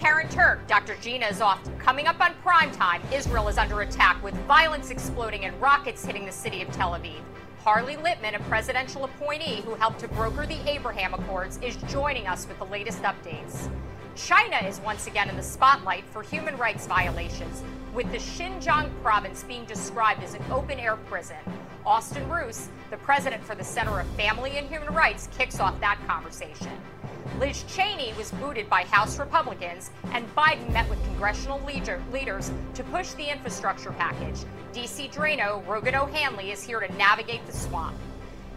Karen 0.00 0.30
Turk. 0.30 0.66
Dr. 0.66 0.96
Gina 1.02 1.26
is 1.26 1.42
off. 1.42 1.60
Coming 1.78 2.06
up 2.06 2.18
on 2.22 2.32
primetime, 2.42 3.02
Israel 3.12 3.48
is 3.48 3.58
under 3.58 3.82
attack 3.82 4.22
with 4.24 4.32
violence 4.46 4.88
exploding 4.88 5.44
and 5.44 5.60
rockets 5.60 6.02
hitting 6.02 6.24
the 6.24 6.32
city 6.32 6.62
of 6.62 6.72
Tel 6.72 6.92
Aviv. 6.92 7.20
Harley 7.58 7.98
Lippman, 7.98 8.34
a 8.34 8.38
presidential 8.44 9.04
appointee 9.04 9.60
who 9.60 9.74
helped 9.74 10.00
to 10.00 10.08
broker 10.08 10.46
the 10.46 10.58
Abraham 10.66 11.12
Accords, 11.12 11.58
is 11.58 11.76
joining 11.92 12.26
us 12.26 12.48
with 12.48 12.58
the 12.58 12.64
latest 12.64 13.02
updates. 13.02 13.70
China 14.16 14.56
is 14.66 14.80
once 14.80 15.06
again 15.06 15.28
in 15.28 15.36
the 15.36 15.42
spotlight 15.42 16.06
for 16.06 16.22
human 16.22 16.56
rights 16.56 16.86
violations, 16.86 17.62
with 17.92 18.10
the 18.10 18.16
Xinjiang 18.16 18.90
province 19.02 19.44
being 19.44 19.66
described 19.66 20.22
as 20.22 20.32
an 20.32 20.42
open 20.50 20.78
air 20.78 20.96
prison. 20.96 21.36
Austin 21.84 22.26
Ruse, 22.30 22.70
the 22.88 22.96
president 22.96 23.44
for 23.44 23.54
the 23.54 23.64
Center 23.64 24.00
of 24.00 24.06
Family 24.16 24.52
and 24.52 24.66
Human 24.66 24.94
Rights, 24.94 25.28
kicks 25.36 25.60
off 25.60 25.78
that 25.80 25.98
conversation. 26.06 26.70
Liz 27.38 27.64
Cheney 27.64 28.12
was 28.18 28.30
booted 28.32 28.68
by 28.68 28.84
House 28.84 29.18
Republicans, 29.18 29.90
and 30.12 30.32
Biden 30.34 30.72
met 30.72 30.88
with 30.88 31.02
congressional 31.04 31.60
leader, 31.64 32.02
leaders 32.12 32.50
to 32.74 32.84
push 32.84 33.10
the 33.12 33.30
infrastructure 33.30 33.92
package. 33.92 34.44
DC 34.72 35.12
Draino, 35.12 35.66
Rogan 35.66 35.94
O'Handley, 35.94 36.50
is 36.50 36.62
here 36.62 36.80
to 36.80 36.92
navigate 36.94 37.44
the 37.46 37.52
swamp. 37.52 37.96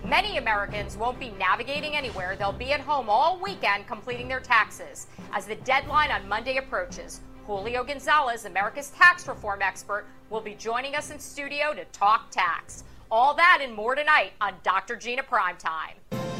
Many 0.05 0.37
Americans 0.37 0.97
won't 0.97 1.19
be 1.19 1.31
navigating 1.39 1.95
anywhere. 1.95 2.35
They'll 2.35 2.51
be 2.51 2.73
at 2.73 2.81
home 2.81 3.09
all 3.09 3.39
weekend 3.39 3.87
completing 3.87 4.27
their 4.27 4.41
taxes. 4.41 5.07
As 5.31 5.45
the 5.45 5.55
deadline 5.55 6.11
on 6.11 6.27
Monday 6.27 6.57
approaches, 6.57 7.21
Julio 7.47 7.83
Gonzalez, 7.83 8.45
America's 8.45 8.89
tax 8.89 9.27
reform 9.27 9.61
expert, 9.61 10.05
will 10.29 10.41
be 10.41 10.55
joining 10.55 10.95
us 10.95 11.09
in 11.09 11.19
studio 11.19 11.73
to 11.73 11.85
talk 11.85 12.31
tax. 12.31 12.83
All 13.09 13.33
that 13.35 13.59
and 13.61 13.73
more 13.73 13.95
tonight 13.95 14.33
on 14.41 14.55
Dr. 14.63 14.95
Gina 14.95 15.23
Primetime. 15.23 16.32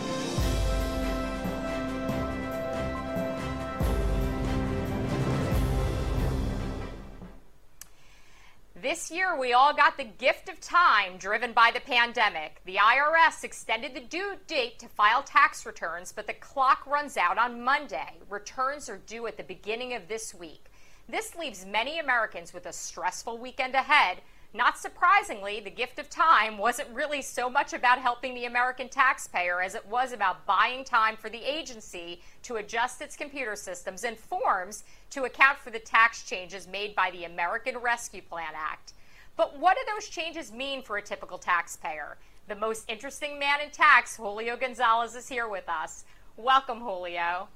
This 8.83 9.09
year, 9.09 9.39
we 9.39 9.53
all 9.53 9.73
got 9.73 9.95
the 9.95 10.03
gift 10.03 10.49
of 10.49 10.59
time 10.59 11.15
driven 11.17 11.53
by 11.53 11.71
the 11.73 11.79
pandemic. 11.79 12.59
The 12.65 12.75
IRS 12.75 13.45
extended 13.45 13.93
the 13.93 14.01
due 14.01 14.35
date 14.45 14.77
to 14.79 14.89
file 14.89 15.23
tax 15.23 15.65
returns, 15.65 16.11
but 16.11 16.27
the 16.27 16.33
clock 16.33 16.85
runs 16.85 17.15
out 17.15 17.37
on 17.37 17.63
Monday. 17.63 18.17
Returns 18.29 18.89
are 18.89 18.97
due 18.97 19.25
at 19.25 19.37
the 19.37 19.43
beginning 19.43 19.93
of 19.93 20.09
this 20.09 20.35
week. 20.35 20.65
This 21.07 21.33
leaves 21.33 21.65
many 21.65 21.97
Americans 21.97 22.53
with 22.53 22.65
a 22.65 22.73
stressful 22.73 23.37
weekend 23.37 23.73
ahead 23.73 24.17
not 24.55 24.77
surprisingly, 24.77 25.61
the 25.61 25.71
gift 25.71 25.97
of 25.97 26.11
time 26.11 26.59
wasn't 26.59 26.89
really 26.89 27.23
so 27.23 27.49
much 27.49 27.73
about 27.73 27.97
helping 27.97 28.35
the 28.35 28.45
American 28.45 28.87
taxpayer 28.87 29.63
as 29.63 29.73
it 29.73 29.83
was 29.87 30.13
about 30.13 30.45
buying 30.45 30.83
time 30.83 31.17
for 31.17 31.27
the 31.27 31.43
agency 31.43 32.21
to 32.43 32.57
adjust 32.57 33.01
its 33.01 33.15
computer 33.15 33.55
systems 33.55 34.03
and 34.03 34.15
forms 34.15 34.83
to 35.13 35.25
account 35.25 35.59
for 35.59 35.69
the 35.69 35.77
tax 35.77 36.23
changes 36.23 36.67
made 36.67 36.95
by 36.95 37.11
the 37.11 37.25
American 37.25 37.77
Rescue 37.77 38.21
Plan 38.23 38.53
Act. 38.55 38.93
But 39.37 39.59
what 39.59 39.77
do 39.77 39.83
those 39.93 40.09
changes 40.09 40.51
mean 40.51 40.81
for 40.81 40.97
a 40.97 41.01
typical 41.03 41.37
taxpayer? 41.37 42.17
The 42.47 42.55
most 42.55 42.89
interesting 42.89 43.37
man 43.37 43.61
in 43.61 43.69
tax, 43.69 44.17
Julio 44.17 44.57
Gonzalez, 44.57 45.15
is 45.15 45.29
here 45.29 45.47
with 45.47 45.69
us. 45.69 46.03
Welcome, 46.35 46.79
Julio. 46.79 47.47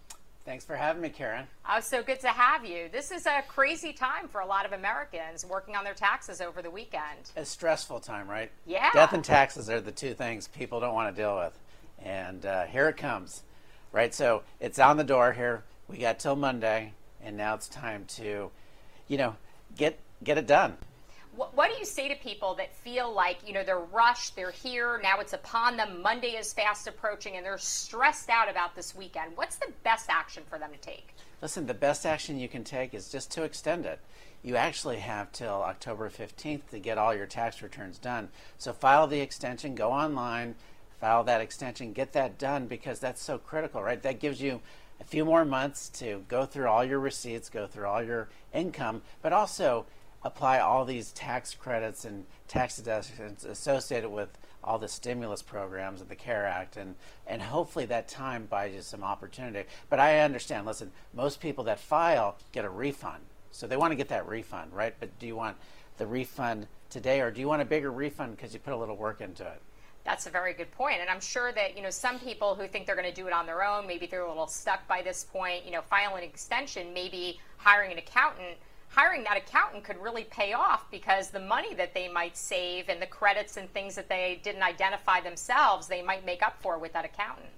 Thanks 0.45 0.65
for 0.65 0.75
having 0.75 1.01
me, 1.01 1.09
Karen. 1.09 1.47
Oh, 1.67 1.79
so 1.79 2.03
good 2.03 2.19
to 2.21 2.29
have 2.29 2.63
you. 2.63 2.89
This 2.91 3.11
is 3.11 3.25
a 3.25 3.41
crazy 3.47 3.91
time 3.91 4.27
for 4.27 4.41
a 4.41 4.45
lot 4.45 4.65
of 4.65 4.71
Americans 4.71 5.43
working 5.43 5.75
on 5.75 5.83
their 5.83 5.95
taxes 5.95 6.39
over 6.39 6.61
the 6.61 6.69
weekend. 6.69 7.31
A 7.35 7.43
stressful 7.43 8.01
time, 8.01 8.29
right? 8.29 8.51
Yeah. 8.67 8.91
Death 8.93 9.13
and 9.13 9.23
taxes 9.25 9.67
are 9.67 9.81
the 9.81 9.91
two 9.91 10.13
things 10.13 10.47
people 10.47 10.79
don't 10.79 10.93
want 10.93 11.13
to 11.13 11.21
deal 11.21 11.35
with. 11.35 11.57
And 12.03 12.45
uh, 12.45 12.65
here 12.65 12.87
it 12.87 12.97
comes, 12.97 13.41
right? 13.91 14.13
So 14.13 14.43
it's 14.59 14.77
on 14.77 14.95
the 14.97 15.03
door 15.03 15.33
here. 15.33 15.63
We 15.87 15.97
got 15.97 16.19
till 16.19 16.35
Monday, 16.35 16.93
and 17.27 17.35
now 17.35 17.53
it's 17.53 17.67
time 17.67 18.05
to, 18.07 18.49
you 19.09 19.17
know, 19.17 19.35
get 19.75 19.99
get 20.23 20.37
it 20.37 20.47
done. 20.47 20.77
What, 21.35 21.55
what, 21.55 21.69
do 21.71 21.77
you 21.77 21.85
say 21.85 22.07
to 22.07 22.15
people 22.15 22.55
that 22.55 22.75
feel 22.75 23.13
like, 23.13 23.37
you 23.45 23.53
know, 23.53 23.63
they're 23.63 23.77
rushed, 23.77 24.35
they're 24.35 24.49
here, 24.49 24.99
now 25.03 25.19
it's 25.19 25.33
upon 25.33 25.77
them, 25.77 26.01
Monday 26.01 26.29
is 26.29 26.51
fast 26.51 26.87
approaching, 26.87 27.35
and 27.35 27.45
they're 27.45 27.59
stressed 27.59 28.29
out 28.31 28.49
about 28.49 28.75
this 28.75 28.95
weekend? 28.95 29.33
What's 29.35 29.57
the 29.57 29.71
best 29.83 30.09
action 30.09 30.41
for 30.49 30.57
them 30.57 30.71
to 30.71 30.79
take? 30.79 31.13
Listen, 31.39 31.67
the 31.67 31.75
best 31.75 32.07
action 32.07 32.39
you 32.39 32.47
can 32.47 32.63
take 32.63 32.95
is 32.95 33.11
just 33.11 33.29
to 33.33 33.43
extend 33.43 33.85
it. 33.85 33.99
You 34.41 34.55
actually 34.55 34.97
have 34.97 35.31
till 35.31 35.61
October 35.61 36.09
15th 36.09 36.69
to 36.71 36.79
get 36.79 36.97
all 36.97 37.13
your 37.13 37.27
tax 37.27 37.61
returns 37.61 37.99
done. 37.99 38.29
So 38.57 38.73
file 38.73 39.05
the 39.05 39.19
extension, 39.19 39.75
go 39.75 39.91
online, 39.91 40.55
file 40.99 41.23
that 41.25 41.41
extension, 41.41 41.93
get 41.93 42.13
that 42.13 42.39
done 42.39 42.65
because 42.65 42.99
that's 42.99 43.21
so 43.21 43.37
critical, 43.37 43.83
right? 43.83 44.01
That 44.01 44.19
gives 44.19 44.41
you 44.41 44.61
a 44.99 45.03
few 45.03 45.25
more 45.25 45.45
months 45.45 45.89
to 45.89 46.23
go 46.27 46.45
through 46.45 46.67
all 46.67 46.83
your 46.83 46.99
receipts, 46.99 47.49
go 47.49 47.67
through 47.67 47.87
all 47.87 48.03
your 48.03 48.29
income, 48.53 49.01
but 49.21 49.33
also 49.33 49.85
apply 50.23 50.59
all 50.59 50.85
these 50.85 51.11
tax 51.11 51.53
credits 51.53 52.03
and 52.05 52.25
tax 52.47 52.77
deductions 52.77 53.45
associated 53.45 54.09
with 54.09 54.37
all 54.63 54.77
the 54.77 54.87
stimulus 54.87 55.41
programs 55.41 56.01
and 56.01 56.09
the 56.09 56.15
CARE 56.15 56.45
Act, 56.45 56.75
and, 56.75 56.95
and 57.25 57.41
hopefully 57.41 57.85
that 57.85 58.07
time 58.07 58.45
buys 58.45 58.73
you 58.73 58.81
some 58.81 59.03
opportunity. 59.03 59.67
But 59.89 59.99
I 59.99 60.19
understand, 60.19 60.65
listen, 60.65 60.91
most 61.13 61.39
people 61.39 61.63
that 61.65 61.79
file 61.79 62.37
get 62.51 62.65
a 62.65 62.69
refund. 62.69 63.23
So 63.51 63.65
they 63.65 63.77
want 63.77 63.91
to 63.91 63.95
get 63.95 64.09
that 64.09 64.27
refund, 64.27 64.73
right? 64.73 64.93
But 64.99 65.17
do 65.19 65.25
you 65.25 65.35
want 65.35 65.55
the 65.97 66.05
refund 66.05 66.67
today, 66.89 67.21
or 67.21 67.31
do 67.31 67.39
you 67.39 67.47
want 67.47 67.61
a 67.61 67.65
bigger 67.65 67.91
refund 67.91 68.35
because 68.35 68.53
you 68.53 68.59
put 68.59 68.73
a 68.73 68.77
little 68.77 68.97
work 68.97 69.21
into 69.21 69.43
it? 69.43 69.61
That's 70.07 70.25
a 70.25 70.29
very 70.29 70.53
good 70.53 70.71
point. 70.71 71.01
And 71.01 71.09
I'm 71.09 71.19
sure 71.19 71.51
that, 71.51 71.75
you 71.75 71.83
know, 71.83 71.89
some 71.89 72.17
people 72.17 72.55
who 72.55 72.65
think 72.65 72.85
they're 72.85 72.95
going 72.95 73.09
to 73.09 73.13
do 73.13 73.27
it 73.27 73.33
on 73.33 73.45
their 73.45 73.61
own, 73.63 73.85
maybe 73.85 74.07
they're 74.07 74.23
a 74.23 74.29
little 74.29 74.47
stuck 74.47 74.87
by 74.87 75.01
this 75.01 75.25
point, 75.25 75.65
you 75.65 75.71
know, 75.71 75.81
file 75.81 76.15
an 76.15 76.23
extension, 76.23 76.93
maybe 76.93 77.39
hiring 77.57 77.91
an 77.91 77.97
accountant 77.97 78.57
hiring 78.89 79.23
that 79.25 79.37
accountant 79.37 79.83
could 79.83 80.01
really 80.01 80.23
pay 80.23 80.53
off 80.53 80.89
because 80.89 81.29
the 81.29 81.39
money 81.39 81.73
that 81.73 81.93
they 81.93 82.07
might 82.07 82.37
save 82.37 82.89
and 82.89 83.01
the 83.01 83.05
credits 83.05 83.57
and 83.57 83.71
things 83.73 83.95
that 83.95 84.07
they 84.09 84.39
didn't 84.43 84.63
identify 84.63 85.19
themselves, 85.19 85.87
they 85.87 86.01
might 86.01 86.25
make 86.25 86.41
up 86.41 86.55
for 86.61 86.77
with 86.77 86.93
that 86.93 87.05
accountant. 87.05 87.49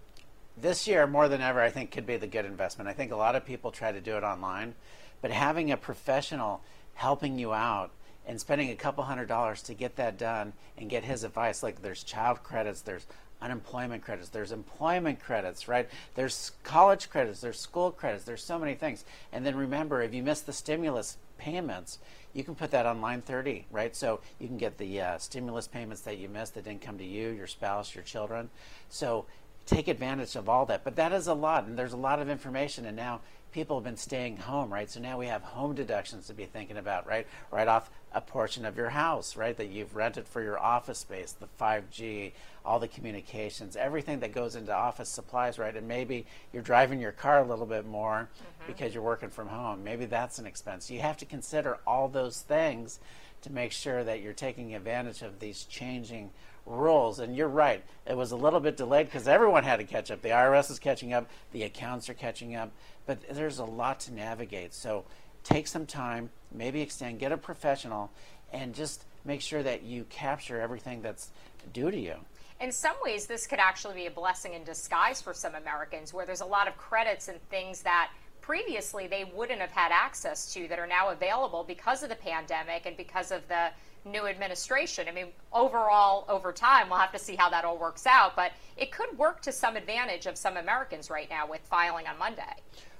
This 0.57 0.87
year, 0.87 1.07
more 1.07 1.29
than 1.29 1.39
ever, 1.39 1.61
I 1.61 1.69
think 1.69 1.91
could 1.91 2.05
be 2.05 2.17
the 2.17 2.27
good 2.27 2.45
investment. 2.45 2.89
I 2.89 2.93
think 2.93 3.11
a 3.11 3.15
lot 3.15 3.35
of 3.35 3.45
people 3.45 3.71
try 3.71 3.91
to 3.91 4.01
do 4.01 4.17
it 4.17 4.23
online, 4.23 4.75
but 5.21 5.31
having 5.31 5.71
a 5.71 5.77
professional 5.77 6.61
helping 6.95 7.39
you 7.39 7.53
out 7.53 7.91
and 8.29 8.39
spending 8.39 8.69
a 8.69 8.75
couple 8.75 9.03
hundred 9.03 9.27
dollars 9.27 9.63
to 9.63 9.73
get 9.73 9.95
that 9.95 10.19
done 10.19 10.53
and 10.77 10.87
get 10.87 11.03
his 11.03 11.23
advice, 11.23 11.63
like 11.63 11.81
there's 11.81 12.03
child 12.03 12.43
credits, 12.43 12.81
there's 12.81 13.07
unemployment 13.41 14.03
credits, 14.03 14.29
there's 14.29 14.51
employment 14.51 15.19
credits, 15.19 15.67
right? 15.67 15.89
There's 16.13 16.51
college 16.63 17.09
credits, 17.09 17.41
there's 17.41 17.59
school 17.59 17.91
credits, 17.91 18.25
there's 18.25 18.43
so 18.43 18.59
many 18.59 18.75
things. 18.75 19.03
And 19.33 19.43
then 19.43 19.55
remember, 19.55 20.03
if 20.03 20.13
you 20.13 20.21
miss 20.21 20.41
the 20.41 20.53
stimulus 20.53 21.17
payments, 21.39 21.97
you 22.33 22.43
can 22.43 22.53
put 22.53 22.69
that 22.69 22.85
on 22.85 23.01
line 23.01 23.23
30, 23.23 23.65
right? 23.71 23.95
So 23.95 24.19
you 24.37 24.47
can 24.47 24.57
get 24.57 24.77
the 24.77 25.01
uh, 25.01 25.17
stimulus 25.17 25.67
payments 25.67 26.03
that 26.03 26.19
you 26.19 26.29
missed 26.29 26.53
that 26.53 26.65
didn't 26.65 26.81
come 26.81 26.99
to 26.99 27.03
you, 27.03 27.29
your 27.29 27.47
spouse, 27.47 27.95
your 27.95 28.03
children. 28.03 28.51
So 28.89 29.25
take 29.65 29.87
advantage 29.87 30.35
of 30.35 30.47
all 30.47 30.67
that. 30.67 30.83
But 30.83 30.97
that 30.97 31.13
is 31.13 31.25
a 31.25 31.33
lot, 31.33 31.65
and 31.65 31.79
there's 31.79 31.93
a 31.93 31.97
lot 31.97 32.19
of 32.19 32.29
information. 32.29 32.85
And 32.85 32.95
now 32.95 33.21
people 33.51 33.77
have 33.77 33.83
been 33.83 33.97
staying 33.97 34.37
home, 34.37 34.71
right? 34.71 34.89
So 34.89 34.99
now 34.99 35.17
we 35.17 35.27
have 35.27 35.41
home 35.41 35.75
deductions 35.75 36.27
to 36.27 36.33
be 36.33 36.45
thinking 36.45 36.77
about, 36.77 37.07
right? 37.07 37.27
Right 37.51 37.67
off 37.67 37.89
a 38.13 38.21
portion 38.21 38.65
of 38.65 38.77
your 38.77 38.89
house, 38.89 39.35
right? 39.35 39.55
That 39.55 39.69
you've 39.69 39.95
rented 39.95 40.27
for 40.27 40.41
your 40.41 40.59
office 40.59 40.99
space, 40.99 41.33
the 41.33 41.47
5G, 41.59 42.31
all 42.65 42.79
the 42.79 42.87
communications, 42.87 43.75
everything 43.75 44.19
that 44.19 44.33
goes 44.33 44.55
into 44.55 44.73
office 44.73 45.09
supplies, 45.09 45.59
right? 45.59 45.75
And 45.75 45.87
maybe 45.87 46.25
you're 46.53 46.63
driving 46.63 46.99
your 46.99 47.11
car 47.11 47.39
a 47.39 47.47
little 47.47 47.65
bit 47.65 47.85
more 47.85 48.29
mm-hmm. 48.33 48.71
because 48.71 48.93
you're 48.93 49.03
working 49.03 49.29
from 49.29 49.47
home. 49.47 49.83
Maybe 49.83 50.05
that's 50.05 50.39
an 50.39 50.45
expense. 50.45 50.89
You 50.89 50.99
have 50.99 51.17
to 51.17 51.25
consider 51.25 51.77
all 51.85 52.07
those 52.07 52.41
things 52.41 52.99
to 53.41 53.51
make 53.51 53.71
sure 53.71 54.03
that 54.03 54.21
you're 54.21 54.33
taking 54.33 54.75
advantage 54.75 55.21
of 55.21 55.39
these 55.39 55.63
changing 55.65 56.31
rules. 56.65 57.19
And 57.19 57.35
you're 57.35 57.47
right, 57.47 57.83
it 58.05 58.15
was 58.15 58.31
a 58.31 58.35
little 58.35 58.59
bit 58.59 58.77
delayed 58.77 59.07
because 59.07 59.27
everyone 59.27 59.63
had 59.63 59.77
to 59.77 59.85
catch 59.85 60.11
up. 60.11 60.21
The 60.21 60.29
IRS 60.29 60.69
is 60.71 60.79
catching 60.79 61.13
up, 61.13 61.29
the 61.51 61.63
accounts 61.63 62.09
are 62.09 62.13
catching 62.13 62.55
up, 62.55 62.71
but 63.05 63.19
there's 63.29 63.59
a 63.59 63.65
lot 63.65 63.99
to 64.01 64.13
navigate. 64.13 64.73
So 64.73 65.05
take 65.43 65.67
some 65.67 65.85
time, 65.85 66.29
maybe 66.51 66.81
extend, 66.81 67.19
get 67.19 67.31
a 67.31 67.37
professional, 67.37 68.11
and 68.51 68.73
just 68.73 69.05
make 69.25 69.41
sure 69.41 69.63
that 69.63 69.83
you 69.83 70.05
capture 70.09 70.59
everything 70.59 71.01
that's 71.01 71.29
due 71.73 71.91
to 71.91 71.97
you. 71.97 72.15
In 72.61 72.71
some 72.73 72.95
ways, 73.03 73.25
this 73.25 73.47
could 73.47 73.59
actually 73.59 73.95
be 73.95 74.05
a 74.07 74.11
blessing 74.11 74.53
in 74.53 74.65
disguise 74.65 75.21
for 75.21 75.33
some 75.33 75.55
Americans, 75.55 76.13
where 76.13 76.25
there's 76.25 76.41
a 76.41 76.45
lot 76.45 76.67
of 76.67 76.77
credits 76.77 77.29
and 77.29 77.41
things 77.49 77.83
that 77.83 78.11
previously 78.49 79.05
they 79.05 79.31
wouldn't 79.35 79.61
have 79.61 79.69
had 79.69 79.91
access 79.91 80.51
to 80.51 80.67
that 80.67 80.79
are 80.79 80.87
now 80.87 81.09
available 81.09 81.63
because 81.63 82.01
of 82.01 82.09
the 82.09 82.15
pandemic 82.15 82.87
and 82.87 82.97
because 82.97 83.29
of 83.29 83.47
the 83.47 83.69
new 84.05 84.25
administration. 84.25 85.07
I 85.07 85.11
mean, 85.11 85.27
overall, 85.53 86.25
over 86.27 86.51
time, 86.51 86.89
we'll 86.89 86.97
have 86.97 87.11
to 87.11 87.19
see 87.19 87.35
how 87.35 87.51
that 87.51 87.63
all 87.63 87.77
works 87.77 88.07
out, 88.07 88.35
but 88.35 88.51
it 88.75 88.91
could 88.91 89.15
work 89.19 89.43
to 89.43 89.51
some 89.51 89.75
advantage 89.75 90.25
of 90.25 90.35
some 90.35 90.57
Americans 90.57 91.11
right 91.11 91.29
now 91.29 91.47
with 91.47 91.61
filing 91.61 92.07
on 92.07 92.17
Monday. 92.17 92.41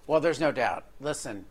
Well, 0.06 0.20
there's 0.20 0.40
no 0.40 0.52
doubt. 0.52 0.86
Listen, 1.02 1.46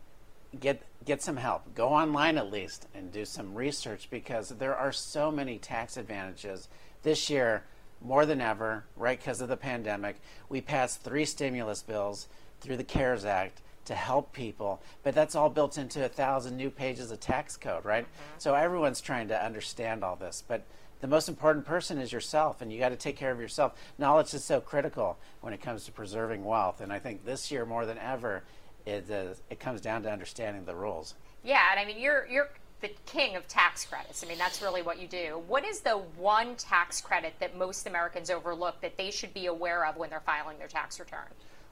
get 0.60 0.80
get 1.04 1.20
some 1.20 1.36
help. 1.36 1.74
Go 1.74 1.88
online 1.88 2.38
at 2.38 2.52
least 2.52 2.86
and 2.94 3.10
do 3.10 3.24
some 3.24 3.52
research 3.52 4.06
because 4.12 4.50
there 4.50 4.76
are 4.76 4.92
so 4.92 5.32
many 5.32 5.58
tax 5.58 5.96
advantages 5.96 6.68
this 7.02 7.28
year 7.28 7.64
more 8.00 8.24
than 8.26 8.40
ever, 8.40 8.84
right 8.94 9.18
because 9.18 9.40
of 9.40 9.48
the 9.48 9.56
pandemic. 9.56 10.20
We 10.48 10.60
passed 10.60 11.02
three 11.02 11.24
stimulus 11.24 11.82
bills 11.82 12.28
through 12.60 12.76
the 12.76 12.84
CARES 12.84 13.24
Act 13.24 13.60
to 13.88 13.94
help 13.94 14.32
people, 14.32 14.82
but 15.02 15.14
that's 15.14 15.34
all 15.34 15.48
built 15.48 15.78
into 15.78 16.04
a 16.04 16.08
thousand 16.08 16.56
new 16.56 16.70
pages 16.70 17.10
of 17.10 17.18
tax 17.20 17.56
code, 17.56 17.84
right? 17.84 18.04
Mm-hmm. 18.04 18.38
So 18.38 18.54
everyone's 18.54 19.00
trying 19.00 19.28
to 19.28 19.44
understand 19.44 20.04
all 20.04 20.14
this, 20.14 20.44
but 20.46 20.62
the 21.00 21.06
most 21.06 21.28
important 21.28 21.64
person 21.64 21.98
is 21.98 22.12
yourself, 22.12 22.60
and 22.60 22.72
you 22.72 22.78
got 22.78 22.90
to 22.90 22.96
take 22.96 23.16
care 23.16 23.30
of 23.30 23.40
yourself. 23.40 23.72
Knowledge 23.98 24.34
is 24.34 24.44
so 24.44 24.60
critical 24.60 25.18
when 25.40 25.54
it 25.54 25.62
comes 25.62 25.84
to 25.84 25.92
preserving 25.92 26.44
wealth, 26.44 26.80
and 26.80 26.92
I 26.92 26.98
think 26.98 27.24
this 27.24 27.50
year 27.50 27.64
more 27.64 27.86
than 27.86 27.98
ever, 27.98 28.44
it, 28.84 29.10
uh, 29.10 29.34
it 29.48 29.58
comes 29.58 29.80
down 29.80 30.02
to 30.02 30.12
understanding 30.12 30.64
the 30.64 30.74
rules. 30.74 31.14
Yeah, 31.42 31.62
and 31.70 31.80
I 31.80 31.84
mean 31.84 31.98
you're 31.98 32.26
you're 32.26 32.50
the 32.80 32.90
king 33.06 33.36
of 33.36 33.48
tax 33.48 33.84
credits. 33.84 34.22
I 34.22 34.28
mean, 34.28 34.38
that's 34.38 34.62
really 34.62 34.82
what 34.82 35.00
you 35.00 35.08
do. 35.08 35.42
What 35.48 35.64
is 35.64 35.80
the 35.80 35.98
one 36.16 36.54
tax 36.54 37.00
credit 37.00 37.34
that 37.40 37.56
most 37.56 37.86
Americans 37.86 38.30
overlook 38.30 38.80
that 38.82 38.96
they 38.96 39.10
should 39.10 39.34
be 39.34 39.46
aware 39.46 39.84
of 39.84 39.96
when 39.96 40.10
they're 40.10 40.20
filing 40.20 40.58
their 40.58 40.68
tax 40.68 41.00
return? 41.00 41.26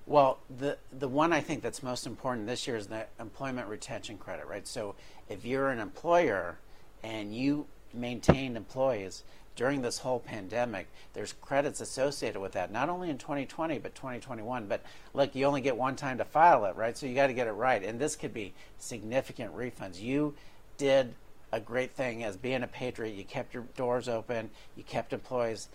Well, 0.06 0.38
the 0.56 0.79
the 0.97 1.08
one 1.08 1.32
I 1.32 1.41
think 1.41 1.62
that's 1.62 1.82
most 1.82 2.06
important 2.06 2.47
this 2.47 2.67
year 2.67 2.76
is 2.76 2.87
the 2.87 3.06
employment 3.19 3.69
retention 3.69 4.19
credit, 4.19 4.47
right? 4.47 4.67
So 4.67 4.94
if 5.29 5.44
you're 5.44 5.70
an 5.70 5.81
employer 5.81 6.58
and 7.03 7.35
you 7.35 7.67
maintain 7.93 8.56
employees 8.56 9.25
during 9.56 9.82
this 9.82 9.99
whole 9.99 10.20
pandemic, 10.20 10.87
there's 11.14 11.32
credits 11.32 11.81
associated 11.81 12.38
with 12.38 12.53
that, 12.53 12.70
not 12.70 12.88
only 12.88 13.11
in 13.11 13.19
2020 13.19 13.79
but 13.79 13.97
2021. 13.97 14.67
But 14.67 14.82
look, 15.12 15.35
you 15.35 15.44
only 15.44 15.61
get 15.61 15.76
one 15.76 15.97
time 15.97 16.19
to 16.19 16.25
file 16.25 16.67
it, 16.67 16.76
right? 16.76 16.97
So 16.97 17.06
you 17.06 17.14
got 17.14 17.26
to 17.26 17.35
get 17.35 17.49
it 17.49 17.52
right, 17.52 17.82
and 17.82 17.99
this 17.99 18.14
could 18.14 18.32
be 18.32 18.55
significant 18.79 19.56
refunds. 19.56 20.00
You 20.00 20.35
did 20.76 21.14
a 21.50 21.59
great 21.59 21.93
thing 21.94 22.23
as 22.23 22.37
being 22.37 22.62
a 22.62 22.69
patriot. 22.69 23.14
You 23.14 23.25
kept 23.25 23.55
your 23.55 23.64
doors 23.76 24.09
open. 24.09 24.50
You 24.76 24.85
kept 24.85 25.12
employees 25.12 25.69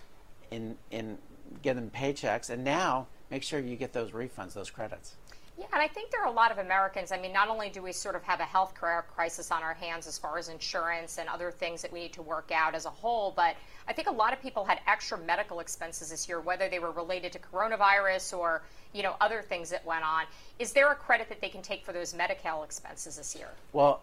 in 0.52 0.78
in 0.90 1.18
getting 1.62 1.90
paychecks, 1.90 2.50
and 2.50 2.64
now 2.64 3.08
make 3.32 3.42
sure 3.42 3.60
you 3.60 3.76
get 3.76 3.94
those 3.94 4.12
refunds, 4.12 4.54
those 4.54 4.70
credits. 4.70 5.16
Yeah, 5.58 5.66
and 5.74 5.82
I 5.82 5.88
think 5.88 6.12
there 6.12 6.22
are 6.22 6.28
a 6.28 6.32
lot 6.32 6.52
of 6.52 6.58
Americans. 6.58 7.12
I 7.12 7.20
mean, 7.20 7.34
not 7.34 7.48
only 7.48 7.70
do 7.70 7.82
we 7.82 7.92
sort 7.92 8.16
of 8.16 8.24
have 8.24 8.40
a 8.40 8.46
health 8.46 8.74
care 8.80 9.06
crisis 9.14 9.52
on 9.52 9.64
our 9.64 9.74
hands 9.74 10.08
as 10.08 10.18
far 10.18 10.38
as 10.38 10.50
insurance 10.50 11.18
and 11.18 11.30
other 11.30 11.52
things 11.52 11.82
that 11.82 11.92
we 11.92 12.00
need 12.02 12.14
to 12.14 12.22
work 12.22 12.52
out 12.54 12.74
as 12.74 12.86
a 12.86 12.90
whole, 12.90 13.32
but 13.36 13.56
I 13.88 13.94
think 13.94 14.08
a 14.08 14.14
lot 14.14 14.34
of 14.34 14.42
people 14.42 14.66
had 14.66 14.80
extra 14.88 15.18
medical 15.18 15.60
expenses 15.60 16.10
this 16.10 16.28
year, 16.28 16.40
whether 16.40 16.68
they 16.68 16.80
were 16.80 16.92
related 16.92 17.32
to 17.34 17.40
coronavirus 17.40 18.38
or 18.38 18.64
you 18.94 19.04
know 19.04 19.16
other 19.22 19.42
things 19.42 19.70
that 19.70 19.86
went 19.86 20.04
on. 20.04 20.26
Is 20.58 20.74
there 20.74 20.92
a 20.92 20.96
credit 20.96 21.30
that 21.30 21.42
they 21.42 21.50
can 21.50 21.62
take 21.62 21.86
for 21.86 21.94
those 21.94 22.14
medical 22.14 22.64
expenses 22.64 23.18
this 23.18 23.36
year? 23.36 23.50
Well, 23.72 24.02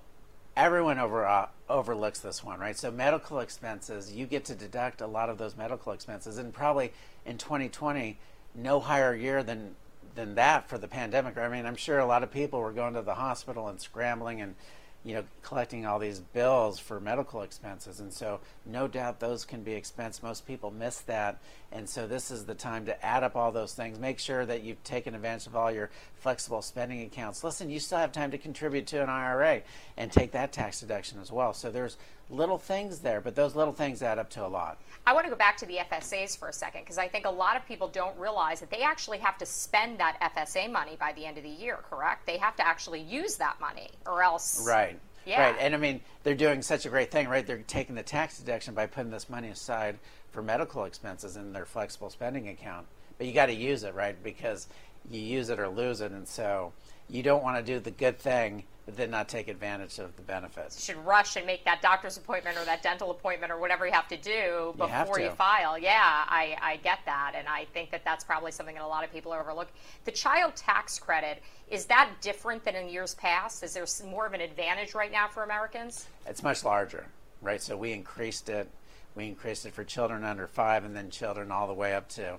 everyone 0.56 0.98
over, 0.98 1.26
uh, 1.26 1.48
overlooks 1.68 2.20
this 2.20 2.44
one, 2.44 2.58
right? 2.60 2.76
So 2.76 2.90
medical 2.90 3.40
expenses, 3.40 4.12
you 4.12 4.26
get 4.26 4.44
to 4.46 4.54
deduct 4.54 5.00
a 5.00 5.06
lot 5.06 5.28
of 5.28 5.38
those 5.38 5.56
medical 5.56 5.92
expenses, 5.92 6.38
and 6.38 6.52
probably 6.52 6.92
in 7.24 7.38
2020, 7.38 8.18
no 8.58 8.80
higher 8.80 9.14
year 9.14 9.42
than 9.42 9.74
than 10.14 10.34
that 10.34 10.68
for 10.68 10.78
the 10.78 10.88
pandemic. 10.88 11.38
I 11.38 11.48
mean, 11.48 11.64
I'm 11.64 11.76
sure 11.76 11.98
a 11.98 12.06
lot 12.06 12.24
of 12.24 12.32
people 12.32 12.60
were 12.60 12.72
going 12.72 12.94
to 12.94 13.02
the 13.02 13.14
hospital 13.14 13.68
and 13.68 13.80
scrambling 13.80 14.40
and 14.40 14.56
you 15.04 15.14
know, 15.14 15.24
collecting 15.42 15.86
all 15.86 15.98
these 15.98 16.18
bills 16.18 16.78
for 16.78 16.98
medical 16.98 17.42
expenses. 17.42 18.00
And 18.00 18.12
so, 18.12 18.40
no 18.66 18.88
doubt 18.88 19.20
those 19.20 19.44
can 19.44 19.62
be 19.62 19.72
expense. 19.72 20.22
Most 20.22 20.46
people 20.46 20.70
miss 20.70 21.00
that. 21.02 21.38
And 21.70 21.88
so, 21.88 22.06
this 22.06 22.30
is 22.30 22.46
the 22.46 22.54
time 22.54 22.84
to 22.86 23.04
add 23.04 23.22
up 23.22 23.36
all 23.36 23.52
those 23.52 23.74
things. 23.74 23.98
Make 23.98 24.18
sure 24.18 24.44
that 24.44 24.64
you've 24.64 24.82
taken 24.82 25.14
advantage 25.14 25.46
of 25.46 25.54
all 25.54 25.70
your 25.70 25.90
flexible 26.16 26.62
spending 26.62 27.02
accounts. 27.02 27.44
Listen, 27.44 27.70
you 27.70 27.78
still 27.78 27.98
have 27.98 28.12
time 28.12 28.32
to 28.32 28.38
contribute 28.38 28.88
to 28.88 29.02
an 29.02 29.08
IRA 29.08 29.62
and 29.96 30.10
take 30.10 30.32
that 30.32 30.52
tax 30.52 30.80
deduction 30.80 31.20
as 31.20 31.30
well. 31.30 31.54
So, 31.54 31.70
there's 31.70 31.96
little 32.30 32.58
things 32.58 32.98
there, 32.98 33.20
but 33.20 33.34
those 33.34 33.54
little 33.54 33.72
things 33.72 34.02
add 34.02 34.18
up 34.18 34.30
to 34.30 34.44
a 34.44 34.48
lot. 34.48 34.78
I 35.06 35.14
want 35.14 35.24
to 35.24 35.30
go 35.30 35.36
back 35.36 35.56
to 35.58 35.66
the 35.66 35.76
FSAs 35.76 36.36
for 36.36 36.48
a 36.48 36.52
second 36.52 36.82
because 36.82 36.98
I 36.98 37.08
think 37.08 37.24
a 37.24 37.30
lot 37.30 37.56
of 37.56 37.66
people 37.66 37.88
don't 37.88 38.16
realize 38.18 38.60
that 38.60 38.70
they 38.70 38.82
actually 38.82 39.18
have 39.18 39.38
to 39.38 39.46
spend 39.46 39.98
that 39.98 40.18
FSA 40.36 40.70
money 40.70 40.96
by 41.00 41.12
the 41.12 41.24
end 41.24 41.38
of 41.38 41.44
the 41.44 41.48
year, 41.48 41.78
correct? 41.88 42.26
They 42.26 42.36
have 42.36 42.56
to 42.56 42.66
actually 42.66 43.00
use 43.00 43.36
that 43.36 43.58
money 43.60 43.88
or 44.06 44.22
else. 44.22 44.64
Right. 44.66 44.98
Yeah. 45.24 45.42
Right. 45.42 45.56
And 45.60 45.74
I 45.74 45.78
mean, 45.78 46.00
they're 46.22 46.34
doing 46.34 46.62
such 46.62 46.86
a 46.86 46.90
great 46.90 47.10
thing, 47.10 47.28
right? 47.28 47.46
They're 47.46 47.58
taking 47.66 47.94
the 47.94 48.02
tax 48.02 48.38
deduction 48.38 48.74
by 48.74 48.86
putting 48.86 49.10
this 49.10 49.30
money 49.30 49.48
aside 49.48 49.98
for 50.30 50.42
medical 50.42 50.84
expenses 50.84 51.36
in 51.36 51.52
their 51.52 51.64
flexible 51.64 52.10
spending 52.10 52.48
account. 52.48 52.86
But 53.16 53.26
you 53.26 53.32
got 53.32 53.46
to 53.46 53.54
use 53.54 53.82
it, 53.82 53.94
right? 53.94 54.22
Because 54.22 54.68
you 55.10 55.20
use 55.20 55.48
it 55.48 55.58
or 55.58 55.68
lose 55.68 56.00
it. 56.00 56.12
And 56.12 56.28
so 56.28 56.72
you 57.08 57.22
don't 57.22 57.42
want 57.42 57.56
to 57.64 57.72
do 57.72 57.80
the 57.80 57.90
good 57.90 58.18
thing 58.18 58.64
but 58.88 58.96
then 58.96 59.10
not 59.10 59.28
take 59.28 59.48
advantage 59.48 59.98
of 59.98 60.16
the 60.16 60.22
benefits. 60.22 60.88
You 60.88 60.94
should 60.94 61.04
rush 61.04 61.36
and 61.36 61.44
make 61.44 61.62
that 61.66 61.82
doctor's 61.82 62.16
appointment 62.16 62.56
or 62.56 62.64
that 62.64 62.82
dental 62.82 63.10
appointment 63.10 63.52
or 63.52 63.58
whatever 63.58 63.84
you 63.84 63.92
have 63.92 64.08
to 64.08 64.16
do 64.16 64.72
before 64.78 65.18
you, 65.18 65.26
you 65.26 65.30
file. 65.32 65.76
Yeah, 65.78 66.00
I, 66.00 66.56
I 66.62 66.76
get 66.76 67.00
that. 67.04 67.34
And 67.36 67.46
I 67.46 67.66
think 67.74 67.90
that 67.90 68.02
that's 68.02 68.24
probably 68.24 68.50
something 68.50 68.74
that 68.74 68.82
a 68.82 68.86
lot 68.86 69.04
of 69.04 69.12
people 69.12 69.30
overlook. 69.34 69.68
The 70.06 70.10
child 70.10 70.56
tax 70.56 70.98
credit, 70.98 71.42
is 71.68 71.84
that 71.84 72.12
different 72.22 72.64
than 72.64 72.76
in 72.76 72.88
years 72.88 73.14
past? 73.16 73.62
Is 73.62 73.74
there 73.74 73.84
more 74.08 74.24
of 74.24 74.32
an 74.32 74.40
advantage 74.40 74.94
right 74.94 75.12
now 75.12 75.28
for 75.28 75.42
Americans? 75.42 76.06
It's 76.24 76.42
much 76.42 76.64
larger, 76.64 77.04
right? 77.42 77.60
So 77.60 77.76
we 77.76 77.92
increased 77.92 78.48
it. 78.48 78.70
We 79.14 79.26
increased 79.26 79.66
it 79.66 79.74
for 79.74 79.84
children 79.84 80.24
under 80.24 80.46
five 80.46 80.86
and 80.86 80.96
then 80.96 81.10
children 81.10 81.52
all 81.52 81.66
the 81.66 81.74
way 81.74 81.94
up 81.94 82.08
to 82.12 82.38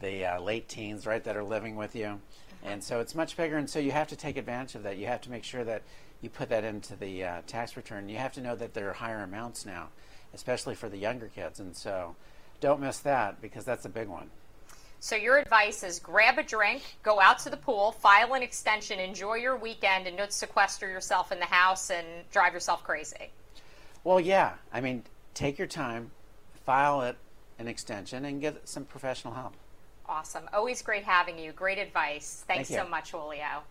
the 0.00 0.24
uh, 0.24 0.40
late 0.40 0.66
teens, 0.66 1.04
right, 1.04 1.22
that 1.24 1.36
are 1.36 1.44
living 1.44 1.76
with 1.76 1.94
you. 1.94 2.22
And 2.62 2.84
so 2.84 3.00
it's 3.00 3.14
much 3.14 3.36
bigger, 3.36 3.56
and 3.56 3.68
so 3.68 3.78
you 3.78 3.92
have 3.92 4.08
to 4.08 4.16
take 4.16 4.36
advantage 4.36 4.74
of 4.74 4.82
that. 4.82 4.98
You 4.98 5.06
have 5.06 5.22
to 5.22 5.30
make 5.30 5.44
sure 5.44 5.64
that 5.64 5.82
you 6.20 6.28
put 6.28 6.50
that 6.50 6.64
into 6.64 6.94
the 6.94 7.24
uh, 7.24 7.40
tax 7.46 7.76
return. 7.76 8.08
You 8.08 8.18
have 8.18 8.32
to 8.34 8.40
know 8.40 8.54
that 8.56 8.74
there 8.74 8.90
are 8.90 8.94
higher 8.94 9.22
amounts 9.22 9.64
now, 9.64 9.88
especially 10.34 10.74
for 10.74 10.88
the 10.88 10.98
younger 10.98 11.28
kids. 11.28 11.60
And 11.60 11.74
so 11.74 12.16
don't 12.60 12.80
miss 12.80 12.98
that 12.98 13.40
because 13.40 13.64
that's 13.64 13.86
a 13.86 13.88
big 13.88 14.08
one. 14.08 14.30
So 15.02 15.16
your 15.16 15.38
advice 15.38 15.82
is 15.82 15.98
grab 15.98 16.36
a 16.36 16.42
drink, 16.42 16.82
go 17.02 17.18
out 17.18 17.38
to 17.40 17.50
the 17.50 17.56
pool, 17.56 17.92
file 17.92 18.34
an 18.34 18.42
extension, 18.42 19.00
enjoy 19.00 19.36
your 19.36 19.56
weekend, 19.56 20.06
and 20.06 20.18
don't 20.18 20.30
sequester 20.30 20.90
yourself 20.90 21.32
in 21.32 21.38
the 21.38 21.46
house 21.46 21.88
and 21.88 22.06
drive 22.30 22.52
yourself 22.52 22.84
crazy. 22.84 23.30
Well, 24.04 24.20
yeah. 24.20 24.54
I 24.70 24.82
mean, 24.82 25.04
take 25.32 25.56
your 25.56 25.66
time, 25.66 26.10
file 26.66 27.00
it 27.00 27.16
an 27.58 27.66
extension, 27.66 28.26
and 28.26 28.42
get 28.42 28.68
some 28.68 28.84
professional 28.84 29.32
help. 29.32 29.54
Awesome. 30.10 30.50
Always 30.52 30.82
great 30.82 31.04
having 31.04 31.38
you. 31.38 31.52
Great 31.52 31.78
advice. 31.78 32.44
Thanks 32.48 32.68
Thank 32.68 32.80
so 32.80 32.88
much, 32.88 33.12
Julio. 33.12 33.62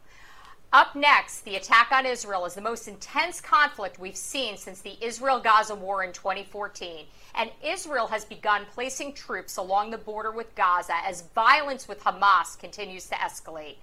Up 0.71 0.95
next, 0.95 1.41
the 1.41 1.57
attack 1.57 1.91
on 1.91 2.05
Israel 2.05 2.45
is 2.45 2.53
the 2.53 2.61
most 2.61 2.87
intense 2.87 3.41
conflict 3.41 3.99
we've 3.99 4.15
seen 4.15 4.55
since 4.55 4.79
the 4.79 4.95
Israel 5.01 5.41
Gaza 5.41 5.75
war 5.75 6.01
in 6.01 6.13
2014. 6.13 7.07
And 7.35 7.51
Israel 7.61 8.07
has 8.07 8.23
begun 8.23 8.65
placing 8.73 9.13
troops 9.13 9.57
along 9.57 9.91
the 9.91 9.97
border 9.97 10.31
with 10.31 10.55
Gaza 10.55 10.95
as 11.05 11.23
violence 11.35 11.89
with 11.89 12.01
Hamas 12.03 12.57
continues 12.57 13.07
to 13.07 13.15
escalate. 13.15 13.75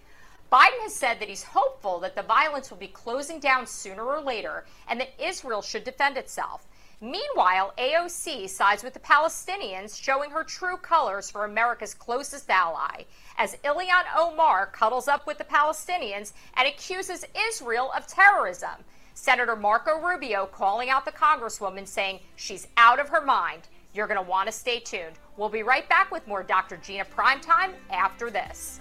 Biden 0.51 0.81
has 0.81 0.95
said 0.95 1.19
that 1.21 1.29
he's 1.29 1.43
hopeful 1.43 1.99
that 2.01 2.15
the 2.15 2.23
violence 2.23 2.71
will 2.71 2.79
be 2.79 2.87
closing 2.87 3.39
down 3.39 3.67
sooner 3.67 4.05
or 4.05 4.21
later 4.23 4.65
and 4.89 4.99
that 4.99 5.13
Israel 5.19 5.61
should 5.61 5.85
defend 5.85 6.17
itself. 6.17 6.67
Meanwhile, 7.01 7.75
AOC 7.77 8.49
sides 8.49 8.83
with 8.83 8.95
the 8.95 9.01
Palestinians, 9.01 10.03
showing 10.03 10.31
her 10.31 10.43
true 10.43 10.79
colors 10.79 11.31
for 11.31 11.45
America's 11.45 11.93
closest 11.93 12.49
ally, 12.49 13.05
as 13.37 13.55
Ilhan 13.57 14.05
Omar 14.17 14.67
cuddles 14.67 15.07
up 15.07 15.27
with 15.27 15.37
the 15.37 15.45
Palestinians 15.45 16.33
and 16.55 16.67
accuses 16.67 17.27
Israel 17.49 17.93
of 17.95 18.07
terrorism. 18.07 18.83
Senator 19.13 19.57
Marco 19.57 20.01
Rubio 20.01 20.47
calling 20.47 20.89
out 20.89 21.05
the 21.05 21.13
Congresswoman, 21.13 21.87
saying 21.87 22.21
she's 22.37 22.67
out 22.79 22.99
of 22.99 23.11
her 23.11 23.21
mind. 23.21 23.69
You're 23.93 24.07
going 24.07 24.23
to 24.23 24.31
want 24.31 24.47
to 24.47 24.53
stay 24.53 24.81
tuned. 24.81 25.17
We'll 25.37 25.51
be 25.51 25.63
right 25.63 25.87
back 25.91 26.11
with 26.11 26.27
more 26.27 26.43
Dr. 26.43 26.79
Gina 26.79 27.05
Primetime 27.05 27.73
after 27.91 28.31
this. 28.31 28.81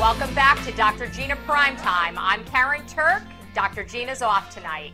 Welcome 0.00 0.34
back 0.34 0.64
to 0.64 0.72
Dr. 0.72 1.08
Gina 1.08 1.36
Primetime. 1.46 2.14
I'm 2.16 2.42
Karen 2.46 2.86
Turk. 2.86 3.22
Dr. 3.54 3.84
Gina's 3.84 4.22
off 4.22 4.48
tonight. 4.48 4.92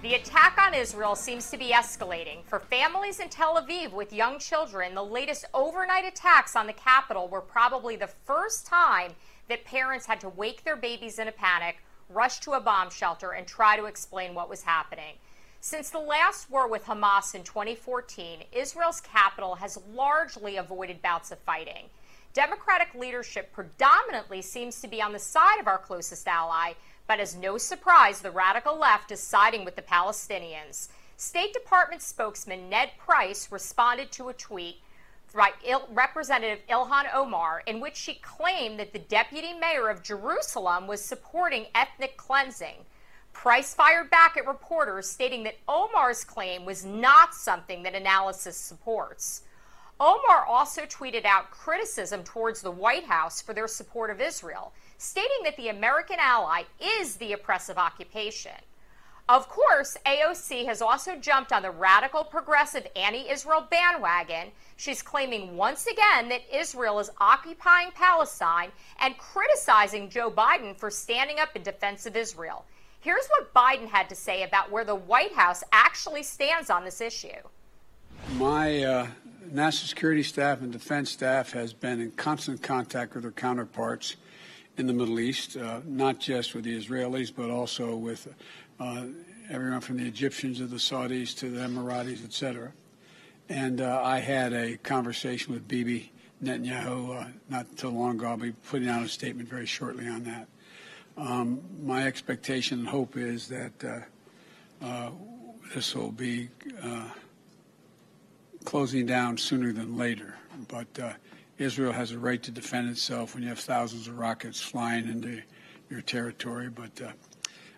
The 0.00 0.14
attack 0.14 0.56
on 0.58 0.72
Israel 0.72 1.14
seems 1.14 1.50
to 1.50 1.58
be 1.58 1.68
escalating. 1.68 2.42
For 2.46 2.58
families 2.58 3.20
in 3.20 3.28
Tel 3.28 3.62
Aviv 3.62 3.92
with 3.92 4.10
young 4.10 4.38
children, 4.38 4.94
the 4.94 5.04
latest 5.04 5.44
overnight 5.52 6.06
attacks 6.06 6.56
on 6.56 6.66
the 6.66 6.72
capital 6.72 7.28
were 7.28 7.42
probably 7.42 7.94
the 7.94 8.06
first 8.06 8.64
time 8.64 9.12
that 9.50 9.66
parents 9.66 10.06
had 10.06 10.18
to 10.20 10.30
wake 10.30 10.64
their 10.64 10.76
babies 10.76 11.18
in 11.18 11.28
a 11.28 11.32
panic, 11.32 11.84
rush 12.08 12.40
to 12.40 12.52
a 12.52 12.60
bomb 12.60 12.88
shelter, 12.88 13.32
and 13.32 13.46
try 13.46 13.76
to 13.76 13.84
explain 13.84 14.34
what 14.34 14.48
was 14.48 14.62
happening. 14.62 15.16
Since 15.60 15.90
the 15.90 15.98
last 15.98 16.50
war 16.50 16.66
with 16.66 16.86
Hamas 16.86 17.34
in 17.34 17.44
2014, 17.44 18.44
Israel's 18.52 19.02
capital 19.02 19.56
has 19.56 19.78
largely 19.92 20.56
avoided 20.56 21.02
bouts 21.02 21.32
of 21.32 21.38
fighting. 21.40 21.90
Democratic 22.38 22.94
leadership 22.94 23.52
predominantly 23.52 24.40
seems 24.40 24.80
to 24.80 24.86
be 24.86 25.02
on 25.02 25.12
the 25.12 25.18
side 25.18 25.58
of 25.58 25.66
our 25.66 25.76
closest 25.76 26.28
ally, 26.28 26.74
but 27.08 27.18
as 27.18 27.34
no 27.34 27.58
surprise, 27.58 28.20
the 28.20 28.30
radical 28.30 28.78
left 28.78 29.10
is 29.10 29.18
siding 29.18 29.64
with 29.64 29.74
the 29.74 29.82
Palestinians. 29.82 30.86
State 31.16 31.52
Department 31.52 32.00
spokesman 32.00 32.68
Ned 32.68 32.90
Price 32.96 33.50
responded 33.50 34.12
to 34.12 34.28
a 34.28 34.34
tweet 34.34 34.76
by 35.34 35.50
Representative 35.90 36.64
Ilhan 36.70 37.12
Omar 37.12 37.64
in 37.66 37.80
which 37.80 37.96
she 37.96 38.14
claimed 38.22 38.78
that 38.78 38.92
the 38.92 39.00
deputy 39.00 39.52
mayor 39.52 39.88
of 39.88 40.04
Jerusalem 40.04 40.86
was 40.86 41.04
supporting 41.04 41.66
ethnic 41.74 42.16
cleansing. 42.16 42.86
Price 43.32 43.74
fired 43.74 44.10
back 44.10 44.36
at 44.36 44.46
reporters 44.46 45.10
stating 45.10 45.42
that 45.42 45.58
Omar's 45.66 46.22
claim 46.22 46.64
was 46.64 46.84
not 46.84 47.34
something 47.34 47.82
that 47.82 47.96
analysis 47.96 48.56
supports. 48.56 49.42
Omar 50.00 50.46
also 50.46 50.82
tweeted 50.82 51.24
out 51.24 51.50
criticism 51.50 52.22
towards 52.22 52.62
the 52.62 52.70
White 52.70 53.04
House 53.04 53.42
for 53.42 53.52
their 53.52 53.66
support 53.66 54.10
of 54.10 54.20
Israel, 54.20 54.72
stating 54.96 55.42
that 55.44 55.56
the 55.56 55.68
American 55.68 56.18
ally 56.20 56.62
is 56.80 57.16
the 57.16 57.32
oppressive 57.32 57.78
occupation. 57.78 58.52
Of 59.28 59.48
course, 59.48 59.98
AOC 60.06 60.64
has 60.64 60.80
also 60.80 61.14
jumped 61.16 61.52
on 61.52 61.62
the 61.62 61.70
radical 61.70 62.24
progressive 62.24 62.86
anti 62.96 63.28
Israel 63.28 63.66
bandwagon. 63.68 64.52
She's 64.76 65.02
claiming 65.02 65.56
once 65.56 65.86
again 65.86 66.30
that 66.30 66.42
Israel 66.50 66.98
is 66.98 67.10
occupying 67.20 67.90
Palestine 67.90 68.70
and 69.00 69.18
criticizing 69.18 70.08
Joe 70.08 70.30
Biden 70.30 70.74
for 70.74 70.90
standing 70.90 71.40
up 71.40 71.54
in 71.54 71.62
defense 71.62 72.06
of 72.06 72.16
Israel. 72.16 72.64
Here's 73.00 73.26
what 73.26 73.52
Biden 73.52 73.88
had 73.88 74.08
to 74.08 74.14
say 74.14 74.44
about 74.44 74.70
where 74.70 74.84
the 74.84 74.94
White 74.94 75.32
House 75.32 75.62
actually 75.72 76.22
stands 76.22 76.70
on 76.70 76.84
this 76.84 77.00
issue. 77.00 77.28
My 78.36 78.82
uh, 78.82 79.06
national 79.52 79.88
security 79.88 80.22
staff 80.22 80.60
and 80.60 80.72
defense 80.72 81.10
staff 81.10 81.52
has 81.52 81.72
been 81.72 82.00
in 82.00 82.10
constant 82.12 82.62
contact 82.62 83.14
with 83.14 83.22
their 83.22 83.32
counterparts 83.32 84.16
in 84.76 84.86
the 84.86 84.92
Middle 84.92 85.18
East, 85.18 85.56
uh, 85.56 85.80
not 85.84 86.20
just 86.20 86.54
with 86.54 86.64
the 86.64 86.78
Israelis, 86.78 87.34
but 87.34 87.50
also 87.50 87.96
with 87.96 88.28
uh, 88.78 89.06
everyone 89.50 89.80
from 89.80 89.96
the 89.96 90.06
Egyptians 90.06 90.58
to 90.58 90.66
the 90.66 90.76
Saudis 90.76 91.36
to 91.38 91.50
the 91.50 91.60
Emiratis, 91.60 92.24
et 92.24 92.32
cetera. 92.32 92.72
And 93.48 93.80
uh, 93.80 94.02
I 94.04 94.18
had 94.18 94.52
a 94.52 94.76
conversation 94.76 95.54
with 95.54 95.66
Bibi 95.66 96.12
Netanyahu 96.42 97.22
uh, 97.22 97.28
not 97.48 97.76
too 97.76 97.88
long 97.88 98.16
ago. 98.16 98.28
I'll 98.28 98.36
be 98.36 98.52
putting 98.52 98.88
out 98.88 99.02
a 99.02 99.08
statement 99.08 99.48
very 99.48 99.66
shortly 99.66 100.06
on 100.06 100.24
that. 100.24 100.46
Um, 101.16 101.60
my 101.82 102.06
expectation 102.06 102.78
and 102.78 102.88
hope 102.88 103.16
is 103.16 103.48
that 103.48 103.72
uh, 103.82 104.84
uh, 104.84 105.10
this 105.74 105.94
will 105.94 106.12
be 106.12 106.48
closing 108.68 109.06
down 109.06 109.34
sooner 109.38 109.72
than 109.72 109.96
later. 109.96 110.34
But 110.68 110.86
uh, 111.02 111.12
Israel 111.56 111.90
has 111.90 112.12
a 112.12 112.18
right 112.18 112.42
to 112.42 112.50
defend 112.50 112.90
itself 112.90 113.32
when 113.32 113.42
you 113.42 113.48
have 113.48 113.58
thousands 113.58 114.08
of 114.08 114.18
rockets 114.18 114.60
flying 114.60 115.08
into 115.08 115.40
your 115.88 116.02
territory. 116.02 116.68
But 116.68 117.00
uh, 117.00 117.12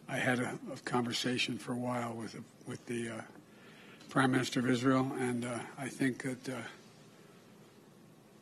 I 0.09 0.17
had 0.17 0.41
a, 0.41 0.59
a, 0.73 0.77
conversation 0.79 1.59
for 1.59 1.75
a 1.75 1.77
while 1.77 2.13
with 2.15 2.35
with 2.67 2.85
the 2.87 3.09
uh, 3.09 3.21
Prime 4.09 4.33
Minister 4.33 4.59
of 4.59 4.69
Israel, 4.69 5.13
and 5.21 5.45
uh, 5.45 5.61
I 5.79 5.87
think 5.87 6.25
that 6.25 6.49
uh, 6.49 6.63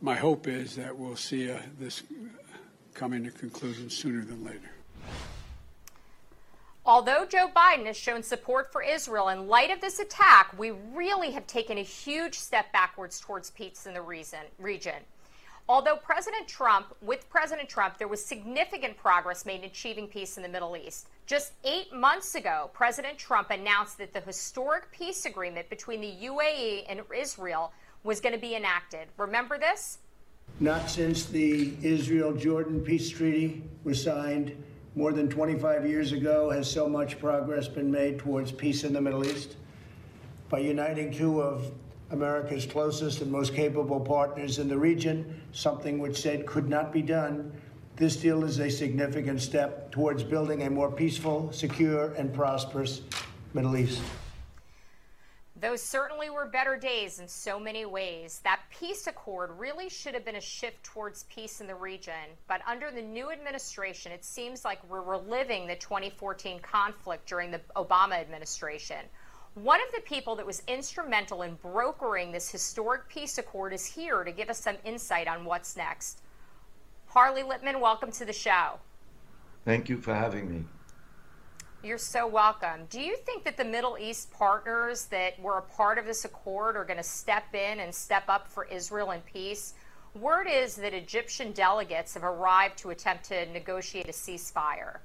my 0.00 0.14
hope 0.14 0.48
is 0.48 0.74
that 0.76 0.96
we'll 0.96 1.16
see 1.16 1.50
uh, 1.50 1.58
this 1.78 2.02
coming 2.94 3.24
to 3.24 3.30
conclusion 3.30 3.90
sooner 3.90 4.24
than 4.24 4.42
later. 4.42 4.77
Although 6.88 7.26
Joe 7.26 7.50
Biden 7.54 7.84
has 7.84 7.98
shown 7.98 8.22
support 8.22 8.72
for 8.72 8.82
Israel 8.82 9.28
in 9.28 9.46
light 9.46 9.70
of 9.70 9.82
this 9.82 9.98
attack, 9.98 10.58
we 10.58 10.70
really 10.70 11.30
have 11.32 11.46
taken 11.46 11.76
a 11.76 11.82
huge 11.82 12.38
step 12.38 12.72
backwards 12.72 13.20
towards 13.20 13.50
peace 13.50 13.84
in 13.84 13.92
the 13.92 14.00
region. 14.00 14.96
Although 15.68 15.96
President 15.96 16.48
Trump, 16.48 16.96
with 17.02 17.28
President 17.28 17.68
Trump, 17.68 17.98
there 17.98 18.08
was 18.08 18.24
significant 18.24 18.96
progress 18.96 19.44
made 19.44 19.58
in 19.58 19.64
achieving 19.66 20.08
peace 20.08 20.38
in 20.38 20.42
the 20.42 20.48
Middle 20.48 20.78
East. 20.78 21.08
Just 21.26 21.52
eight 21.62 21.92
months 21.92 22.34
ago, 22.36 22.70
President 22.72 23.18
Trump 23.18 23.50
announced 23.50 23.98
that 23.98 24.14
the 24.14 24.22
historic 24.22 24.90
peace 24.90 25.26
agreement 25.26 25.68
between 25.68 26.00
the 26.00 26.14
UAE 26.22 26.86
and 26.88 27.02
Israel 27.14 27.70
was 28.02 28.18
going 28.18 28.34
to 28.34 28.40
be 28.40 28.56
enacted. 28.56 29.08
Remember 29.18 29.58
this? 29.58 29.98
Not 30.58 30.88
since 30.88 31.26
the 31.26 31.74
Israel 31.82 32.32
Jordan 32.32 32.80
peace 32.80 33.10
treaty 33.10 33.62
was 33.84 34.02
signed 34.02 34.56
more 34.98 35.12
than 35.12 35.28
25 35.28 35.86
years 35.86 36.10
ago 36.10 36.50
has 36.50 36.68
so 36.68 36.88
much 36.88 37.20
progress 37.20 37.68
been 37.68 37.88
made 37.88 38.18
towards 38.18 38.50
peace 38.50 38.82
in 38.82 38.92
the 38.92 39.00
Middle 39.00 39.24
East. 39.24 39.54
By 40.48 40.58
uniting 40.58 41.12
two 41.12 41.40
of 41.40 41.70
America's 42.10 42.66
closest 42.66 43.20
and 43.20 43.30
most 43.30 43.54
capable 43.54 44.00
partners 44.00 44.58
in 44.58 44.66
the 44.66 44.76
region, 44.76 45.40
something 45.52 46.00
which 46.00 46.20
said 46.20 46.46
could 46.46 46.68
not 46.68 46.92
be 46.92 47.00
done, 47.00 47.52
this 47.94 48.16
deal 48.16 48.42
is 48.42 48.58
a 48.58 48.68
significant 48.68 49.40
step 49.40 49.92
towards 49.92 50.24
building 50.24 50.64
a 50.64 50.70
more 50.70 50.90
peaceful, 50.90 51.52
secure, 51.52 52.12
and 52.14 52.34
prosperous 52.34 53.02
Middle 53.54 53.76
East. 53.76 54.02
Those 55.60 55.82
certainly 55.82 56.30
were 56.30 56.46
better 56.46 56.76
days 56.76 57.18
in 57.18 57.26
so 57.26 57.58
many 57.58 57.84
ways. 57.84 58.40
That 58.44 58.60
peace 58.70 59.08
accord 59.08 59.50
really 59.58 59.88
should 59.88 60.14
have 60.14 60.24
been 60.24 60.36
a 60.36 60.40
shift 60.40 60.84
towards 60.84 61.24
peace 61.24 61.60
in 61.60 61.66
the 61.66 61.74
region. 61.74 62.36
But 62.46 62.60
under 62.64 62.92
the 62.92 63.02
new 63.02 63.32
administration, 63.32 64.12
it 64.12 64.24
seems 64.24 64.64
like 64.64 64.78
we're 64.88 65.02
reliving 65.02 65.66
the 65.66 65.74
2014 65.74 66.60
conflict 66.60 67.26
during 67.26 67.50
the 67.50 67.60
Obama 67.74 68.20
administration. 68.20 68.98
One 69.54 69.80
of 69.80 69.92
the 69.92 70.02
people 70.02 70.36
that 70.36 70.46
was 70.46 70.62
instrumental 70.68 71.42
in 71.42 71.56
brokering 71.56 72.30
this 72.30 72.48
historic 72.48 73.08
peace 73.08 73.38
accord 73.38 73.72
is 73.72 73.84
here 73.84 74.22
to 74.22 74.30
give 74.30 74.50
us 74.50 74.60
some 74.60 74.76
insight 74.84 75.26
on 75.26 75.44
what's 75.44 75.76
next. 75.76 76.20
Harley 77.06 77.42
Lippman, 77.42 77.80
welcome 77.80 78.12
to 78.12 78.24
the 78.24 78.32
show. 78.32 78.78
Thank 79.64 79.88
you 79.88 79.96
for 79.96 80.14
having 80.14 80.48
me. 80.48 80.64
You're 81.80 81.96
so 81.96 82.26
welcome. 82.26 82.86
Do 82.90 83.00
you 83.00 83.16
think 83.18 83.44
that 83.44 83.56
the 83.56 83.64
Middle 83.64 83.96
East 84.00 84.32
partners 84.32 85.04
that 85.06 85.38
were 85.40 85.58
a 85.58 85.62
part 85.62 85.96
of 85.96 86.06
this 86.06 86.24
accord 86.24 86.76
are 86.76 86.84
going 86.84 86.96
to 86.96 87.04
step 87.04 87.54
in 87.54 87.78
and 87.78 87.94
step 87.94 88.24
up 88.26 88.48
for 88.48 88.64
Israel 88.64 89.12
and 89.12 89.24
peace? 89.24 89.74
Word 90.12 90.48
is 90.50 90.74
that 90.74 90.92
Egyptian 90.92 91.52
delegates 91.52 92.14
have 92.14 92.24
arrived 92.24 92.78
to 92.78 92.90
attempt 92.90 93.26
to 93.26 93.46
negotiate 93.52 94.08
a 94.08 94.12
ceasefire. 94.12 94.96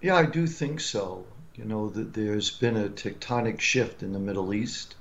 Yeah, 0.00 0.16
I 0.16 0.24
do 0.24 0.46
think 0.46 0.80
so. 0.80 1.26
You 1.54 1.66
know, 1.66 1.90
that 1.90 2.14
there's 2.14 2.50
been 2.50 2.78
a 2.78 2.88
tectonic 2.88 3.60
shift 3.60 4.02
in 4.02 4.14
the 4.14 4.18
Middle 4.18 4.54
East, 4.54 4.94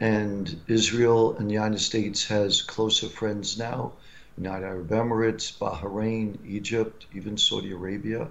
and 0.00 0.62
Israel 0.66 1.36
and 1.36 1.46
the 1.46 1.54
United 1.54 1.80
States 1.80 2.24
has 2.28 2.62
closer 2.62 3.10
friends 3.10 3.58
now. 3.58 3.92
United 4.38 4.64
Arab 4.64 4.88
Emirates, 4.88 5.52
Bahrain, 5.58 6.38
Egypt, 6.46 7.04
even 7.12 7.36
Saudi 7.36 7.72
Arabia 7.72 8.28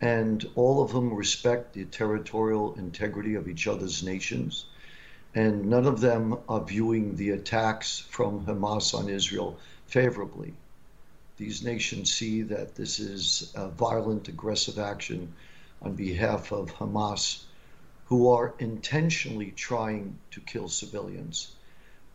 and 0.00 0.48
all 0.54 0.82
of 0.82 0.92
them 0.92 1.12
respect 1.12 1.72
the 1.72 1.84
territorial 1.86 2.74
integrity 2.74 3.34
of 3.34 3.48
each 3.48 3.66
other's 3.66 4.02
nations. 4.02 4.66
And 5.34 5.66
none 5.66 5.86
of 5.86 6.00
them 6.00 6.38
are 6.48 6.64
viewing 6.64 7.16
the 7.16 7.30
attacks 7.30 7.98
from 7.98 8.46
Hamas 8.46 8.94
on 8.94 9.08
Israel 9.08 9.58
favorably. 9.86 10.54
These 11.36 11.62
nations 11.62 12.12
see 12.12 12.42
that 12.42 12.74
this 12.74 12.98
is 13.00 13.52
a 13.54 13.68
violent, 13.68 14.28
aggressive 14.28 14.78
action 14.78 15.32
on 15.82 15.94
behalf 15.94 16.52
of 16.52 16.74
Hamas, 16.74 17.44
who 18.06 18.28
are 18.28 18.54
intentionally 18.58 19.52
trying 19.52 20.18
to 20.30 20.40
kill 20.40 20.68
civilians. 20.68 21.52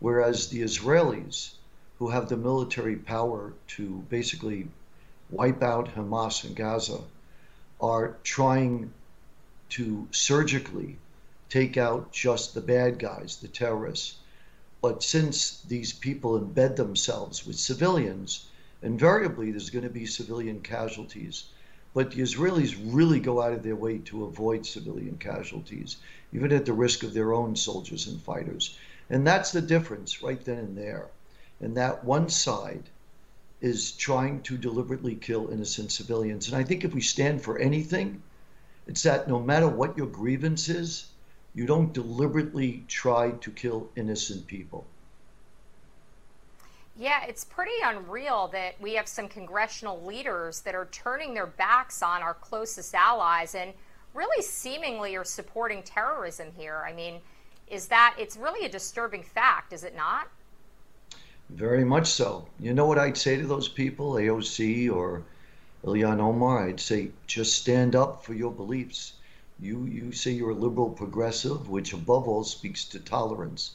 Whereas 0.00 0.48
the 0.48 0.62
Israelis, 0.62 1.54
who 1.98 2.08
have 2.08 2.28
the 2.28 2.36
military 2.36 2.96
power 2.96 3.52
to 3.68 4.04
basically 4.08 4.68
wipe 5.30 5.62
out 5.62 5.94
Hamas 5.94 6.44
in 6.44 6.54
Gaza, 6.54 7.00
are 7.84 8.16
trying 8.22 8.90
to 9.68 10.08
surgically 10.10 10.96
take 11.50 11.76
out 11.76 12.10
just 12.10 12.54
the 12.54 12.60
bad 12.62 12.98
guys, 12.98 13.36
the 13.36 13.48
terrorists. 13.48 14.16
But 14.80 15.02
since 15.02 15.60
these 15.68 15.92
people 15.92 16.40
embed 16.40 16.76
themselves 16.76 17.46
with 17.46 17.58
civilians, 17.58 18.46
invariably 18.82 19.50
there's 19.50 19.68
going 19.68 19.84
to 19.84 19.90
be 19.90 20.06
civilian 20.06 20.60
casualties. 20.62 21.44
But 21.92 22.10
the 22.10 22.22
Israelis 22.22 22.74
really 22.82 23.20
go 23.20 23.42
out 23.42 23.52
of 23.52 23.62
their 23.62 23.76
way 23.76 23.98
to 23.98 24.24
avoid 24.24 24.64
civilian 24.64 25.18
casualties, 25.18 25.98
even 26.32 26.52
at 26.52 26.64
the 26.64 26.72
risk 26.72 27.02
of 27.02 27.12
their 27.12 27.34
own 27.34 27.54
soldiers 27.54 28.06
and 28.06 28.18
fighters. 28.18 28.78
And 29.10 29.26
that's 29.26 29.52
the 29.52 29.60
difference 29.60 30.22
right 30.22 30.42
then 30.42 30.58
and 30.58 30.78
there. 30.78 31.08
And 31.60 31.76
that 31.76 32.02
one 32.02 32.30
side 32.30 32.84
is 33.64 33.92
trying 33.92 34.42
to 34.42 34.58
deliberately 34.58 35.14
kill 35.14 35.48
innocent 35.50 35.90
civilians. 35.90 36.48
And 36.48 36.56
I 36.56 36.62
think 36.62 36.84
if 36.84 36.92
we 36.92 37.00
stand 37.00 37.40
for 37.42 37.58
anything, 37.58 38.22
it's 38.86 39.02
that 39.04 39.26
no 39.26 39.40
matter 39.40 39.66
what 39.66 39.96
your 39.96 40.06
grievance 40.06 40.68
is, 40.68 41.06
you 41.54 41.64
don't 41.64 41.94
deliberately 41.94 42.84
try 42.88 43.30
to 43.30 43.50
kill 43.50 43.88
innocent 43.96 44.46
people. 44.46 44.84
Yeah, 46.98 47.24
it's 47.24 47.42
pretty 47.42 47.72
unreal 47.82 48.48
that 48.48 48.78
we 48.82 48.96
have 48.96 49.08
some 49.08 49.28
congressional 49.28 50.04
leaders 50.04 50.60
that 50.60 50.74
are 50.74 50.88
turning 50.92 51.32
their 51.32 51.46
backs 51.46 52.02
on 52.02 52.20
our 52.20 52.34
closest 52.34 52.94
allies 52.94 53.54
and 53.54 53.72
really 54.12 54.42
seemingly 54.42 55.16
are 55.16 55.24
supporting 55.24 55.82
terrorism 55.82 56.48
here. 56.54 56.84
I 56.86 56.92
mean, 56.92 57.20
is 57.68 57.88
that 57.88 58.14
it's 58.18 58.36
really 58.36 58.66
a 58.66 58.68
disturbing 58.68 59.22
fact, 59.22 59.72
is 59.72 59.84
it 59.84 59.96
not? 59.96 60.28
Very 61.50 61.84
much 61.84 62.10
so. 62.10 62.48
You 62.58 62.72
know 62.72 62.86
what 62.86 62.98
I'd 62.98 63.18
say 63.18 63.36
to 63.36 63.46
those 63.46 63.68
people, 63.68 64.12
AOC 64.12 64.90
or 64.90 65.24
Ilhan 65.84 66.18
Omar? 66.18 66.66
I'd 66.66 66.80
say 66.80 67.10
just 67.26 67.52
stand 67.54 67.94
up 67.94 68.24
for 68.24 68.32
your 68.32 68.50
beliefs. 68.50 69.12
You 69.60 69.84
you 69.84 70.10
say 70.10 70.30
you're 70.30 70.50
a 70.50 70.54
liberal 70.54 70.88
progressive, 70.88 71.68
which 71.68 71.92
above 71.92 72.26
all 72.26 72.44
speaks 72.44 72.86
to 72.86 72.98
tolerance. 72.98 73.72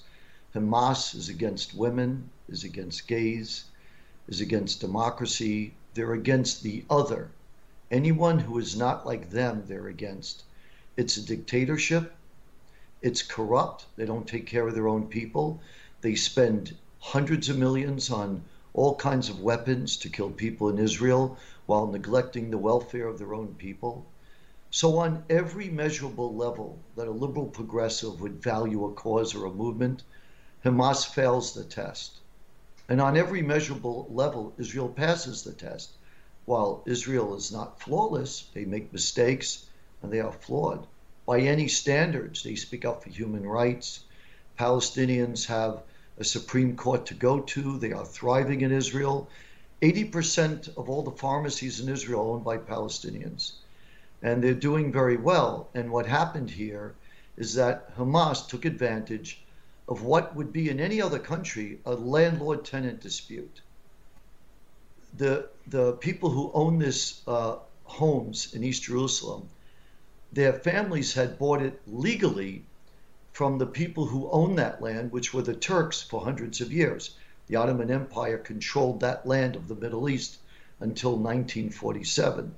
Hamas 0.56 1.14
is 1.14 1.30
against 1.30 1.76
women, 1.76 2.32
is 2.48 2.64
against 2.64 3.08
gays, 3.08 3.66
is 4.28 4.42
against 4.42 4.82
democracy. 4.82 5.76
They're 5.94 6.14
against 6.14 6.64
the 6.64 6.84
other. 6.90 7.30
Anyone 7.92 8.40
who 8.40 8.58
is 8.58 8.76
not 8.76 9.06
like 9.06 9.30
them, 9.30 9.66
they're 9.68 9.88
against. 9.88 10.44
It's 10.98 11.18
a 11.18 11.22
dictatorship. 11.22 12.14
It's 13.04 13.22
corrupt. 13.22 13.86
They 13.96 14.06
don't 14.06 14.28
take 14.28 14.48
care 14.48 14.68
of 14.68 14.74
their 14.74 14.88
own 14.88 15.06
people. 15.06 15.62
They 16.02 16.16
spend 16.16 16.76
hundreds 17.00 17.50
of 17.50 17.58
millions 17.58 18.10
on 18.12 18.44
all 18.74 18.94
kinds 18.96 19.30
of 19.30 19.42
weapons 19.42 19.98
to 19.98 20.10
kill 20.10 20.30
people 20.30 20.70
in 20.70 20.78
Israel 20.78 21.38
while 21.66 21.88
neglecting 21.88 22.52
the 22.52 22.58
welfare 22.58 23.08
of 23.08 23.18
their 23.18 23.34
own 23.34 23.56
people. 23.56 24.06
So, 24.70 24.98
on 24.98 25.24
every 25.30 25.70
measurable 25.70 26.36
level 26.36 26.78
that 26.96 27.08
a 27.08 27.12
liberal 27.12 27.48
progressive 27.48 28.22
would 28.22 28.44
value 28.44 28.86
a 28.86 28.94
cause 28.94 29.34
or 29.34 29.46
a 29.46 29.52
movement, 29.52 30.04
Hamas 30.64 31.06
fails 31.06 31.54
the 31.54 31.64
test. 31.64 32.20
And 32.90 33.00
on 33.00 33.16
every 33.16 33.42
measurable 33.42 34.08
level, 34.10 34.54
Israel 34.58 34.90
passes 34.90 35.44
the 35.44 35.54
test. 35.54 35.92
While 36.46 36.84
Israel 36.86 37.36
is 37.36 37.52
not 37.52 37.80
flawless, 37.80 38.50
they 38.54 38.66
make 38.66 38.92
mistakes 38.92 39.66
and 40.02 40.12
they 40.12 40.20
are 40.20 40.32
flawed. 40.32 40.86
By 41.26 41.40
any 41.42 41.68
standards, 41.68 42.44
they 42.44 42.56
speak 42.56 42.86
up 42.86 43.04
for 43.04 43.10
human 43.10 43.48
rights. 43.48 44.04
Palestinians 44.58 45.46
have 45.46 45.84
a 46.20 46.24
Supreme 46.24 46.76
Court 46.76 47.06
to 47.08 47.14
go 47.14 47.40
to. 47.40 47.78
They 47.80 47.94
are 47.94 48.06
thriving 48.06 48.62
in 48.62 48.72
Israel. 48.72 49.30
80% 49.82 50.78
of 50.78 50.90
all 50.90 51.02
the 51.02 51.12
pharmacies 51.12 51.80
in 51.80 51.88
Israel 51.88 52.20
are 52.20 52.34
owned 52.36 52.44
by 52.44 52.58
Palestinians. 52.58 53.54
And 54.22 54.44
they're 54.44 54.54
doing 54.54 54.92
very 54.92 55.16
well. 55.16 55.70
And 55.74 55.92
what 55.92 56.06
happened 56.06 56.52
here 56.52 56.94
is 57.38 57.54
that 57.54 57.96
Hamas 57.98 58.48
took 58.48 58.66
advantage 58.66 59.42
of 59.88 60.04
what 60.04 60.36
would 60.36 60.52
be 60.52 60.70
in 60.70 60.80
any 60.80 61.02
other 61.02 61.18
country 61.18 61.80
a 61.86 61.94
landlord 61.94 62.66
tenant 62.66 63.00
dispute. 63.00 63.62
The, 65.18 65.48
the 65.68 65.94
people 65.94 66.30
who 66.30 66.52
own 66.54 66.78
this 66.78 67.22
uh, 67.26 67.56
homes 67.86 68.54
in 68.54 68.64
East 68.64 68.84
Jerusalem, 68.84 69.50
their 70.34 70.54
families 70.54 71.14
had 71.14 71.40
bought 71.40 71.62
it 71.62 71.82
legally 71.88 72.66
from 73.40 73.58
the 73.58 73.66
people 73.66 74.06
who 74.06 74.30
owned 74.32 74.60
that 74.60 74.82
land, 74.82 75.14
which 75.14 75.34
were 75.34 75.42
the 75.42 75.56
Turks 75.56 76.02
for 76.02 76.22
hundreds 76.22 76.60
of 76.60 76.74
years. 76.74 77.16
The 77.48 77.56
Ottoman 77.56 77.90
Empire 77.90 78.38
controlled 78.38 79.00
that 79.00 79.26
land 79.26 79.56
of 79.56 79.70
the 79.70 79.76
Middle 79.76 80.10
East 80.10 80.40
until 80.82 81.12
1947. 81.12 82.54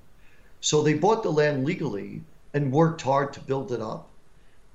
So 0.59 0.81
they 0.81 0.95
bought 0.95 1.21
the 1.21 1.31
land 1.31 1.65
legally 1.65 2.23
and 2.51 2.71
worked 2.71 3.03
hard 3.03 3.31
to 3.33 3.39
build 3.39 3.71
it 3.71 3.79
up 3.79 4.09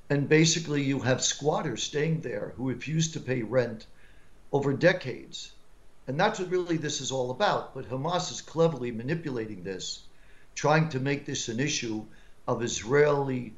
and 0.08 0.28
basically, 0.28 0.84
you 0.84 1.00
have 1.00 1.20
squatters 1.20 1.82
staying 1.82 2.20
there 2.20 2.52
who 2.56 2.68
refuse 2.68 3.10
to 3.10 3.20
pay 3.20 3.42
rent 3.42 3.86
over 4.52 4.72
decades. 4.72 5.50
And 6.06 6.20
that's 6.20 6.38
what 6.38 6.50
really 6.50 6.76
this 6.76 7.00
is 7.00 7.10
all 7.10 7.32
about. 7.32 7.74
But 7.74 7.90
Hamas 7.90 8.30
is 8.30 8.40
cleverly 8.40 8.92
manipulating 8.92 9.64
this, 9.64 10.02
trying 10.54 10.88
to 10.90 11.00
make 11.00 11.26
this 11.26 11.48
an 11.48 11.58
issue 11.58 12.04
of 12.46 12.62
Israeli 12.62 13.54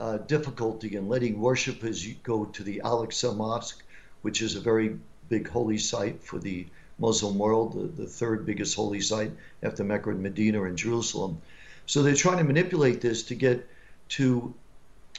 uh, 0.00 0.16
difficulty 0.16 0.96
in 0.96 1.08
letting 1.08 1.38
worshippers 1.38 2.06
go 2.22 2.46
to 2.46 2.62
the 2.62 2.80
Al 2.80 3.06
Aqsa 3.06 3.36
Mosque, 3.36 3.82
which 4.22 4.40
is 4.40 4.56
a 4.56 4.60
very 4.60 4.98
big 5.28 5.48
holy 5.48 5.78
site 5.78 6.22
for 6.22 6.38
the 6.38 6.66
Muslim 6.98 7.38
world, 7.38 7.74
the, 7.74 8.02
the 8.02 8.08
third 8.08 8.46
biggest 8.46 8.74
holy 8.74 9.00
site 9.00 9.30
after 9.62 9.84
Mecca 9.84 10.10
and 10.10 10.22
Medina 10.22 10.64
and 10.64 10.76
Jerusalem. 10.76 11.40
So 11.86 12.02
they're 12.02 12.14
trying 12.14 12.38
to 12.38 12.44
manipulate 12.44 13.00
this 13.00 13.22
to 13.24 13.34
get 13.34 13.68
to 14.10 14.54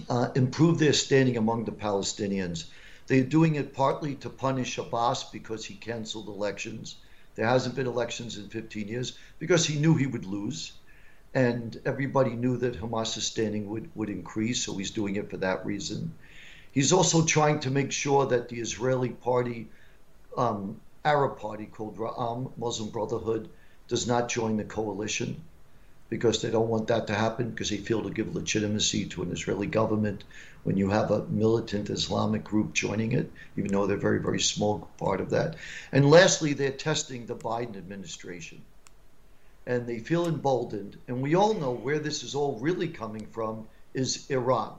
uh, 0.10 0.30
improve 0.36 0.80
their 0.80 0.94
standing 0.94 1.38
among 1.38 1.66
the 1.66 1.72
Palestinians. 1.72 2.66
They're 3.08 3.24
doing 3.24 3.56
it 3.56 3.74
partly 3.74 4.16
to 4.16 4.30
punish 4.30 4.78
Abbas 4.78 5.26
because 5.26 5.66
he 5.66 5.76
canceled 5.76 6.28
elections. 6.28 6.96
There 7.36 7.48
hasn't 7.48 7.76
been 7.76 7.88
elections 7.88 8.38
in 8.38 8.50
15 8.50 8.88
years 8.88 9.18
because 9.38 9.66
he 9.66 9.80
knew 9.80 9.96
he 9.96 10.08
would 10.08 10.26
lose. 10.26 10.74
And 11.34 11.80
everybody 11.86 12.32
knew 12.32 12.58
that 12.58 12.76
Hamas's 12.76 13.26
standing 13.26 13.70
would, 13.70 13.90
would 13.96 14.10
increase, 14.10 14.66
so 14.66 14.76
he's 14.76 14.92
doing 14.92 15.16
it 15.16 15.30
for 15.30 15.38
that 15.38 15.66
reason. 15.66 16.14
He's 16.72 16.92
also 16.92 17.26
trying 17.26 17.60
to 17.62 17.72
make 17.72 17.92
sure 17.92 18.26
that 18.28 18.50
the 18.50 18.60
Israeli 18.60 19.10
party, 19.10 19.68
um, 20.38 20.80
Arab 21.04 21.40
party 21.40 21.66
called 21.66 21.98
Ra'am, 21.98 22.52
Muslim 22.58 22.90
Brotherhood, 22.90 23.50
does 23.88 24.08
not 24.08 24.30
join 24.30 24.58
the 24.58 24.64
coalition 24.64 25.42
because 26.12 26.42
they 26.42 26.52
don't 26.52 26.68
want 26.68 26.88
that 26.88 27.08
to 27.08 27.16
happen 27.16 27.50
because 27.50 27.70
they 27.70 27.78
feel 27.78 28.04
to 28.04 28.10
give 28.10 28.36
legitimacy 28.36 29.06
to 29.06 29.22
an 29.22 29.32
Israeli 29.32 29.68
government 29.68 30.26
when 30.64 30.76
you 30.76 30.90
have 30.90 31.10
a 31.10 31.26
militant 31.28 31.90
Islamic 31.90 32.44
group 32.44 32.74
joining 32.74 33.14
it, 33.14 33.32
even 33.56 33.72
though 33.72 33.88
they're 33.88 33.96
very, 33.96 34.20
very 34.20 34.42
small 34.42 34.90
part 34.98 35.22
of 35.22 35.30
that. 35.30 35.56
And 35.94 36.10
lastly, 36.10 36.52
they're 36.52 36.72
testing 36.72 37.26
the 37.26 37.36
Biden 37.36 37.78
administration. 37.78 38.62
And 39.66 39.88
they 39.88 40.00
feel 40.00 40.28
emboldened. 40.28 40.98
And 41.08 41.22
we 41.22 41.36
all 41.36 41.54
know 41.54 41.72
where 41.72 42.00
this 42.00 42.24
is 42.24 42.36
all 42.36 42.60
really 42.60 42.88
coming 42.88 43.28
from 43.28 43.68
is 43.94 44.30
Iran. 44.30 44.74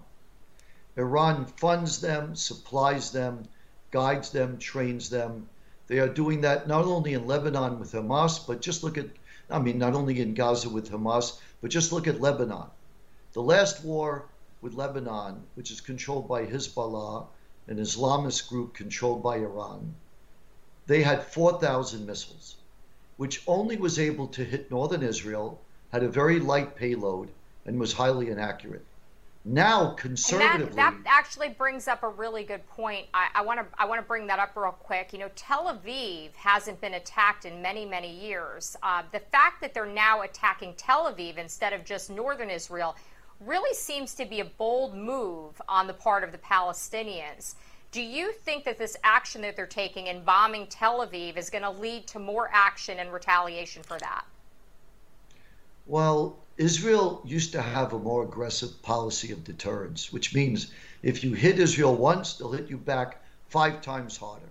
Iran 0.96 1.46
funds 1.46 2.00
them, 2.00 2.34
supplies 2.34 3.12
them, 3.12 3.48
guides 3.90 4.30
them, 4.30 4.58
trains 4.58 5.08
them. 5.08 5.48
They 5.86 5.98
are 5.98 6.08
doing 6.08 6.40
that 6.42 6.66
not 6.66 6.84
only 6.84 7.14
in 7.14 7.26
Lebanon 7.26 7.78
with 7.78 7.92
Hamas, 7.92 8.46
but 8.46 8.60
just 8.60 8.82
look 8.82 8.98
at 8.98 9.08
I 9.50 9.58
mean, 9.58 9.76
not 9.76 9.94
only 9.94 10.20
in 10.20 10.32
Gaza 10.32 10.70
with 10.70 10.90
Hamas, 10.90 11.38
but 11.60 11.70
just 11.70 11.92
look 11.92 12.06
at 12.06 12.20
Lebanon. 12.20 12.70
The 13.34 13.42
last 13.42 13.84
war 13.84 14.28
with 14.62 14.72
Lebanon, 14.72 15.42
which 15.56 15.70
is 15.70 15.80
controlled 15.80 16.26
by 16.26 16.46
Hezbollah, 16.46 17.26
an 17.66 17.76
Islamist 17.76 18.48
group 18.48 18.72
controlled 18.72 19.22
by 19.22 19.36
Iran, 19.36 19.94
they 20.86 21.02
had 21.02 21.24
4,000 21.24 22.06
missiles, 22.06 22.56
which 23.22 23.40
only 23.46 23.76
was 23.76 24.00
able 24.00 24.26
to 24.26 24.42
hit 24.44 24.68
northern 24.68 25.00
Israel, 25.00 25.60
had 25.92 26.02
a 26.02 26.08
very 26.08 26.40
light 26.40 26.74
payload, 26.74 27.28
and 27.64 27.78
was 27.78 27.92
highly 27.92 28.30
inaccurate. 28.30 28.84
Now, 29.44 29.90
conservatively, 29.90 30.74
that, 30.74 30.94
that, 31.04 31.20
actually 31.20 31.50
brings 31.50 31.86
up 31.86 32.02
a 32.02 32.08
really 32.08 32.42
good 32.42 32.66
point. 32.66 33.06
I 33.14 33.40
want 33.42 33.60
to 33.60 33.66
I 33.80 33.84
want 33.86 34.00
to 34.00 34.06
bring 34.08 34.26
that 34.26 34.40
up 34.40 34.56
real 34.56 34.72
quick. 34.72 35.12
You 35.12 35.20
know, 35.20 35.30
Tel 35.36 35.66
Aviv 35.72 36.34
hasn't 36.34 36.80
been 36.80 36.94
attacked 36.94 37.44
in 37.44 37.62
many 37.62 37.84
many 37.84 38.12
years. 38.12 38.76
Uh, 38.82 39.04
the 39.12 39.20
fact 39.20 39.60
that 39.60 39.72
they're 39.72 39.86
now 39.86 40.22
attacking 40.22 40.74
Tel 40.74 41.04
Aviv 41.04 41.38
instead 41.38 41.72
of 41.72 41.84
just 41.84 42.10
northern 42.10 42.50
Israel 42.50 42.96
really 43.38 43.74
seems 43.76 44.14
to 44.16 44.24
be 44.24 44.40
a 44.40 44.44
bold 44.44 44.96
move 44.96 45.62
on 45.68 45.86
the 45.86 45.94
part 45.94 46.24
of 46.24 46.32
the 46.32 46.38
Palestinians. 46.38 47.54
Do 47.92 48.00
you 48.00 48.32
think 48.32 48.64
that 48.64 48.78
this 48.78 48.96
action 49.04 49.42
that 49.42 49.54
they're 49.54 49.66
taking 49.66 50.06
in 50.06 50.24
bombing 50.24 50.66
Tel 50.66 51.06
Aviv 51.06 51.36
is 51.36 51.50
going 51.50 51.62
to 51.62 51.70
lead 51.70 52.06
to 52.06 52.18
more 52.18 52.48
action 52.50 52.98
and 52.98 53.12
retaliation 53.12 53.82
for 53.82 53.98
that? 53.98 54.24
Well, 55.84 56.38
Israel 56.56 57.20
used 57.22 57.52
to 57.52 57.60
have 57.60 57.92
a 57.92 57.98
more 57.98 58.22
aggressive 58.22 58.80
policy 58.80 59.30
of 59.30 59.44
deterrence, 59.44 60.10
which 60.10 60.34
means 60.34 60.72
if 61.02 61.22
you 61.22 61.34
hit 61.34 61.58
Israel 61.58 61.94
once, 61.94 62.32
they'll 62.32 62.52
hit 62.52 62.70
you 62.70 62.78
back 62.78 63.22
five 63.48 63.82
times 63.82 64.16
harder. 64.16 64.48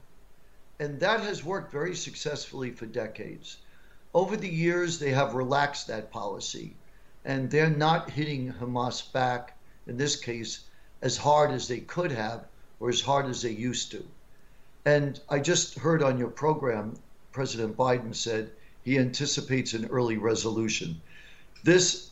And 0.80 1.00
that 1.00 1.22
has 1.22 1.44
worked 1.44 1.72
very 1.72 1.96
successfully 1.96 2.70
for 2.70 2.86
decades. 2.86 3.58
Over 4.14 4.38
the 4.38 4.50
years, 4.50 5.00
they 5.00 5.12
have 5.14 5.34
relaxed 5.34 5.88
that 5.88 6.12
policy, 6.12 6.76
and 7.26 7.50
they're 7.50 7.72
not 7.72 8.12
hitting 8.12 8.54
Hamas 8.54 9.12
back, 9.12 9.58
in 9.88 9.98
this 9.98 10.16
case, 10.16 10.60
as 11.02 11.18
hard 11.18 11.50
as 11.50 11.68
they 11.68 11.80
could 11.80 12.12
have 12.12 12.46
or 12.82 12.90
as 12.90 13.00
hard 13.00 13.28
as 13.28 13.44
they 13.44 13.52
used 13.52 13.92
to. 13.92 14.04
And 14.86 15.20
I 15.30 15.40
just 15.40 15.78
heard 15.78 16.02
on 16.02 16.18
your 16.18 16.30
program, 16.30 16.98
President 17.32 17.78
Biden 17.78 18.14
said 18.16 18.52
he 18.84 18.98
anticipates 18.98 19.74
an 19.74 19.86
early 19.86 20.18
resolution. 20.18 21.00
This, 21.64 22.10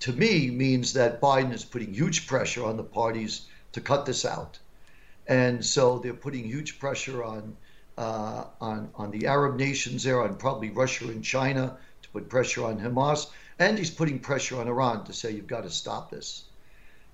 to 0.00 0.12
me, 0.12 0.50
means 0.50 0.92
that 0.92 1.22
Biden 1.22 1.54
is 1.54 1.64
putting 1.64 1.94
huge 1.94 2.26
pressure 2.26 2.64
on 2.64 2.76
the 2.76 2.84
parties 2.84 3.46
to 3.72 3.80
cut 3.80 4.04
this 4.04 4.26
out. 4.26 4.58
And 5.26 5.64
so 5.64 5.98
they're 5.98 6.12
putting 6.12 6.44
huge 6.44 6.78
pressure 6.78 7.24
on 7.24 7.56
uh, 7.96 8.44
on 8.60 8.90
on 8.94 9.10
the 9.10 9.26
Arab 9.26 9.56
nations 9.56 10.04
there, 10.04 10.22
on 10.22 10.36
probably 10.36 10.70
Russia 10.70 11.08
and 11.08 11.24
China 11.24 11.76
to 12.02 12.08
put 12.10 12.28
pressure 12.28 12.64
on 12.64 12.78
Hamas, 12.78 13.26
and 13.58 13.76
he's 13.76 13.90
putting 13.90 14.20
pressure 14.20 14.60
on 14.60 14.68
Iran 14.68 15.04
to 15.04 15.12
say 15.12 15.32
you've 15.32 15.48
got 15.48 15.64
to 15.64 15.70
stop 15.70 16.10
this. 16.10 16.44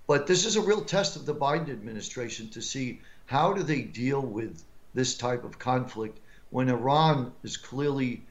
But 0.07 0.27
this 0.27 0.45
is 0.45 0.57
a 0.57 0.61
real 0.61 0.85
test 0.85 1.17
of 1.17 1.25
the 1.25 1.35
Biden 1.35 1.71
administration 1.71 2.51
to 2.51 2.61
see 2.61 3.01
how 3.27 3.55
do 3.55 3.63
they 3.63 3.83
deal 3.83 4.21
with 4.21 4.63
this 4.93 5.17
type 5.17 5.45
of 5.45 5.59
conflict 5.59 6.21
when 6.51 6.69
Iran 6.69 7.33
is 7.43 7.57
clearly 7.57 8.25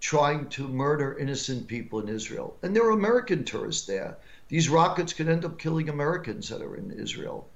trying 0.00 0.48
to 0.48 0.66
murder 0.66 1.18
innocent 1.18 1.68
people 1.68 2.00
in 2.00 2.08
Israel. 2.08 2.56
And 2.62 2.74
there 2.74 2.86
are 2.86 2.92
American 2.92 3.44
tourists 3.44 3.86
there. 3.86 4.16
These 4.48 4.70
rockets 4.70 5.12
could 5.12 5.28
end 5.28 5.44
up 5.44 5.58
killing 5.58 5.88
Americans 5.88 6.48
that 6.48 6.62
are 6.62 6.74
in 6.74 6.90
Israel. 6.90 7.46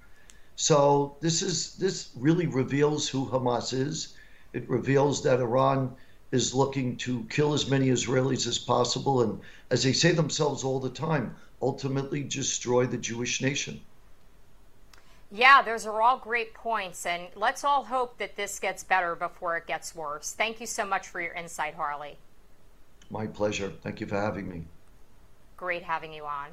So 0.57 1.17
this 1.21 1.43
is 1.43 1.75
this 1.77 2.11
really 2.15 2.47
reveals 2.47 3.09
who 3.09 3.27
Hamas 3.27 3.73
is. 3.73 4.15
It 4.53 4.69
reveals 4.69 5.23
that 5.23 5.41
Iran 5.41 5.97
is 6.31 6.55
looking 6.55 6.97
to 6.99 7.25
kill 7.31 7.55
as 7.55 7.69
many 7.71 7.89
Israelis 7.89 8.47
as 8.47 8.59
possible, 8.59 9.23
and 9.23 9.41
as 9.71 9.83
they 9.83 9.93
say 9.93 10.13
themselves 10.13 10.65
all 10.65 10.81
the 10.81 10.91
time, 10.91 11.35
ultimately 11.65 12.23
destroy 12.23 12.87
the 12.87 12.99
Jewish 12.99 13.41
nation. 13.41 13.81
Yeah, 15.33 15.63
those 15.63 15.87
are 15.87 16.03
all 16.03 16.19
great 16.19 16.55
points, 16.55 17.07
and 17.07 17.29
let's 17.35 17.65
all 17.65 17.85
hope 17.85 18.19
that 18.19 18.37
this 18.37 18.61
gets 18.61 18.85
better 18.85 19.17
before 19.17 19.57
it 19.57 19.67
gets 19.67 19.95
worse. 19.95 20.33
Thank 20.33 20.61
you 20.61 20.67
so 20.67 20.85
much 20.85 21.09
for 21.09 21.21
your 21.21 21.33
insight, 21.33 21.75
Harley. 21.75 22.19
My 23.11 23.27
pleasure. 23.27 23.73
Thank 23.83 24.01
you 24.01 24.07
for 24.07 24.21
having 24.21 24.49
me. 24.49 24.65
Great 25.57 25.83
having 25.83 26.13
you 26.13 26.25
on. 26.25 26.51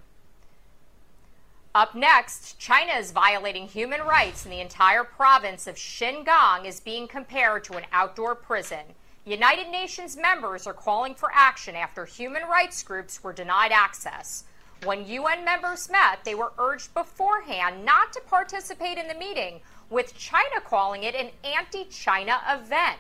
Up 1.76 1.96
next, 1.96 2.60
China 2.60 2.94
is 2.94 3.12
violating 3.12 3.68
human 3.68 4.02
rights 4.02 4.44
and 4.44 4.52
the 4.52 4.60
entire 4.60 5.04
province 5.04 5.68
of 5.68 5.76
Xinjiang 5.76 6.66
is 6.66 6.82
being 6.82 7.08
compared 7.08 7.64
to 7.66 7.78
an 7.78 7.86
outdoor 7.94 8.36
prison. 8.36 8.86
United 9.24 9.70
Nations 9.70 10.18
members 10.18 10.68
are 10.68 10.74
calling 10.74 11.16
for 11.16 11.30
action 11.34 11.76
after 11.76 12.06
human 12.06 12.44
rights 12.44 12.84
groups 12.84 13.24
were 13.24 13.32
denied 13.32 13.72
access. 13.72 14.44
When 14.84 15.06
UN 15.06 15.46
members 15.46 15.92
met, 15.92 16.26
they 16.26 16.34
were 16.34 16.54
urged 16.58 16.96
beforehand 16.96 17.86
not 17.86 18.12
to 18.14 18.22
participate 18.22 18.98
in 18.98 19.08
the 19.08 19.14
meeting, 19.14 19.62
with 19.92 20.18
China 20.18 20.60
calling 20.66 21.04
it 21.04 21.14
an 21.14 21.30
anti 21.44 21.84
China 21.86 22.42
event. 22.50 22.98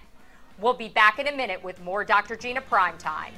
We'll 0.59 0.75
be 0.75 0.89
back 0.89 1.17
in 1.17 1.27
a 1.27 1.35
minute 1.35 1.63
with 1.63 1.81
more 1.81 2.05
Dr. 2.05 2.35
Gina 2.35 2.61
Primetime. 2.61 3.31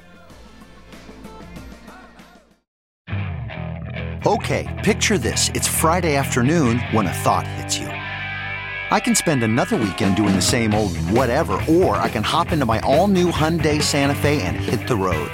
Okay, 4.26 4.80
picture 4.84 5.16
this. 5.16 5.48
It's 5.54 5.68
Friday 5.68 6.16
afternoon 6.16 6.80
when 6.92 7.06
a 7.06 7.12
thought 7.12 7.46
hits 7.46 7.78
you. 7.78 7.86
I 7.86 9.00
can 9.00 9.14
spend 9.14 9.42
another 9.42 9.78
weekend 9.78 10.16
doing 10.16 10.34
the 10.34 10.42
same 10.42 10.74
old 10.74 10.94
whatever, 10.98 11.62
or 11.66 11.96
I 11.96 12.10
can 12.10 12.22
hop 12.22 12.52
into 12.52 12.66
my 12.66 12.78
all 12.80 13.08
new 13.08 13.30
Hyundai 13.30 13.80
Santa 13.80 14.14
Fe 14.14 14.42
and 14.42 14.54
hit 14.54 14.86
the 14.86 14.96
road. 14.96 15.30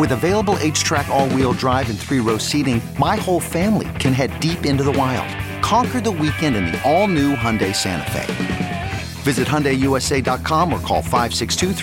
With 0.00 0.12
available 0.12 0.54
HTRAC, 0.54 1.08
all 1.08 1.28
wheel 1.28 1.52
drive, 1.52 1.90
and 1.90 1.98
three 1.98 2.20
row 2.20 2.38
seating, 2.38 2.80
my 2.98 3.16
whole 3.16 3.38
family 3.38 3.90
can 3.98 4.14
head 4.14 4.40
deep 4.40 4.64
into 4.64 4.82
the 4.82 4.92
wild. 4.92 5.28
Conquer 5.62 6.00
the 6.00 6.10
weekend 6.10 6.56
in 6.56 6.64
the 6.72 6.82
all 6.90 7.06
new 7.06 7.36
Hyundai 7.36 7.76
Santa 7.76 8.10
Fe. 8.10 8.92
Visit 9.24 9.46
HyundaiUSA.com 9.46 10.72
or 10.72 10.80
call 10.80 11.02
562 11.02 11.74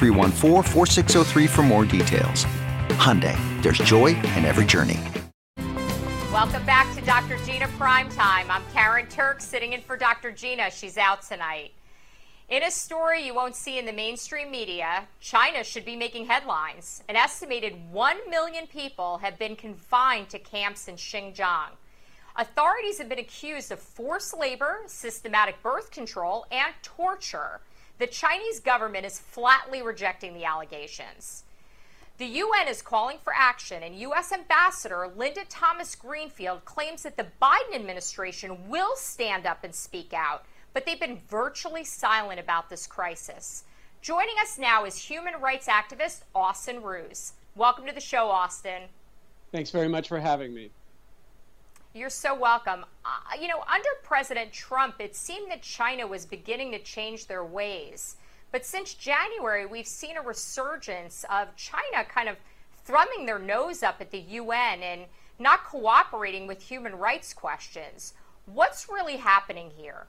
for 1.48 1.62
more 1.62 1.86
details. 1.86 2.48
Hyundai, 2.98 3.38
there's 3.62 3.78
joy 3.78 4.08
in 4.36 4.46
every 4.46 4.66
journey. 4.66 5.00
Welcome 6.34 6.66
back 6.66 6.92
to 6.96 7.02
Dr. 7.04 7.38
Gina 7.46 7.68
Primetime. 7.78 8.50
I'm 8.50 8.64
Karen 8.74 9.06
Turk 9.10 9.42
sitting 9.42 9.74
in 9.74 9.82
for 9.82 9.96
Dr. 9.96 10.32
Gina. 10.32 10.72
She's 10.72 10.98
out 10.98 11.22
tonight. 11.22 11.72
In 12.50 12.64
a 12.64 12.72
story 12.72 13.26
you 13.26 13.34
won't 13.34 13.58
see 13.58 13.78
in 13.78 13.86
the 13.86 13.92
mainstream 13.92 14.50
media, 14.50 15.10
China 15.20 15.66
should 15.66 15.84
be 15.84 15.98
making 15.98 16.28
headlines. 16.28 17.04
An 17.10 17.18
estimated 17.18 17.92
1 17.92 18.30
million 18.30 18.68
people 18.68 19.18
have 19.18 19.38
been 19.38 19.58
confined 19.58 20.30
to 20.30 20.40
camps 20.40 20.88
in 20.88 20.96
Xinjiang. 20.96 21.72
Authorities 22.38 23.00
have 23.00 23.10
been 23.10 23.20
accused 23.20 23.70
of 23.74 23.80
forced 23.80 24.38
labor, 24.38 24.78
systematic 24.86 25.62
birth 25.62 25.92
control, 25.92 26.46
and 26.50 26.74
torture. 26.82 27.60
The 27.98 28.08
Chinese 28.08 28.62
government 28.62 29.06
is 29.06 29.20
flatly 29.20 29.82
rejecting 29.82 30.34
the 30.34 30.46
allegations. 30.46 31.44
The 32.18 32.28
UN 32.28 32.70
is 32.70 32.82
calling 32.82 33.18
for 33.22 33.34
action, 33.36 33.84
and 33.84 33.94
U.S. 34.00 34.32
Ambassador 34.32 35.12
Linda 35.14 35.44
Thomas 35.50 35.96
Greenfield 35.96 36.64
claims 36.64 37.04
that 37.04 37.18
the 37.18 37.28
Biden 37.42 37.76
administration 37.76 38.70
will 38.70 38.96
stand 38.96 39.46
up 39.46 39.66
and 39.66 39.76
speak 39.76 40.14
out, 40.14 40.46
but 40.78 40.86
they've 40.86 41.00
been 41.00 41.18
virtually 41.28 41.84
silent 41.84 42.40
about 42.40 42.70
this 42.70 42.86
crisis. 42.86 43.64
Joining 44.00 44.36
us 44.40 44.60
now 44.60 44.86
is 44.86 44.96
human 44.96 45.34
rights 45.42 45.66
activist 45.66 46.22
Austin 46.36 46.84
Ruse. 46.84 47.34
Welcome 47.56 47.88
to 47.88 47.92
the 47.92 48.00
show, 48.00 48.30
Austin. 48.30 48.84
Thanks 49.52 49.72
very 49.72 49.88
much 49.88 50.08
for 50.08 50.20
having 50.20 50.54
me. 50.54 50.70
You're 51.96 52.12
so 52.12 52.36
welcome. 52.36 52.86
Uh, 53.04 53.10
you 53.42 53.48
know, 53.48 53.62
under 53.62 53.90
President 54.04 54.54
Trump, 54.54 54.98
it 55.00 55.16
seemed 55.16 55.50
that 55.50 55.64
China 55.64 56.06
was 56.06 56.28
beginning 56.28 56.72
to 56.74 56.80
change 56.84 57.26
their 57.26 57.44
ways. 57.44 58.18
But 58.52 58.64
since 58.64 58.94
January, 58.94 59.66
we've 59.66 59.88
seen 59.88 60.16
a 60.16 60.22
resurgence 60.22 61.26
of 61.32 61.56
China 61.56 62.06
kind 62.08 62.30
of 62.30 62.38
thrumming 62.86 63.26
their 63.26 63.40
nose 63.40 63.82
up 63.82 64.00
at 64.00 64.12
the 64.12 64.20
UN 64.20 64.84
and 64.84 65.06
not 65.40 65.64
cooperating 65.64 66.46
with 66.46 66.62
human 66.62 66.94
rights 66.94 67.34
questions. 67.34 68.14
What's 68.46 68.88
really 68.90 69.18
happening 69.18 69.72
here? 69.76 70.06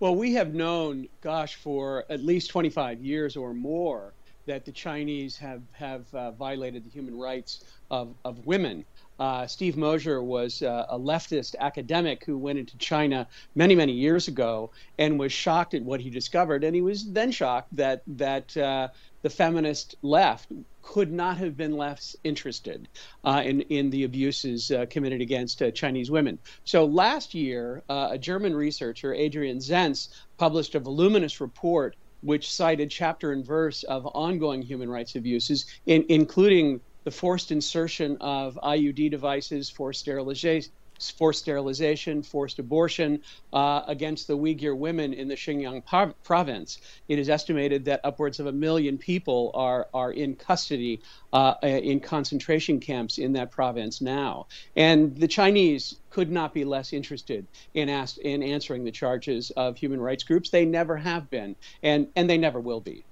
Well, 0.00 0.14
we 0.14 0.32
have 0.34 0.54
known, 0.54 1.08
gosh, 1.22 1.56
for 1.56 2.04
at 2.08 2.22
least 2.22 2.50
25 2.50 3.00
years 3.00 3.36
or 3.36 3.52
more 3.52 4.14
that 4.46 4.64
the 4.64 4.70
Chinese 4.70 5.36
have, 5.36 5.62
have 5.72 6.12
uh, 6.14 6.30
violated 6.30 6.84
the 6.84 6.90
human 6.90 7.18
rights 7.18 7.64
of, 7.90 8.14
of 8.24 8.46
women. 8.46 8.84
Uh, 9.18 9.46
Steve 9.48 9.76
Mosher 9.76 10.22
was 10.22 10.62
uh, 10.62 10.86
a 10.88 10.96
leftist 10.96 11.56
academic 11.58 12.24
who 12.24 12.38
went 12.38 12.60
into 12.60 12.78
China 12.78 13.26
many, 13.56 13.74
many 13.74 13.92
years 13.92 14.28
ago 14.28 14.70
and 14.98 15.18
was 15.18 15.32
shocked 15.32 15.74
at 15.74 15.82
what 15.82 16.00
he 16.00 16.10
discovered. 16.10 16.62
And 16.62 16.76
he 16.76 16.80
was 16.80 17.10
then 17.12 17.32
shocked 17.32 17.74
that 17.74 18.02
that 18.06 18.56
uh, 18.56 18.88
the 19.22 19.30
feminist 19.30 19.96
left 20.02 20.48
could 20.82 21.12
not 21.12 21.36
have 21.36 21.56
been 21.56 21.76
less 21.76 22.16
interested 22.24 22.88
uh, 23.24 23.42
in 23.44 23.60
in 23.62 23.90
the 23.90 24.04
abuses 24.04 24.70
uh, 24.70 24.86
committed 24.88 25.20
against 25.20 25.60
uh, 25.60 25.70
Chinese 25.70 26.10
women. 26.10 26.38
So 26.64 26.84
last 26.86 27.34
year, 27.34 27.82
a 27.88 28.18
German 28.18 28.54
researcher, 28.54 29.12
Adrian 29.12 29.58
Zenz, 29.58 30.08
published 30.36 30.74
a 30.74 30.80
voluminous 30.80 31.40
report 31.40 31.96
which 32.22 32.50
cited 32.50 32.90
chapter 32.90 33.32
and 33.32 33.44
verse 33.44 33.82
of 33.84 34.06
ongoing 34.06 34.62
human 34.62 34.88
rights 34.88 35.14
abuses, 35.14 35.66
in, 35.86 36.04
including 36.08 36.80
the 37.04 37.10
forced 37.10 37.52
insertion 37.52 38.16
of 38.20 38.58
IUD 38.62 39.10
devices 39.10 39.70
for 39.70 39.92
sterilization, 39.92 40.72
forced 41.16 41.40
sterilization, 41.40 42.22
forced 42.22 42.58
abortion 42.58 43.20
uh, 43.52 43.82
against 43.86 44.26
the 44.26 44.36
Uyghur 44.36 44.76
women 44.76 45.12
in 45.12 45.28
the 45.28 45.34
Xinjiang 45.34 45.82
province. 46.24 46.78
It 47.08 47.18
is 47.18 47.28
estimated 47.28 47.84
that 47.86 48.00
upwards 48.04 48.40
of 48.40 48.46
a 48.46 48.52
million 48.52 48.98
people 48.98 49.50
are 49.54 49.88
are 49.94 50.12
in 50.12 50.36
custody 50.36 51.00
uh, 51.32 51.54
in 51.62 52.00
concentration 52.00 52.80
camps 52.80 53.18
in 53.18 53.32
that 53.34 53.50
province 53.50 54.00
now. 54.00 54.46
And 54.76 55.16
the 55.16 55.28
Chinese 55.28 55.96
could 56.10 56.30
not 56.30 56.54
be 56.54 56.64
less 56.64 56.92
interested 56.92 57.46
in 57.74 57.88
ask, 57.88 58.18
in 58.18 58.42
answering 58.42 58.84
the 58.84 58.90
charges 58.90 59.50
of 59.50 59.76
human 59.76 60.00
rights 60.00 60.24
groups. 60.24 60.50
They 60.50 60.64
never 60.64 60.96
have 60.96 61.30
been, 61.30 61.56
and 61.82 62.08
and 62.16 62.28
they 62.28 62.38
never 62.38 62.60
will 62.60 62.80
be. 62.80 63.04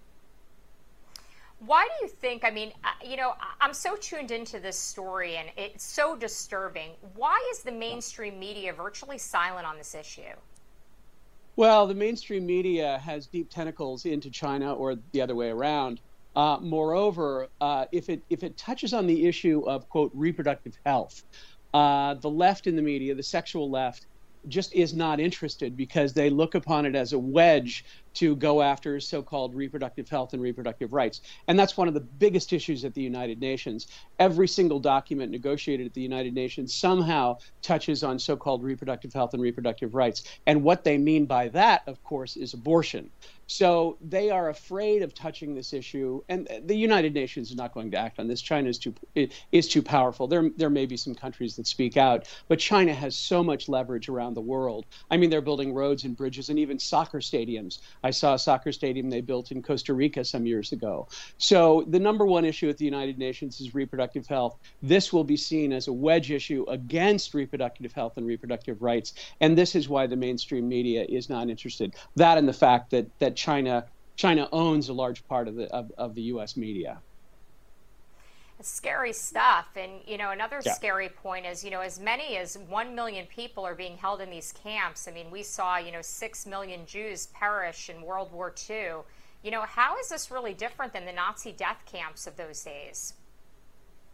Why 1.67 1.85
do 1.85 2.07
you 2.07 2.09
think? 2.09 2.45
I 2.45 2.51
mean, 2.51 2.73
you 3.05 3.17
know, 3.17 3.35
I'm 3.61 3.75
so 3.75 3.97
tuned 3.97 4.31
into 4.31 4.61
this 4.61 4.79
story 4.79 5.37
and 5.37 5.49
it's 5.57 5.85
so 5.85 6.15
disturbing. 6.15 6.93
Why 7.17 7.45
is 7.53 7.61
the 7.61 7.73
mainstream 7.73 8.39
media 8.39 8.73
virtually 8.73 9.19
silent 9.19 9.67
on 9.67 9.77
this 9.77 9.95
issue? 9.95 10.35
Well, 11.57 11.87
the 11.87 11.95
mainstream 11.95 12.47
media 12.47 12.99
has 12.99 13.27
deep 13.27 13.51
tentacles 13.51 14.05
into 14.05 14.31
China 14.31 14.75
or 14.75 14.97
the 15.13 15.21
other 15.21 15.35
way 15.35 15.49
around. 15.49 16.01
Uh, 16.37 16.59
moreover, 16.61 17.49
uh, 17.61 17.87
if 17.91 18.11
it 18.11 18.23
if 18.31 18.45
it 18.45 18.57
touches 18.57 18.93
on 18.93 19.07
the 19.07 19.27
issue 19.27 19.63
of 19.67 19.89
quote 19.89 20.13
reproductive 20.15 20.79
health, 20.85 21.25
uh, 21.75 22.15
the 22.15 22.31
left 22.31 22.67
in 22.67 22.77
the 22.77 22.83
media, 22.83 23.15
the 23.15 23.23
sexual 23.23 23.71
left, 23.71 24.07
just 24.49 24.73
is 24.75 24.95
not 24.95 25.19
interested 25.19 25.77
because 25.77 26.13
they 26.13 26.31
look 26.31 26.55
upon 26.55 26.87
it 26.87 26.95
as 26.95 27.13
a 27.13 27.19
wedge 27.19 27.85
to 28.17 28.35
go 28.37 28.63
after 28.63 28.99
so 28.99 29.23
called 29.23 29.55
reproductive 29.55 30.09
health 30.09 30.33
and 30.33 30.43
reproductive 30.43 30.93
rights. 30.93 31.21
And 31.49 31.59
that's 31.59 31.77
one 31.77 31.87
of 31.87 31.95
the 31.95 32.01
biggest 32.01 32.53
issues 32.53 32.85
at 32.85 32.95
the 32.95 33.03
United 33.03 33.41
Nations. 33.41 33.89
Every 34.19 34.49
single 34.49 34.81
document 34.81 35.31
negotiated 35.31 35.87
at 35.87 35.95
the 35.95 36.01
United 36.01 36.33
Nations 36.35 36.75
somehow 36.75 37.39
touches 37.61 38.03
on 38.03 38.19
so 38.19 38.37
called 38.37 38.63
reproductive 38.63 39.13
health 39.13 39.35
and 39.35 39.43
reproductive 39.43 39.95
rights. 39.95 40.25
And 40.47 40.63
what 40.63 40.83
they 40.83 40.97
mean 40.97 41.27
by 41.27 41.49
that, 41.49 41.83
of 41.87 42.03
course, 42.05 42.37
is 42.37 42.55
abortion. 42.55 43.11
So 43.47 43.97
they 44.01 44.31
are 44.31 44.49
afraid 44.49 45.03
of 45.03 45.15
touching 45.15 45.55
this 45.55 45.73
issue, 45.73 46.23
and 46.29 46.49
the 46.65 46.75
United 46.75 47.15
Nations 47.15 47.51
is 47.51 47.57
not 47.57 47.73
going 47.73 47.91
to 47.93 47.97
act 47.97 48.19
on 48.19 48.27
this. 48.27 48.43
China 48.43 48.69
is 48.69 48.79
too 48.79 48.95
is 49.53 49.69
too 49.69 49.83
powerful. 49.83 50.27
There 50.27 50.51
there 50.57 50.71
may 50.71 50.87
be 50.87 50.97
some 50.97 51.15
countries 51.15 51.55
that 51.57 51.67
speak 51.67 51.97
out, 51.97 52.27
but 52.49 52.59
China 52.59 52.93
has 52.93 53.17
so 53.17 53.45
much 53.45 53.69
leverage 53.69 54.09
around 54.09 54.35
the 54.35 54.41
world. 54.41 54.87
I 55.11 55.17
mean, 55.17 55.31
they're 55.31 55.41
building 55.41 55.73
roads 55.73 56.05
and 56.05 56.17
bridges 56.17 56.49
and 56.49 56.59
even 56.59 56.79
soccer 56.79 57.19
stadiums. 57.19 57.79
I 58.03 58.11
saw 58.11 58.35
a 58.35 58.39
soccer 58.39 58.73
stadium 58.73 59.11
they 59.11 59.21
built 59.21 59.53
in 59.53 59.63
Costa 59.63 59.95
Rica 59.95 60.25
some 60.25 60.45
years 60.47 60.73
ago. 60.73 61.09
So 61.39 61.85
the 61.89 62.01
number 62.01 62.27
one 62.27 62.45
issue 62.45 62.69
at 62.69 62.79
the 62.79 62.85
United 62.85 63.17
Nations 63.19 63.61
is 63.61 63.75
reproductive 63.75 64.27
health. 64.27 64.59
This 64.83 65.13
will 65.13 65.25
be 65.25 65.37
seen 65.37 65.73
as 65.73 65.87
a 65.87 65.93
wedge 65.93 66.33
issue 66.33 66.65
against 66.69 67.33
reproductive 67.33 67.93
health 67.93 68.17
and 68.17 68.27
reproductive 68.27 68.83
rights, 68.83 69.15
and 69.41 69.57
this 69.57 69.77
is 69.77 69.89
why 69.89 70.07
the 70.09 70.17
mainstream 70.17 70.69
media 70.69 71.07
is 71.09 71.29
not 71.29 71.49
interested. 71.49 71.95
That 72.17 72.39
and 72.39 72.49
the 72.49 72.53
fact 72.53 72.91
that 72.91 73.07
that 73.21 73.36
China 73.37 73.87
China 74.17 74.49
owns 74.53 74.89
a 74.89 74.93
large 74.93 75.27
part 75.29 75.49
of 75.49 75.55
the 75.57 75.67
of, 75.73 75.93
of 75.99 76.15
the 76.15 76.23
U.S. 76.23 76.57
media. 76.57 77.03
Scary 78.63 79.13
stuff. 79.13 79.69
And, 79.77 80.01
you 80.07 80.17
know, 80.17 80.31
another 80.31 80.63
Yeah. 80.65 80.73
scary 80.73 81.11
point 81.11 81.45
is, 81.45 81.63
you 81.63 81.71
know, 81.71 81.83
as 81.83 81.99
many 82.01 82.39
as 82.39 82.57
1 82.57 82.95
million 82.95 83.27
people 83.27 83.67
are 83.67 83.75
being 83.75 83.99
held 83.99 84.23
in 84.23 84.31
these 84.31 84.53
camps. 84.53 85.07
I 85.07 85.11
mean, 85.11 85.31
we 85.31 85.43
saw, 85.43 85.77
you 85.77 85.93
know, 85.93 86.01
6 86.01 86.47
million 86.47 86.87
Jews 86.87 87.27
perish 87.27 87.91
in 87.91 88.01
World 88.01 88.33
War 88.33 88.55
II. 88.71 89.03
You 89.43 89.51
know, 89.51 89.63
how 89.63 89.99
is 89.99 90.09
this 90.09 90.31
really 90.31 90.55
different 90.55 90.95
than 90.95 91.05
the 91.05 91.13
Nazi 91.13 91.53
death 91.53 91.83
camps 91.85 92.27
of 92.27 92.37
those 92.37 92.63
days? 92.63 93.13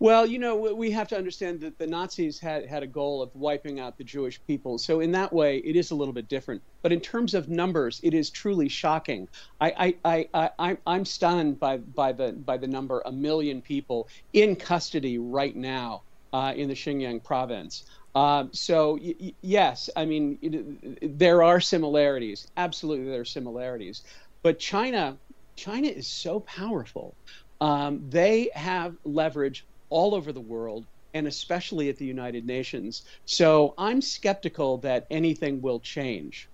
Well, 0.02 0.26
you 0.26 0.40
know, 0.40 0.56
we 0.56 0.90
have 0.90 1.06
to 1.10 1.16
understand 1.16 1.60
that 1.60 1.78
the 1.78 1.86
Nazis 1.86 2.40
had, 2.40 2.66
had 2.66 2.82
a 2.82 2.88
goal 2.88 3.22
of 3.22 3.30
wiping 3.36 3.78
out 3.78 3.96
the 3.96 4.02
Jewish 4.02 4.40
people. 4.48 4.76
So, 4.76 4.98
in 4.98 5.12
that 5.12 5.32
way, 5.32 5.58
it 5.58 5.76
is 5.76 5.92
a 5.92 5.94
little 5.94 6.12
bit 6.12 6.26
different. 6.26 6.60
But 6.82 6.90
in 6.90 6.98
terms 6.98 7.34
of 7.34 7.48
numbers, 7.48 8.00
it 8.02 8.12
is 8.12 8.28
truly 8.28 8.68
shocking. 8.68 9.28
I, 9.60 9.94
I, 10.04 10.28
I, 10.34 10.50
I, 10.58 10.76
I'm 10.88 11.04
stunned 11.04 11.60
by, 11.60 11.76
by, 11.76 12.10
the, 12.10 12.32
by 12.32 12.56
the 12.56 12.66
number 12.66 13.00
a 13.06 13.12
million 13.12 13.62
people 13.62 14.08
in 14.32 14.56
custody 14.56 15.18
right 15.18 15.54
now 15.54 16.02
uh, 16.32 16.52
in 16.56 16.66
the 16.66 16.74
Xinjiang 16.74 17.22
province. 17.22 17.84
Um, 18.16 18.50
so, 18.52 18.98
yes, 19.40 19.88
I 19.94 20.04
mean, 20.04 20.36
it, 20.42 21.16
there 21.16 21.44
are 21.44 21.60
similarities. 21.60 22.48
Absolutely, 22.56 23.08
there 23.08 23.20
are 23.20 23.24
similarities. 23.24 24.02
But 24.42 24.58
China, 24.58 25.16
China 25.54 25.86
is 25.86 26.08
so 26.08 26.40
powerful. 26.40 27.14
Um, 27.60 28.04
they 28.08 28.50
have 28.56 28.96
leverage 29.04 29.64
all 29.92 30.14
over 30.14 30.32
the 30.32 30.40
world 30.40 30.86
and 31.14 31.26
especially 31.26 31.88
at 31.90 31.98
the 31.98 32.06
United 32.06 32.46
Nations. 32.46 33.02
So 33.26 33.74
I'm 33.78 34.00
skeptical 34.00 34.78
that 34.78 35.06
anything 35.10 35.60
will 35.62 35.80
change. 35.80 36.50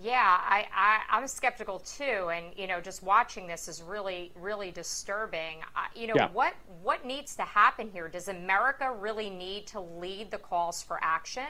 Yeah, 0.00 0.38
I, 0.40 0.66
I, 0.72 1.00
I'm 1.10 1.26
skeptical 1.26 1.80
too. 1.80 2.30
And, 2.32 2.54
you 2.56 2.68
know, 2.68 2.80
just 2.80 3.02
watching 3.02 3.48
this 3.48 3.66
is 3.66 3.82
really, 3.82 4.30
really 4.36 4.70
disturbing. 4.70 5.62
Uh, 5.74 5.86
you 5.94 6.06
know, 6.06 6.16
Yeah. 6.16 6.28
what, 6.32 6.54
what 6.66 7.04
needs 7.04 7.34
to 7.36 7.42
happen 7.42 7.90
here? 7.90 8.08
Does 8.08 8.28
America 8.28 8.92
really 8.92 9.28
need 9.28 9.66
to 9.68 9.80
lead 9.80 10.30
the 10.30 10.38
calls 10.38 10.82
for 10.82 11.00
action? 11.02 11.46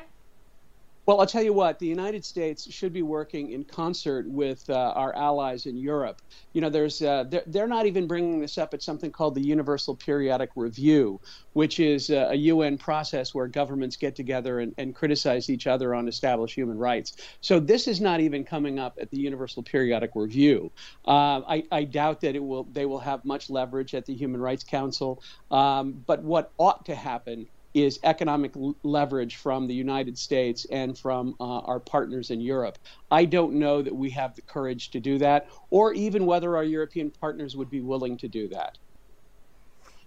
Well, 1.09 1.21
I'll 1.21 1.27
tell 1.27 1.43
you 1.43 1.55
what, 1.55 1.79
the 1.79 1.87
United 1.87 2.23
States 2.23 2.71
should 2.71 2.93
be 2.93 3.01
working 3.01 3.53
in 3.53 3.65
concert 3.65 4.29
with 4.29 4.69
uh, 4.69 4.75
our 4.75 5.17
allies 5.17 5.65
in 5.65 5.75
Europe. 5.75 6.21
You 6.53 6.61
know, 6.61 6.69
there's 6.69 7.01
uh, 7.01 7.25
they're, 7.27 7.45
they're 7.47 7.67
not 7.67 7.87
even 7.87 8.07
bringing 8.07 8.43
this 8.43 8.59
up 8.59 8.75
at 8.75 8.83
something 8.83 9.11
called 9.11 9.35
the 9.35 9.41
Universal 9.41 9.97
Periodic 9.97 10.51
Review, 10.55 11.19
which 11.55 11.81
is 11.81 12.11
uh, 12.11 12.29
a 12.29 12.35
UN 12.35 12.77
process 12.77 13.35
where 13.35 13.47
governments 13.47 13.97
get 13.97 14.17
together 14.17 14.61
and, 14.61 14.75
and 14.77 14.95
criticize 14.95 15.49
each 15.49 15.67
other 15.67 15.95
on 15.95 16.09
established 16.09 16.55
human 16.55 16.77
rights. 16.77 17.17
So 17.41 17.59
this 17.59 17.89
is 17.89 18.03
not 18.03 18.21
even 18.21 18.45
coming 18.45 18.79
up 18.79 18.99
at 19.01 19.11
the 19.11 19.19
Universal 19.19 19.63
Periodic 19.63 20.11
Review. 20.15 20.71
Uh, 21.07 21.41
I, 21.49 21.65
I 21.73 21.85
doubt 21.85 22.21
that 22.21 22.37
it 22.37 22.45
will. 22.45 22.65
They 22.65 22.85
will 22.85 23.01
have 23.01 23.25
much 23.25 23.49
leverage 23.49 23.95
at 23.95 24.05
the 24.05 24.13
Human 24.15 24.43
Rights 24.43 24.65
Council. 24.65 25.23
Um, 25.51 26.05
but 26.07 26.23
what 26.23 26.53
ought 26.59 26.85
to 26.85 26.95
happen 26.95 27.47
is 27.85 27.99
economic 28.05 28.53
leverage 28.83 29.37
from 29.37 29.67
the 29.67 29.75
United 29.75 30.17
States 30.19 30.67
and 30.71 30.97
from 30.99 31.35
uh, 31.41 31.59
our 31.61 31.81
partners 31.81 32.31
in 32.31 32.41
Europe. 32.41 32.79
I 33.11 33.25
don't 33.25 33.55
know 33.55 33.83
that 33.83 33.95
we 33.95 34.11
have 34.11 34.35
the 34.35 34.43
courage 34.43 34.91
to 34.91 35.01
do 35.01 35.19
that, 35.19 35.49
or 35.71 35.95
even 35.95 36.27
whether 36.27 36.57
our 36.57 36.65
European 36.65 37.11
partners 37.11 37.57
would 37.57 37.71
be 37.71 37.81
willing 37.81 38.17
to 38.19 38.29
do 38.29 38.49
that. 38.49 38.79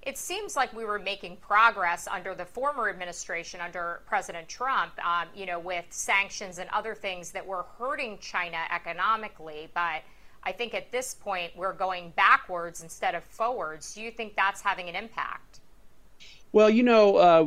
It 0.02 0.18
seems 0.18 0.56
like 0.56 0.76
we 0.76 0.84
were 0.84 0.98
making 0.98 1.38
progress 1.38 2.08
under 2.08 2.34
the 2.34 2.46
former 2.46 2.90
administration, 2.90 3.62
under 3.62 4.02
President 4.08 4.50
Trump, 4.50 4.94
um, 5.06 5.28
you 5.36 5.46
know, 5.46 5.60
with 5.60 5.86
sanctions 5.90 6.58
and 6.58 6.68
other 6.72 6.96
things 6.96 7.32
that 7.32 7.46
were 7.46 7.66
hurting 7.78 8.18
China 8.20 8.58
economically. 8.72 9.70
But 9.76 10.02
I 10.44 10.52
think 10.52 10.74
at 10.74 10.92
this 10.92 11.14
point, 11.14 11.52
we're 11.56 11.74
going 11.74 12.14
backwards 12.16 12.82
instead 12.82 13.14
of 13.14 13.24
forwards. 13.26 13.94
Do 13.94 14.02
you 14.02 14.10
think 14.10 14.36
that's 14.36 14.62
having 14.62 14.90
an 14.90 14.96
impact? 14.96 15.61
Well, 16.54 16.70
you 16.70 16.84
know, 16.84 17.16
uh, 17.16 17.46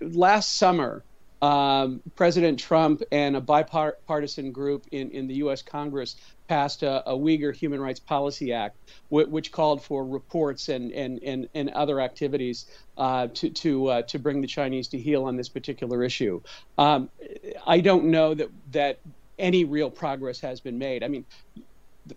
last 0.00 0.56
summer, 0.56 1.02
um, 1.42 2.00
President 2.14 2.58
Trump 2.58 3.02
and 3.12 3.36
a 3.36 3.40
bipartisan 3.40 4.52
group 4.52 4.86
in, 4.92 5.10
in 5.10 5.26
the 5.26 5.34
U.S. 5.34 5.62
Congress 5.62 6.16
passed 6.48 6.82
a, 6.82 7.06
a 7.08 7.14
Uyghur 7.14 7.54
Human 7.54 7.80
Rights 7.80 8.00
Policy 8.00 8.52
Act, 8.52 8.76
wh- 9.08 9.28
which 9.28 9.52
called 9.52 9.82
for 9.82 10.06
reports 10.06 10.68
and, 10.68 10.92
and, 10.92 11.20
and, 11.22 11.48
and 11.54 11.70
other 11.70 12.00
activities 12.00 12.66
uh, 12.96 13.26
to, 13.34 13.50
to, 13.50 13.86
uh, 13.88 14.02
to 14.02 14.18
bring 14.18 14.40
the 14.40 14.46
Chinese 14.46 14.88
to 14.88 14.98
heel 14.98 15.24
on 15.24 15.36
this 15.36 15.48
particular 15.48 16.02
issue. 16.02 16.40
Um, 16.78 17.10
I 17.66 17.80
don't 17.80 18.06
know 18.06 18.34
that, 18.34 18.48
that 18.72 19.00
any 19.38 19.64
real 19.64 19.90
progress 19.90 20.40
has 20.40 20.60
been 20.60 20.78
made. 20.78 21.02
I 21.02 21.08
mean, 21.08 21.26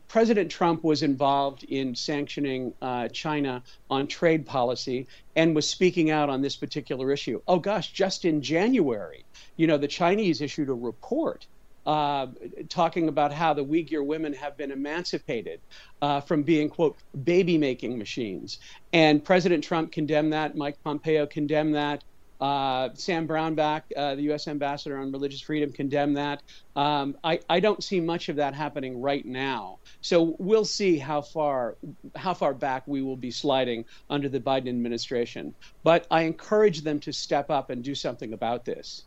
President 0.08 0.52
Trump 0.52 0.84
was 0.84 1.04
involved 1.04 1.64
in 1.64 1.96
sanctioning 1.96 2.74
uh, 2.82 3.08
China 3.10 3.64
on 3.90 4.08
trade 4.08 4.46
policy 4.46 5.08
and 5.36 5.56
was 5.56 5.70
speaking 5.70 6.12
out 6.12 6.30
on 6.30 6.42
this 6.42 6.56
particular 6.56 7.12
issue. 7.12 7.42
Oh 7.48 7.60
gosh, 7.60 7.94
just 7.94 8.26
in 8.26 8.42
January, 8.42 9.24
you 9.56 9.68
know, 9.68 9.78
the 9.78 9.88
Chinese 9.88 10.42
issued 10.42 10.70
a 10.70 10.74
report 10.74 11.48
uh, 11.86 12.28
talking 12.68 13.08
about 13.08 13.32
how 13.32 13.54
the 13.54 13.64
Uyghur 13.64 14.06
women 14.06 14.34
have 14.34 14.58
been 14.58 14.72
emancipated 14.72 15.62
uh, 16.02 16.20
from 16.20 16.44
being, 16.44 16.70
quote, 16.70 16.98
baby 17.24 17.58
making 17.58 17.98
machines. 17.98 18.60
And 18.92 19.24
President 19.24 19.64
Trump 19.64 19.94
condemned 19.94 20.34
that, 20.34 20.58
Mike 20.58 20.78
Pompeo 20.84 21.26
condemned 21.26 21.76
that. 21.76 22.04
Uh, 22.40 22.90
Sam 22.94 23.28
Brownback, 23.28 23.84
uh, 23.96 24.16
the 24.16 24.24
U.S. 24.24 24.48
ambassador 24.48 24.98
on 24.98 25.12
religious 25.12 25.42
freedom, 25.42 25.72
condemned 25.72 26.18
that. 26.18 26.44
Um, 26.76 27.18
I, 27.24 27.40
I 27.50 27.60
don't 27.60 27.84
see 27.84 28.00
much 28.00 28.30
of 28.30 28.36
that 28.36 28.54
happening 28.54 29.02
right 29.02 29.26
now. 29.26 29.80
So 30.02 30.36
we'll 30.38 30.66
see 30.66 30.98
how 30.98 31.22
far 31.22 31.76
how 32.16 32.34
far 32.34 32.54
back 32.54 32.84
we 32.88 33.02
will 33.02 33.18
be 33.18 33.32
sliding 33.32 33.86
under 34.10 34.30
the 34.30 34.40
Biden 34.40 34.70
administration. 34.70 35.54
But 35.84 36.06
I 36.12 36.24
encourage 36.24 36.82
them 36.82 37.00
to 37.02 37.14
step 37.14 37.50
up 37.50 37.70
and 37.70 37.84
do 37.84 37.96
something 37.96 38.34
about 38.34 38.66
this. 38.66 39.04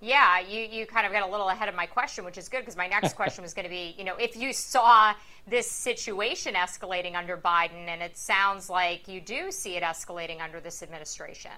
Yeah, 0.00 0.40
you, 0.40 0.60
you 0.60 0.86
kind 0.86 1.06
of 1.06 1.12
got 1.12 1.26
a 1.26 1.30
little 1.30 1.48
ahead 1.48 1.68
of 1.68 1.74
my 1.74 1.86
question, 1.86 2.24
which 2.24 2.36
is 2.36 2.48
good 2.48 2.60
because 2.60 2.76
my 2.76 2.86
next 2.86 3.16
question 3.16 3.42
was 3.42 3.54
going 3.54 3.64
to 3.64 3.70
be, 3.70 3.94
you 3.98 4.04
know, 4.04 4.16
if 4.16 4.36
you 4.36 4.52
saw 4.52 5.14
this 5.48 5.70
situation 5.70 6.54
escalating 6.54 7.14
under 7.14 7.36
Biden, 7.36 7.86
and 7.88 8.02
it 8.02 8.16
sounds 8.16 8.68
like 8.68 9.08
you 9.08 9.20
do 9.20 9.50
see 9.50 9.76
it 9.76 9.82
escalating 9.82 10.40
under 10.40 10.60
this 10.60 10.82
administration. 10.82 11.52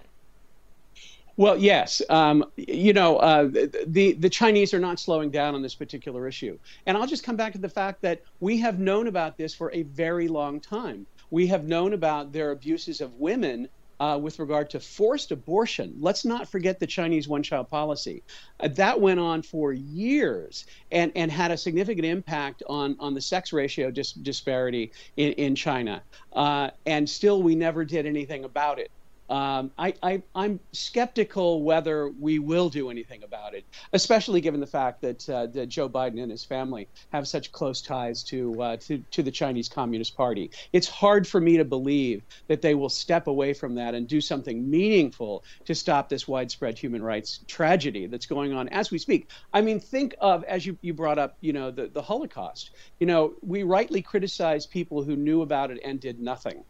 Well, 1.38 1.56
yes. 1.56 2.02
Um, 2.10 2.44
you 2.56 2.92
know, 2.92 3.18
uh, 3.18 3.44
the 3.86 4.14
the 4.14 4.28
Chinese 4.28 4.74
are 4.74 4.80
not 4.80 4.98
slowing 4.98 5.30
down 5.30 5.54
on 5.54 5.62
this 5.62 5.76
particular 5.76 6.26
issue, 6.26 6.58
and 6.84 6.96
I'll 6.98 7.06
just 7.06 7.22
come 7.22 7.36
back 7.36 7.52
to 7.52 7.60
the 7.60 7.68
fact 7.68 8.02
that 8.02 8.22
we 8.40 8.58
have 8.58 8.80
known 8.80 9.06
about 9.06 9.38
this 9.38 9.54
for 9.54 9.72
a 9.72 9.84
very 9.84 10.26
long 10.26 10.60
time. 10.60 11.06
We 11.30 11.46
have 11.46 11.64
known 11.64 11.92
about 11.92 12.32
their 12.32 12.50
abuses 12.50 13.00
of 13.00 13.14
women 13.14 13.68
uh, 14.00 14.18
with 14.20 14.40
regard 14.40 14.68
to 14.70 14.80
forced 14.80 15.30
abortion. 15.30 15.94
Let's 16.00 16.24
not 16.24 16.50
forget 16.50 16.80
the 16.80 16.88
Chinese 16.88 17.28
one-child 17.28 17.68
policy. 17.68 18.24
Uh, 18.58 18.68
that 18.74 19.00
went 19.00 19.20
on 19.20 19.42
for 19.42 19.72
years 19.72 20.66
and, 20.90 21.12
and 21.14 21.30
had 21.30 21.52
a 21.52 21.56
significant 21.56 22.06
impact 22.06 22.64
on, 22.68 22.96
on 22.98 23.14
the 23.14 23.20
sex 23.20 23.52
ratio 23.52 23.90
dis- 23.92 24.12
disparity 24.12 24.92
in, 25.16 25.32
in 25.34 25.54
China. 25.54 26.02
Uh, 26.32 26.70
and 26.86 27.08
still, 27.08 27.42
we 27.42 27.54
never 27.54 27.84
did 27.84 28.06
anything 28.06 28.44
about 28.44 28.78
it. 28.80 28.90
Um, 29.28 29.70
I, 29.78 29.94
I, 30.02 30.22
I'm 30.34 30.58
skeptical 30.72 31.62
whether 31.62 32.08
we 32.08 32.38
will 32.38 32.70
do 32.70 32.90
anything 32.90 33.22
about 33.22 33.54
it, 33.54 33.64
especially 33.92 34.40
given 34.40 34.60
the 34.60 34.66
fact 34.66 35.02
that, 35.02 35.28
uh, 35.28 35.46
that 35.46 35.68
Joe 35.68 35.88
Biden 35.88 36.22
and 36.22 36.30
his 36.30 36.44
family 36.44 36.88
have 37.12 37.28
such 37.28 37.52
close 37.52 37.82
ties 37.82 38.22
to, 38.24 38.62
uh, 38.62 38.76
to, 38.78 39.04
to 39.10 39.22
the 39.22 39.30
Chinese 39.30 39.68
Communist 39.68 40.16
Party. 40.16 40.50
It's 40.72 40.88
hard 40.88 41.26
for 41.26 41.40
me 41.40 41.58
to 41.58 41.64
believe 41.64 42.22
that 42.46 42.62
they 42.62 42.74
will 42.74 42.88
step 42.88 43.26
away 43.26 43.52
from 43.52 43.74
that 43.74 43.94
and 43.94 44.08
do 44.08 44.20
something 44.20 44.68
meaningful 44.70 45.44
to 45.66 45.74
stop 45.74 46.08
this 46.08 46.26
widespread 46.26 46.78
human 46.78 47.02
rights 47.02 47.40
tragedy 47.46 48.06
that's 48.06 48.26
going 48.26 48.52
on 48.52 48.68
as 48.70 48.90
we 48.90 48.98
speak. 48.98 49.28
I 49.52 49.60
mean, 49.60 49.78
think 49.78 50.14
of, 50.20 50.44
as 50.44 50.64
you, 50.64 50.78
you 50.80 50.94
brought 50.94 51.18
up, 51.18 51.36
you 51.40 51.52
know, 51.52 51.70
the, 51.70 51.88
the 51.88 52.02
Holocaust. 52.02 52.70
You 52.98 53.06
know, 53.06 53.34
we 53.42 53.62
rightly 53.62 54.00
criticize 54.00 54.66
people 54.66 55.02
who 55.02 55.16
knew 55.16 55.42
about 55.42 55.70
it 55.70 55.80
and 55.84 56.00
did 56.00 56.18
nothing. 56.18 56.64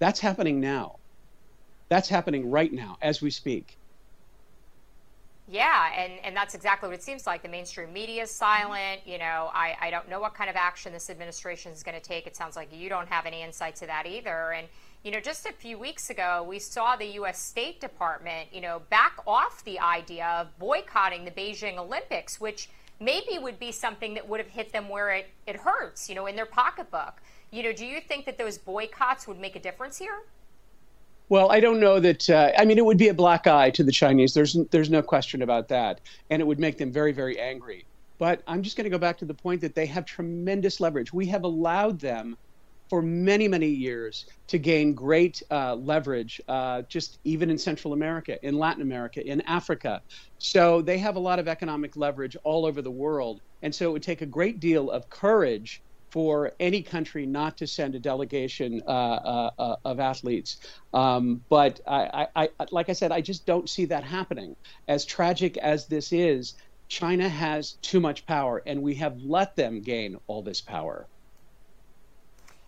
That's 0.00 0.18
happening 0.18 0.60
now. 0.60 0.96
That's 1.94 2.08
happening 2.08 2.50
right 2.50 2.72
now 2.72 2.98
as 3.02 3.22
we 3.22 3.30
speak. 3.30 3.78
Yeah, 5.46 5.92
and, 5.96 6.14
and 6.24 6.36
that's 6.36 6.56
exactly 6.56 6.88
what 6.88 6.98
it 6.98 7.04
seems 7.04 7.24
like. 7.24 7.44
The 7.44 7.48
mainstream 7.48 7.92
media 7.92 8.24
is 8.24 8.32
silent. 8.32 9.02
You 9.06 9.18
know, 9.18 9.48
I, 9.54 9.76
I 9.80 9.90
don't 9.92 10.08
know 10.08 10.18
what 10.18 10.34
kind 10.34 10.50
of 10.50 10.56
action 10.56 10.92
this 10.92 11.08
administration 11.08 11.70
is 11.70 11.84
going 11.84 11.94
to 11.94 12.02
take. 12.02 12.26
It 12.26 12.34
sounds 12.34 12.56
like 12.56 12.74
you 12.74 12.88
don't 12.88 13.06
have 13.06 13.26
any 13.26 13.44
insight 13.44 13.76
to 13.76 13.86
that 13.86 14.06
either. 14.06 14.54
And, 14.54 14.66
you 15.04 15.12
know, 15.12 15.20
just 15.20 15.46
a 15.46 15.52
few 15.52 15.78
weeks 15.78 16.10
ago, 16.10 16.44
we 16.48 16.58
saw 16.58 16.96
the 16.96 17.06
U.S. 17.20 17.38
State 17.38 17.80
Department, 17.80 18.48
you 18.52 18.60
know, 18.60 18.82
back 18.90 19.20
off 19.24 19.62
the 19.62 19.78
idea 19.78 20.26
of 20.26 20.58
boycotting 20.58 21.24
the 21.24 21.30
Beijing 21.30 21.78
Olympics, 21.78 22.40
which 22.40 22.70
maybe 22.98 23.38
would 23.38 23.60
be 23.60 23.70
something 23.70 24.14
that 24.14 24.28
would 24.28 24.40
have 24.40 24.50
hit 24.50 24.72
them 24.72 24.88
where 24.88 25.10
it, 25.10 25.30
it 25.46 25.54
hurts, 25.54 26.08
you 26.08 26.16
know, 26.16 26.26
in 26.26 26.34
their 26.34 26.44
pocketbook. 26.44 27.22
You 27.52 27.62
know, 27.62 27.72
do 27.72 27.86
you 27.86 28.00
think 28.00 28.26
that 28.26 28.36
those 28.36 28.58
boycotts 28.58 29.28
would 29.28 29.38
make 29.38 29.54
a 29.54 29.60
difference 29.60 29.96
here? 29.96 30.22
Well, 31.28 31.50
I 31.50 31.60
don't 31.60 31.80
know 31.80 32.00
that. 32.00 32.28
Uh, 32.28 32.52
I 32.58 32.64
mean, 32.64 32.78
it 32.78 32.84
would 32.84 32.98
be 32.98 33.08
a 33.08 33.14
black 33.14 33.46
eye 33.46 33.70
to 33.70 33.82
the 33.84 33.92
Chinese. 33.92 34.34
There's 34.34 34.56
there's 34.70 34.90
no 34.90 35.02
question 35.02 35.42
about 35.42 35.68
that, 35.68 36.00
and 36.30 36.40
it 36.40 36.44
would 36.44 36.60
make 36.60 36.78
them 36.78 36.92
very 36.92 37.12
very 37.12 37.38
angry. 37.40 37.86
But 38.18 38.42
I'm 38.46 38.62
just 38.62 38.76
going 38.76 38.84
to 38.84 38.90
go 38.90 38.98
back 38.98 39.18
to 39.18 39.24
the 39.24 39.34
point 39.34 39.60
that 39.62 39.74
they 39.74 39.86
have 39.86 40.04
tremendous 40.04 40.80
leverage. 40.80 41.12
We 41.12 41.26
have 41.26 41.44
allowed 41.44 41.98
them 42.00 42.36
for 42.90 43.00
many 43.00 43.48
many 43.48 43.68
years 43.68 44.26
to 44.48 44.58
gain 44.58 44.94
great 44.94 45.42
uh, 45.50 45.74
leverage, 45.76 46.40
uh, 46.46 46.82
just 46.82 47.18
even 47.24 47.50
in 47.50 47.56
Central 47.58 47.94
America, 47.94 48.38
in 48.46 48.58
Latin 48.58 48.82
America, 48.82 49.26
in 49.26 49.40
Africa. 49.42 50.02
So 50.38 50.82
they 50.82 50.98
have 50.98 51.16
a 51.16 51.20
lot 51.20 51.38
of 51.38 51.48
economic 51.48 51.96
leverage 51.96 52.36
all 52.44 52.66
over 52.66 52.82
the 52.82 52.90
world, 52.90 53.40
and 53.62 53.74
so 53.74 53.88
it 53.88 53.92
would 53.92 54.02
take 54.02 54.20
a 54.20 54.26
great 54.26 54.60
deal 54.60 54.90
of 54.90 55.08
courage 55.08 55.82
for 56.14 56.52
any 56.60 56.80
country 56.80 57.26
not 57.26 57.56
to 57.56 57.66
send 57.66 57.96
a 57.96 57.98
delegation 57.98 58.80
uh, 58.86 58.90
uh, 58.90 59.50
uh, 59.58 59.76
of 59.84 59.98
athletes. 59.98 60.58
Um, 60.92 61.42
but 61.48 61.80
I, 61.88 62.28
I, 62.36 62.48
I, 62.60 62.66
like 62.70 62.88
I 62.88 62.92
said, 62.92 63.10
I 63.10 63.20
just 63.20 63.46
don't 63.46 63.68
see 63.68 63.86
that 63.86 64.04
happening. 64.04 64.54
As 64.86 65.04
tragic 65.04 65.56
as 65.56 65.88
this 65.88 66.12
is, 66.12 66.54
China 66.86 67.28
has 67.28 67.72
too 67.82 67.98
much 67.98 68.26
power, 68.26 68.62
and 68.64 68.80
we 68.80 68.94
have 68.94 69.20
let 69.22 69.56
them 69.56 69.80
gain 69.80 70.16
all 70.28 70.40
this 70.40 70.60
power. 70.60 71.08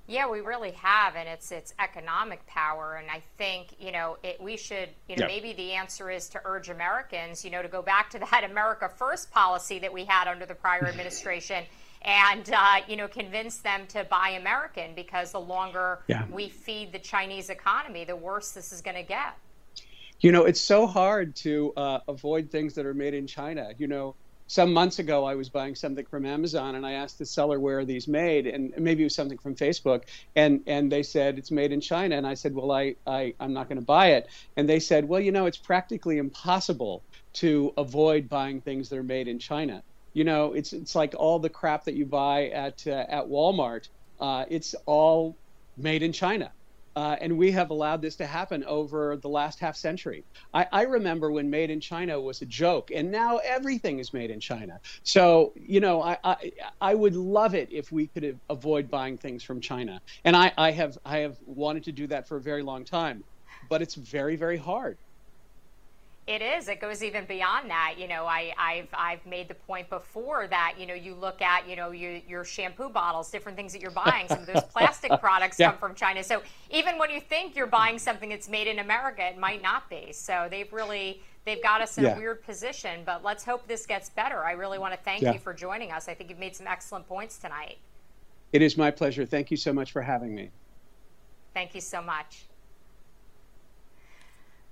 Yeah, 0.08 0.28
we 0.28 0.40
really 0.40 0.72
have, 0.72 1.14
and 1.14 1.28
it's 1.28 1.52
it's 1.52 1.72
economic 1.78 2.44
power, 2.48 2.96
and 2.96 3.08
I 3.08 3.22
think 3.38 3.76
you 3.78 3.92
know 3.92 4.16
it, 4.24 4.40
we 4.40 4.56
should 4.56 4.88
you 5.08 5.16
know 5.16 5.26
maybe 5.28 5.52
the 5.52 5.72
answer 5.72 6.10
is 6.10 6.28
to 6.30 6.40
urge 6.44 6.68
Americans 6.68 7.44
you 7.44 7.52
know 7.52 7.62
to 7.62 7.68
go 7.68 7.82
back 7.82 8.10
to 8.10 8.18
that 8.18 8.42
America 8.48 8.88
First 8.88 9.30
policy 9.30 9.78
that 9.80 9.92
we 9.92 10.04
had 10.04 10.26
under 10.26 10.46
the 10.46 10.54
prior 10.54 10.86
administration 10.88 11.64
and 12.02 12.50
uh, 12.52 12.76
you 12.88 12.96
know 12.96 13.08
convince 13.08 13.58
them 13.58 13.86
to 13.88 14.04
buy 14.04 14.30
American 14.30 14.94
because 14.94 15.32
the 15.32 15.40
longer 15.40 16.00
yeah. 16.08 16.24
we 16.30 16.48
feed 16.48 16.92
the 16.92 16.98
Chinese 16.98 17.50
economy, 17.50 18.04
the 18.04 18.16
worse 18.16 18.52
this 18.52 18.72
is 18.72 18.80
going 18.80 18.96
to 18.96 19.02
get. 19.02 19.36
You 20.20 20.32
know, 20.32 20.44
it's 20.44 20.60
so 20.60 20.86
hard 20.86 21.36
to 21.36 21.72
uh, 21.76 22.00
avoid 22.08 22.50
things 22.50 22.74
that 22.74 22.86
are 22.86 22.94
made 22.94 23.12
in 23.12 23.26
China. 23.26 23.72
You 23.76 23.86
know, 23.86 24.14
some 24.46 24.72
months 24.72 24.98
ago 24.98 25.24
I 25.24 25.34
was 25.34 25.48
buying 25.48 25.74
something 25.74 26.06
from 26.06 26.24
Amazon 26.24 26.76
and 26.76 26.86
I 26.86 26.92
asked 26.92 27.18
the 27.18 27.26
seller 27.26 27.58
where 27.58 27.80
are 27.80 27.84
these 27.84 28.06
made 28.06 28.46
and 28.46 28.72
maybe 28.78 29.02
it 29.02 29.06
was 29.06 29.14
something 29.14 29.38
from 29.38 29.54
Facebook 29.54 30.04
and 30.36 30.62
and 30.66 30.90
they 30.90 31.02
said 31.02 31.38
it's 31.38 31.50
made 31.50 31.72
in 31.72 31.80
China 31.80 32.16
and 32.16 32.26
I 32.26 32.34
said 32.34 32.54
well 32.54 32.70
I, 32.70 32.94
I 33.06 33.34
I'm 33.40 33.52
not 33.52 33.68
going 33.68 33.80
to 33.80 33.84
buy 33.84 34.12
it 34.12 34.28
and 34.56 34.68
they 34.68 34.78
said 34.78 35.08
well 35.08 35.20
you 35.20 35.32
know 35.32 35.46
it's 35.46 35.56
practically 35.56 36.18
impossible 36.18 37.02
to 37.34 37.72
avoid 37.76 38.28
buying 38.28 38.60
things 38.60 38.88
that 38.88 38.98
are 38.98 39.02
made 39.02 39.26
in 39.26 39.38
China 39.38 39.82
you 40.16 40.24
know, 40.24 40.54
it's 40.54 40.72
it's 40.72 40.94
like 40.94 41.14
all 41.18 41.38
the 41.38 41.50
crap 41.50 41.84
that 41.84 41.94
you 41.94 42.06
buy 42.06 42.48
at 42.48 42.86
uh, 42.86 43.04
at 43.06 43.26
Walmart. 43.26 43.86
Uh, 44.18 44.46
it's 44.48 44.74
all 44.86 45.36
made 45.76 46.02
in 46.02 46.10
China. 46.10 46.50
Uh, 46.96 47.14
and 47.20 47.36
we 47.36 47.50
have 47.52 47.68
allowed 47.68 48.00
this 48.00 48.16
to 48.16 48.24
happen 48.24 48.64
over 48.64 49.18
the 49.18 49.28
last 49.28 49.60
half 49.60 49.76
century. 49.76 50.24
I, 50.54 50.66
I, 50.72 50.82
remember 50.84 51.30
when 51.30 51.50
made 51.50 51.68
in 51.68 51.78
China 51.78 52.18
was 52.18 52.40
a 52.40 52.46
joke, 52.46 52.90
and 52.90 53.12
now 53.12 53.36
everything 53.44 53.98
is 53.98 54.14
made 54.14 54.30
in 54.30 54.40
China. 54.40 54.80
So, 55.02 55.52
you 55.54 55.80
know, 55.80 56.00
I, 56.00 56.16
I, 56.24 56.52
I 56.80 56.94
would 56.94 57.14
love 57.14 57.54
it 57.54 57.68
if 57.70 57.92
we 57.92 58.06
could 58.06 58.40
avoid 58.48 58.90
buying 58.90 59.18
things 59.18 59.42
from 59.42 59.60
China. 59.60 60.00
And 60.24 60.34
I, 60.34 60.50
I, 60.56 60.70
have, 60.70 60.96
I 61.04 61.18
have 61.18 61.36
wanted 61.44 61.84
to 61.84 61.92
do 61.92 62.06
that 62.06 62.26
for 62.26 62.38
a 62.38 62.40
very 62.40 62.62
long 62.62 62.86
time, 62.86 63.22
but 63.68 63.82
it's 63.82 63.94
very, 63.96 64.36
very 64.36 64.56
hard. 64.56 64.96
It 66.26 66.42
is. 66.42 66.66
It 66.68 66.80
goes 66.80 67.04
even 67.04 67.24
beyond 67.24 67.70
that. 67.70 67.94
You 67.98 68.08
know, 68.08 68.26
I, 68.26 68.52
have 68.58 68.88
I've 68.92 69.24
made 69.26 69.46
the 69.46 69.54
point 69.54 69.88
before 69.88 70.48
that 70.48 70.74
you 70.76 70.84
know 70.84 70.94
you 70.94 71.14
look 71.14 71.40
at 71.40 71.68
you 71.68 71.76
know 71.76 71.92
your, 71.92 72.16
your 72.28 72.44
shampoo 72.44 72.88
bottles, 72.88 73.30
different 73.30 73.56
things 73.56 73.72
that 73.72 73.80
you're 73.80 73.92
buying. 73.92 74.26
Some 74.26 74.40
of 74.40 74.46
those 74.46 74.64
plastic 74.72 75.20
products 75.20 75.58
yeah. 75.58 75.70
come 75.70 75.78
from 75.78 75.94
China. 75.94 76.24
So 76.24 76.42
even 76.70 76.98
when 76.98 77.10
you 77.10 77.20
think 77.20 77.54
you're 77.54 77.68
buying 77.68 77.96
something 77.98 78.28
that's 78.28 78.48
made 78.48 78.66
in 78.66 78.80
America, 78.80 79.24
it 79.24 79.38
might 79.38 79.62
not 79.62 79.88
be. 79.88 80.12
So 80.12 80.48
they've 80.50 80.72
really 80.72 81.22
they've 81.44 81.62
got 81.62 81.80
us 81.80 81.96
in 81.96 82.02
yeah. 82.02 82.16
a 82.16 82.18
weird 82.18 82.42
position. 82.42 83.02
But 83.06 83.22
let's 83.22 83.44
hope 83.44 83.68
this 83.68 83.86
gets 83.86 84.10
better. 84.10 84.44
I 84.44 84.52
really 84.52 84.80
want 84.80 84.94
to 84.94 85.00
thank 85.00 85.22
yeah. 85.22 85.32
you 85.32 85.38
for 85.38 85.54
joining 85.54 85.92
us. 85.92 86.08
I 86.08 86.14
think 86.14 86.28
you've 86.28 86.40
made 86.40 86.56
some 86.56 86.66
excellent 86.66 87.06
points 87.06 87.38
tonight. 87.38 87.78
It 88.52 88.62
is 88.62 88.76
my 88.76 88.90
pleasure. 88.90 89.24
Thank 89.24 89.52
you 89.52 89.56
so 89.56 89.72
much 89.72 89.92
for 89.92 90.02
having 90.02 90.34
me. 90.34 90.50
Thank 91.54 91.74
you 91.74 91.80
so 91.80 92.02
much. 92.02 92.46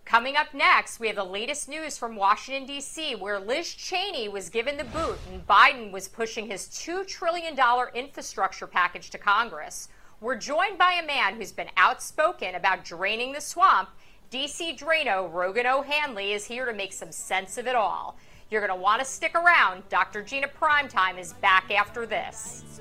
Coming 0.05 0.37
up 0.37 0.53
next, 0.53 1.01
we 1.01 1.07
have 1.07 1.17
the 1.17 1.25
latest 1.25 1.67
news 1.67 1.97
from 1.97 2.15
Washington, 2.15 2.67
D.C., 2.67 3.15
where 3.15 3.41
Liz 3.41 3.73
Cheney 3.73 4.29
was 4.29 4.51
given 4.51 4.77
the 4.77 4.85
boot 4.85 5.19
and 5.33 5.47
Biden 5.47 5.91
was 5.91 6.09
pushing 6.09 6.47
his 6.47 6.67
$2 6.67 7.07
trillion 7.07 7.59
infrastructure 7.95 8.67
package 8.67 9.09
to 9.11 9.19
Congress. 9.19 9.89
We're 10.21 10.37
joined 10.37 10.77
by 10.77 10.93
a 10.93 11.07
man 11.07 11.37
who's 11.37 11.53
been 11.53 11.71
outspoken 11.79 12.55
about 12.55 12.85
draining 12.85 13.33
the 13.33 13.41
swamp. 13.41 13.89
D.C. 14.29 14.77
Draino 14.77 15.33
Rogan 15.33 15.67
O'Handley 15.67 16.33
is 16.33 16.45
here 16.45 16.67
to 16.67 16.75
make 16.75 16.93
some 16.93 17.11
sense 17.11 17.57
of 17.57 17.67
it 17.67 17.75
all. 17.75 18.19
You're 18.51 18.65
going 18.65 18.79
to 18.79 18.83
want 18.83 19.01
to 19.01 19.07
stick 19.07 19.35
around. 19.35 19.89
Dr. 19.89 20.23
Gina 20.23 20.49
Primetime 20.49 21.19
is 21.19 21.33
back 21.35 21.71
after 21.71 22.05
this. 22.05 22.81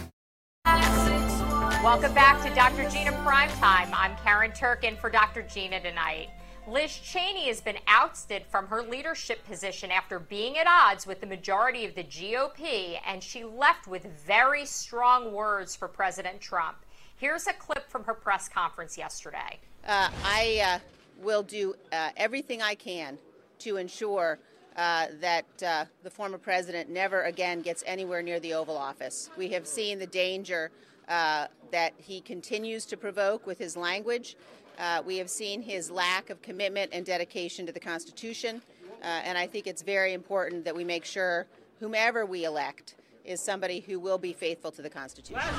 Welcome 1.83 2.13
back 2.13 2.39
to 2.43 2.53
Dr. 2.53 2.87
Gina 2.91 3.11
Primetime. 3.25 3.89
I'm 3.91 4.15
Karen 4.17 4.51
Turkin 4.51 4.95
for 4.95 5.09
Dr. 5.09 5.41
Gina 5.41 5.79
tonight. 5.79 6.29
Liz 6.67 6.95
Cheney 6.95 7.47
has 7.47 7.59
been 7.59 7.79
ousted 7.87 8.43
from 8.51 8.67
her 8.67 8.83
leadership 8.83 9.43
position 9.47 9.89
after 9.89 10.19
being 10.19 10.59
at 10.59 10.67
odds 10.67 11.07
with 11.07 11.21
the 11.21 11.25
majority 11.25 11.83
of 11.83 11.95
the 11.95 12.03
GOP, 12.03 12.99
and 13.07 13.23
she 13.23 13.43
left 13.43 13.87
with 13.87 14.05
very 14.27 14.63
strong 14.63 15.33
words 15.33 15.75
for 15.75 15.87
President 15.87 16.39
Trump. 16.39 16.77
Here's 17.17 17.47
a 17.47 17.53
clip 17.53 17.89
from 17.89 18.03
her 18.03 18.13
press 18.13 18.47
conference 18.47 18.95
yesterday. 18.95 19.57
Uh, 19.83 20.11
I 20.23 20.61
uh, 20.63 20.79
will 21.19 21.41
do 21.41 21.73
uh, 21.91 22.11
everything 22.15 22.61
I 22.61 22.75
can 22.75 23.17
to 23.57 23.77
ensure 23.77 24.37
uh, 24.77 25.07
that 25.19 25.45
uh, 25.65 25.85
the 26.03 26.11
former 26.11 26.37
president 26.37 26.91
never 26.91 27.23
again 27.23 27.63
gets 27.63 27.83
anywhere 27.87 28.21
near 28.21 28.39
the 28.39 28.53
Oval 28.53 28.77
Office. 28.77 29.31
We 29.35 29.49
have 29.49 29.65
seen 29.65 29.97
the 29.97 30.07
danger 30.07 30.69
uh, 31.11 31.47
that 31.71 31.93
he 31.97 32.21
continues 32.21 32.85
to 32.85 32.95
provoke 32.95 33.45
with 33.45 33.59
his 33.59 33.75
language. 33.75 34.37
Uh, 34.79 35.03
we 35.05 35.17
have 35.17 35.29
seen 35.29 35.61
his 35.61 35.91
lack 35.91 36.29
of 36.29 36.41
commitment 36.41 36.89
and 36.93 37.05
dedication 37.05 37.65
to 37.65 37.73
the 37.73 37.79
Constitution, 37.81 38.61
uh, 39.03 39.05
and 39.05 39.37
I 39.37 39.45
think 39.45 39.67
it's 39.67 39.81
very 39.81 40.13
important 40.13 40.63
that 40.63 40.73
we 40.73 40.85
make 40.85 41.03
sure 41.03 41.47
whomever 41.81 42.25
we 42.25 42.45
elect 42.45 42.95
is 43.25 43.41
somebody 43.41 43.81
who 43.81 43.99
will 43.99 44.17
be 44.17 44.31
faithful 44.31 44.71
to 44.71 44.81
the 44.81 44.89
Constitution. 44.89 45.53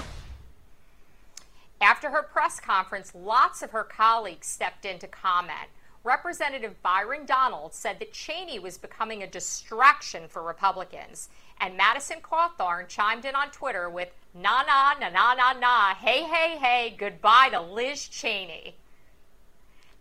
After 1.83 2.09
her 2.09 2.23
press 2.23 2.59
conference, 2.59 3.13
lots 3.15 3.63
of 3.63 3.73
her 3.73 3.85
colleagues 3.85 4.47
stepped 4.47 4.87
in 4.87 4.99
to 5.01 5.07
comment. 5.07 5.69
Representative 6.03 6.83
Byron 6.83 7.27
Donald 7.27 7.75
said 7.75 7.99
that 7.99 8.13
Cheney 8.15 8.59
was 8.59 8.79
becoming 8.79 9.23
a 9.23 9.27
distraction 9.27 10.29
for 10.29 10.43
Republicans. 10.43 11.29
And 11.63 11.77
Madison 11.77 12.17
Cawthorn 12.21 12.89
chimed 12.89 13.25
in 13.25 13.37
on 13.37 13.53
Twitter 13.53 13.89
with, 13.89 14.09
na 14.35 14.63
na 14.63 14.95
na 14.99 15.11
na 15.11 15.35
na 15.35 15.53
na, 15.53 15.95
hey 15.95 16.25
hey 16.25 16.59
hey, 16.59 16.93
goodbye 16.99 17.51
to 17.53 17.61
Liz 17.61 18.09
Cheney. 18.09 18.75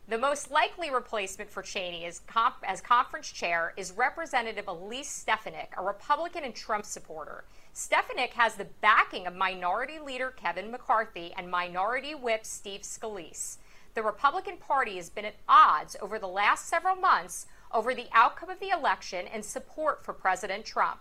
The 0.07 0.17
most 0.17 0.49
likely 0.49 0.89
replacement 0.89 1.51
for 1.51 1.61
Cheney 1.61 2.05
as, 2.05 2.21
comp- 2.21 2.63
as 2.63 2.81
conference 2.81 3.31
chair 3.31 3.73
is 3.77 3.91
Representative 3.91 4.67
Elise 4.67 5.07
Stefanik, 5.07 5.71
a 5.77 5.83
Republican 5.83 6.43
and 6.43 6.55
Trump 6.55 6.83
supporter. 6.83 7.43
Stefanik 7.73 8.33
has 8.33 8.55
the 8.55 8.65
backing 8.81 9.27
of 9.27 9.35
Minority 9.35 9.99
Leader 9.99 10.31
Kevin 10.31 10.71
McCarthy 10.71 11.31
and 11.37 11.47
Minority 11.47 12.15
Whip 12.15 12.43
Steve 12.43 12.81
Scalise. 12.81 13.57
the 13.93 14.01
Republican 14.01 14.57
Party 14.57 14.95
has 14.95 15.09
been 15.09 15.25
at 15.25 15.35
odds 15.47 15.95
over 16.01 16.17
the 16.17 16.27
last 16.27 16.67
several 16.67 16.95
months 16.95 17.45
over 17.73 17.93
the 17.93 18.07
outcome 18.13 18.49
of 18.49 18.59
the 18.59 18.69
election 18.69 19.27
and 19.27 19.43
support 19.45 20.03
for 20.03 20.13
President 20.13 20.65
Trump. 20.65 20.99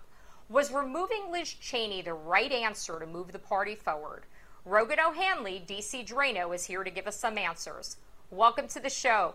Was 0.51 0.72
removing 0.72 1.30
Liz 1.30 1.55
Cheney 1.55 2.03
the 2.03 2.12
right 2.12 2.51
answer 2.51 2.98
to 2.98 3.07
move 3.07 3.30
the 3.30 3.38
party 3.38 3.76
forward? 3.76 4.24
Rogan 4.64 4.98
O'Handley, 4.98 5.62
DC 5.64 6.05
Draino, 6.05 6.53
is 6.53 6.64
here 6.64 6.82
to 6.82 6.90
give 6.90 7.07
us 7.07 7.16
some 7.16 7.38
answers. 7.38 7.98
Welcome 8.32 8.66
to 8.66 8.80
the 8.80 8.90
show. 8.90 9.34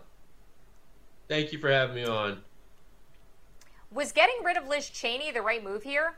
Thank 1.26 1.54
you 1.54 1.58
for 1.58 1.70
having 1.70 1.96
me 1.96 2.04
on. 2.04 2.42
Was 3.90 4.12
getting 4.12 4.44
rid 4.44 4.58
of 4.58 4.68
Liz 4.68 4.90
Cheney 4.90 5.32
the 5.32 5.40
right 5.40 5.64
move 5.64 5.82
here? 5.82 6.16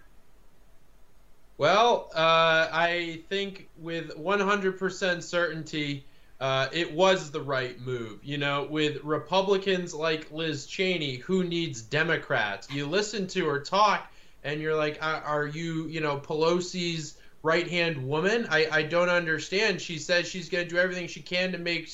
Well, 1.58 2.10
uh, 2.12 2.66
I 2.72 3.20
think 3.28 3.68
with 3.78 4.16
100% 4.16 5.22
certainty, 5.22 6.06
uh, 6.40 6.70
it 6.72 6.92
was 6.92 7.30
the 7.30 7.40
right 7.40 7.80
move. 7.80 8.18
You 8.24 8.38
know, 8.38 8.66
with 8.68 9.04
Republicans 9.04 9.94
like 9.94 10.32
Liz 10.32 10.66
Cheney, 10.66 11.18
who 11.18 11.44
needs 11.44 11.82
Democrats? 11.82 12.68
You 12.72 12.86
listen 12.86 13.28
to 13.28 13.46
her 13.46 13.60
talk, 13.60 14.10
and 14.44 14.60
you're 14.60 14.76
like, 14.76 14.98
are 15.02 15.46
you, 15.46 15.86
you 15.88 16.00
know, 16.00 16.18
Pelosi's 16.18 17.18
right 17.42 17.68
hand 17.68 18.08
woman? 18.08 18.46
I, 18.50 18.68
I 18.70 18.82
don't 18.82 19.08
understand. 19.08 19.80
She 19.80 19.98
says 19.98 20.28
she's 20.28 20.48
going 20.48 20.64
to 20.66 20.74
do 20.74 20.78
everything 20.78 21.06
she 21.06 21.20
can 21.20 21.52
to 21.52 21.58
make 21.58 21.90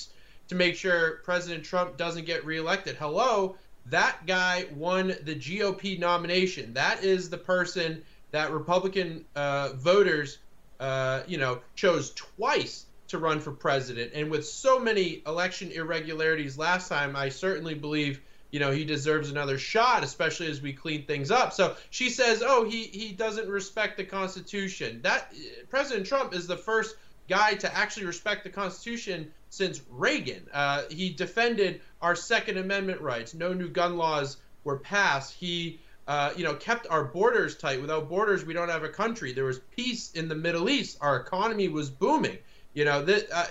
to 0.48 0.54
make 0.54 0.76
sure 0.76 1.20
President 1.24 1.64
Trump 1.64 1.96
doesn't 1.96 2.26
get 2.26 2.44
reelected. 2.44 2.96
Hello, 2.96 3.56
that 3.86 4.26
guy 4.26 4.66
won 4.74 5.08
the 5.24 5.34
GOP 5.34 5.98
nomination. 5.98 6.74
That 6.74 7.02
is 7.02 7.30
the 7.30 7.38
person 7.38 8.02
that 8.30 8.50
Republican 8.50 9.24
uh, 9.36 9.70
voters, 9.74 10.38
uh, 10.80 11.22
you 11.26 11.38
know, 11.38 11.60
chose 11.76 12.10
twice 12.10 12.86
to 13.08 13.18
run 13.18 13.40
for 13.40 13.52
president. 13.52 14.12
And 14.14 14.30
with 14.30 14.46
so 14.46 14.78
many 14.78 15.22
election 15.26 15.70
irregularities 15.70 16.58
last 16.58 16.88
time, 16.88 17.16
I 17.16 17.28
certainly 17.28 17.74
believe, 17.74 18.20
you 18.54 18.60
know, 18.60 18.70
he 18.70 18.84
deserves 18.84 19.32
another 19.32 19.58
shot, 19.58 20.04
especially 20.04 20.48
as 20.48 20.62
we 20.62 20.72
clean 20.72 21.06
things 21.06 21.32
up. 21.32 21.52
So 21.52 21.74
she 21.90 22.08
says, 22.08 22.40
oh, 22.46 22.62
he, 22.62 22.84
he 22.84 23.10
doesn't 23.10 23.48
respect 23.48 23.96
the 23.96 24.04
Constitution. 24.04 25.00
That 25.02 25.34
President 25.70 26.06
Trump 26.06 26.32
is 26.32 26.46
the 26.46 26.56
first 26.56 26.94
guy 27.28 27.54
to 27.54 27.76
actually 27.76 28.06
respect 28.06 28.44
the 28.44 28.50
Constitution 28.50 29.32
since 29.50 29.82
Reagan. 29.90 30.46
Uh, 30.52 30.82
he 30.88 31.10
defended 31.10 31.80
our 32.00 32.14
Second 32.14 32.58
Amendment 32.58 33.00
rights. 33.00 33.34
No 33.34 33.52
new 33.52 33.68
gun 33.68 33.96
laws 33.96 34.36
were 34.62 34.78
passed. 34.78 35.34
He 35.34 35.80
uh, 36.06 36.32
you 36.36 36.44
know, 36.44 36.54
kept 36.54 36.86
our 36.88 37.02
borders 37.02 37.56
tight. 37.56 37.80
Without 37.80 38.08
borders, 38.08 38.44
we 38.44 38.54
don't 38.54 38.68
have 38.68 38.84
a 38.84 38.88
country. 38.88 39.32
There 39.32 39.46
was 39.46 39.58
peace 39.74 40.12
in 40.12 40.28
the 40.28 40.36
Middle 40.36 40.68
East. 40.68 40.98
Our 41.00 41.16
economy 41.16 41.66
was 41.66 41.90
booming. 41.90 42.38
You 42.72 42.84
know, 42.84 43.04
that 43.04 43.26
uh, 43.32 43.46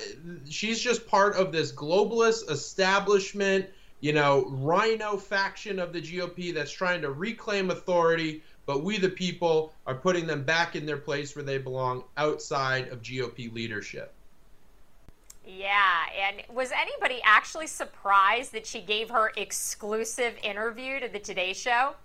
she's 0.49 0.79
just 0.79 1.07
part 1.07 1.35
of 1.35 1.51
this 1.51 1.73
globalist 1.73 2.49
establishment, 2.49 3.65
you 4.03 4.11
know, 4.11 4.47
rhino 4.49 5.15
faction 5.15 5.79
of 5.79 5.93
the 5.93 6.01
GOP 6.01 6.53
that's 6.53 6.73
trying 6.73 7.01
to 7.01 7.11
reclaim 7.11 7.71
authority. 7.71 8.43
But 8.65 8.83
we, 8.83 8.97
the 8.97 9.07
people, 9.07 9.71
are 9.87 9.95
putting 9.95 10.27
them 10.27 10.43
back 10.43 10.75
in 10.75 10.85
their 10.85 10.97
place 10.97 11.37
where 11.37 11.45
they 11.45 11.57
belong 11.57 12.03
outside 12.17 12.89
of 12.89 13.01
GOP 13.01 13.53
leadership. 13.53 14.13
Yeah, 15.47 16.01
and 16.21 16.43
was 16.53 16.73
anybody 16.73 17.21
actually 17.23 17.67
surprised 17.67 18.51
that 18.51 18.65
she 18.65 18.81
gave 18.81 19.09
her 19.09 19.31
exclusive 19.37 20.33
interview 20.43 20.99
to 20.99 21.07
the 21.07 21.19
Today 21.19 21.53
Show? 21.53 21.95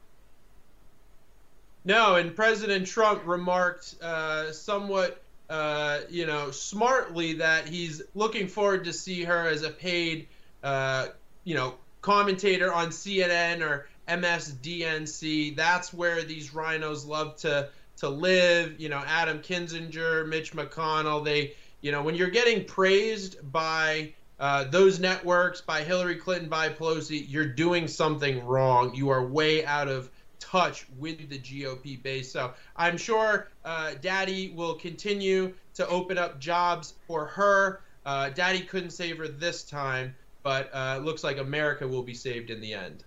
No, 1.85 2.15
and 2.15 2.33
President 2.35 2.87
Trump 2.87 3.27
remarked 3.27 3.97
uh, 4.01 4.53
somewhat, 4.53 5.21
uh, 5.51 6.03
you 6.09 6.27
know, 6.27 6.53
smartly 6.53 7.33
that 7.35 7.67
he's 7.67 8.03
looking 8.15 8.47
forward 8.47 8.85
to 8.85 8.93
see 8.93 9.25
her 9.25 9.49
as 9.49 9.65
a 9.65 9.71
paid, 9.71 10.29
uh, 10.63 11.09
you 11.43 11.57
know, 11.57 11.75
commentator 12.09 12.73
on 12.73 12.89
CNN 12.89 13.61
or 13.61 13.87
MSDNC. 14.09 15.55
That's 15.55 15.93
where 15.93 16.23
these 16.23 16.55
rhinos 16.55 17.05
love 17.05 17.37
to 17.41 17.69
to 17.99 18.09
live. 18.09 18.81
You 18.81 18.89
know, 18.89 19.03
Adam 19.07 19.41
Kinzinger, 19.41 20.27
Mitch 20.27 20.55
McConnell. 20.55 21.23
They, 21.23 21.53
you 21.83 21.93
know, 21.93 22.03
when 22.03 22.15
you're 22.15 22.31
getting 22.31 22.65
praised 22.65 23.53
by 23.53 24.15
uh, 24.41 24.65
those 24.65 24.99
networks, 24.99 25.61
by 25.61 25.83
Hillary 25.83 26.17
Clinton, 26.17 26.49
by 26.49 26.71
Pelosi, 26.71 27.27
you're 27.29 27.53
doing 27.53 27.87
something 27.87 28.43
wrong. 28.47 28.95
You 28.95 29.11
are 29.11 29.27
way 29.27 29.67
out 29.67 29.89
of 29.89 30.11
touch 30.41 30.87
with 30.99 31.29
the 31.29 31.39
GOP 31.39 32.03
base. 32.03 32.33
So 32.33 32.55
I'm 32.75 32.97
sure 32.97 33.49
uh, 33.67 33.93
Daddy 34.01 34.55
will 34.57 34.77
continue 34.77 35.53
to 35.75 35.87
open 35.89 36.17
up 36.17 36.41
jobs 36.41 36.95
for 37.07 37.27
her. 37.27 37.83
Uh, 38.07 38.31
Daddy 38.31 38.61
couldn't 38.61 38.93
save 38.93 39.19
her 39.19 39.29
this 39.29 39.63
time, 39.63 40.15
but 40.43 40.71
uh, 40.75 41.01
looks 41.03 41.25
like 41.25 41.39
America 41.39 41.87
will 41.87 42.03
be 42.03 42.15
saved 42.15 42.51
in 42.51 42.61
the 42.61 42.75
end. 42.75 43.05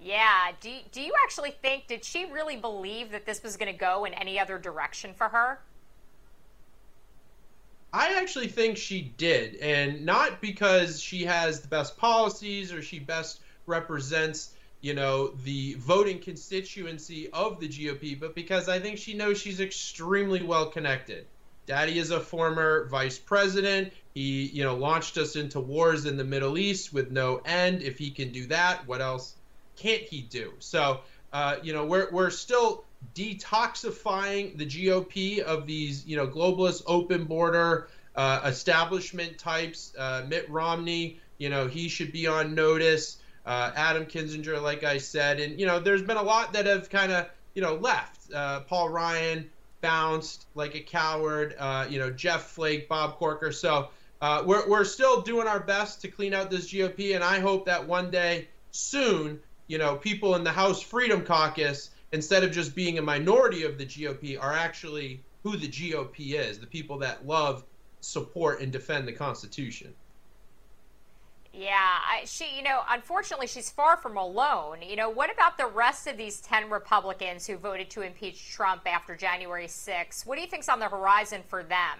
Yeah. 0.00 0.52
Do, 0.60 0.74
do 0.92 1.02
you 1.02 1.12
actually 1.24 1.50
think, 1.50 1.86
did 1.86 2.04
she 2.04 2.24
really 2.26 2.56
believe 2.56 3.10
that 3.12 3.26
this 3.26 3.42
was 3.42 3.56
going 3.56 3.72
to 3.72 3.78
go 3.78 4.04
in 4.04 4.14
any 4.14 4.38
other 4.38 4.58
direction 4.58 5.12
for 5.14 5.28
her? 5.28 5.60
I 7.92 8.20
actually 8.20 8.48
think 8.48 8.76
she 8.76 9.12
did, 9.16 9.56
and 9.56 10.06
not 10.06 10.40
because 10.40 11.00
she 11.00 11.24
has 11.24 11.60
the 11.60 11.68
best 11.68 11.96
policies 11.96 12.72
or 12.72 12.82
she 12.82 13.00
best 13.00 13.40
represents 13.66 14.54
you 14.80 14.94
know, 14.94 15.28
the 15.44 15.74
voting 15.74 16.18
constituency 16.18 17.28
of 17.32 17.60
the 17.60 17.68
GOP, 17.68 18.18
but 18.18 18.34
because 18.34 18.68
I 18.68 18.78
think 18.78 18.98
she 18.98 19.14
knows 19.14 19.38
she's 19.38 19.60
extremely 19.60 20.42
well 20.42 20.66
connected. 20.66 21.26
Daddy 21.70 22.00
is 22.00 22.10
a 22.10 22.18
former 22.18 22.86
vice 22.86 23.16
president. 23.16 23.92
He, 24.12 24.46
you 24.46 24.64
know, 24.64 24.74
launched 24.74 25.16
us 25.18 25.36
into 25.36 25.60
wars 25.60 26.04
in 26.04 26.16
the 26.16 26.24
Middle 26.24 26.58
East 26.58 26.92
with 26.92 27.12
no 27.12 27.40
end. 27.44 27.80
If 27.80 27.96
he 27.96 28.10
can 28.10 28.32
do 28.32 28.46
that, 28.46 28.88
what 28.88 29.00
else 29.00 29.36
can't 29.76 30.02
he 30.02 30.20
do? 30.20 30.52
So, 30.58 31.02
uh, 31.32 31.58
you 31.62 31.72
know, 31.72 31.84
we're 31.84 32.10
we're 32.10 32.30
still 32.30 32.82
detoxifying 33.14 34.58
the 34.58 34.66
GOP 34.66 35.38
of 35.38 35.64
these, 35.64 36.04
you 36.04 36.16
know, 36.16 36.26
globalist 36.26 36.82
open 36.88 37.22
border 37.22 37.86
uh, 38.16 38.40
establishment 38.46 39.38
types. 39.38 39.92
Uh, 39.96 40.24
Mitt 40.26 40.50
Romney, 40.50 41.20
you 41.38 41.50
know, 41.50 41.68
he 41.68 41.88
should 41.88 42.10
be 42.10 42.26
on 42.26 42.52
notice 42.52 43.18
uh, 43.46 43.70
Adam 43.76 44.06
Kinzinger, 44.06 44.60
like 44.60 44.82
I 44.82 44.98
said, 44.98 45.38
and 45.38 45.60
you 45.60 45.66
know, 45.66 45.78
there's 45.78 46.02
been 46.02 46.16
a 46.16 46.22
lot 46.24 46.52
that 46.54 46.66
have 46.66 46.90
kind 46.90 47.12
of 47.12 47.28
you 47.54 47.62
know 47.62 47.76
left. 47.76 48.32
Uh, 48.34 48.58
Paul 48.62 48.88
Ryan 48.88 49.48
bounced 49.80 50.46
like 50.54 50.74
a 50.74 50.80
coward. 50.80 51.54
Uh, 51.58 51.86
you 51.88 51.98
know, 51.98 52.10
Jeff 52.10 52.50
Flake, 52.50 52.88
Bob 52.88 53.16
Corker. 53.16 53.52
So 53.52 53.88
uh, 54.20 54.42
we're 54.44 54.68
we're 54.68 54.84
still 54.84 55.22
doing 55.22 55.46
our 55.46 55.60
best 55.60 56.00
to 56.02 56.08
clean 56.08 56.34
out 56.34 56.50
this 56.50 56.72
GOP, 56.72 57.14
and 57.14 57.24
I 57.24 57.40
hope 57.40 57.66
that 57.66 57.86
one 57.86 58.10
day 58.10 58.48
soon, 58.70 59.40
you 59.66 59.78
know, 59.78 59.96
people 59.96 60.34
in 60.34 60.44
the 60.44 60.52
House 60.52 60.82
Freedom 60.82 61.24
Caucus, 61.24 61.90
instead 62.12 62.44
of 62.44 62.52
just 62.52 62.74
being 62.74 62.98
a 62.98 63.02
minority 63.02 63.64
of 63.64 63.78
the 63.78 63.86
GOP, 63.86 64.40
are 64.40 64.52
actually 64.52 65.22
who 65.42 65.56
the 65.56 65.68
GOP 65.68 66.34
is, 66.34 66.58
the 66.58 66.66
people 66.66 66.98
that 66.98 67.26
love, 67.26 67.64
support, 68.00 68.60
and 68.60 68.70
defend 68.70 69.08
the 69.08 69.12
Constitution. 69.12 69.94
Yeah, 71.52 71.74
I, 71.74 72.24
she, 72.26 72.56
you 72.56 72.62
know, 72.62 72.82
unfortunately, 72.88 73.48
she's 73.48 73.70
far 73.70 73.96
from 73.96 74.16
alone. 74.16 74.78
You 74.82 74.94
know, 74.94 75.10
what 75.10 75.32
about 75.32 75.58
the 75.58 75.66
rest 75.66 76.06
of 76.06 76.16
these 76.16 76.40
10 76.40 76.70
Republicans 76.70 77.46
who 77.46 77.56
voted 77.56 77.90
to 77.90 78.02
impeach 78.02 78.50
Trump 78.50 78.82
after 78.86 79.16
January 79.16 79.66
6th? 79.66 80.26
What 80.26 80.36
do 80.36 80.42
you 80.42 80.46
think's 80.46 80.68
on 80.68 80.78
the 80.78 80.88
horizon 80.88 81.42
for 81.48 81.64
them? 81.64 81.98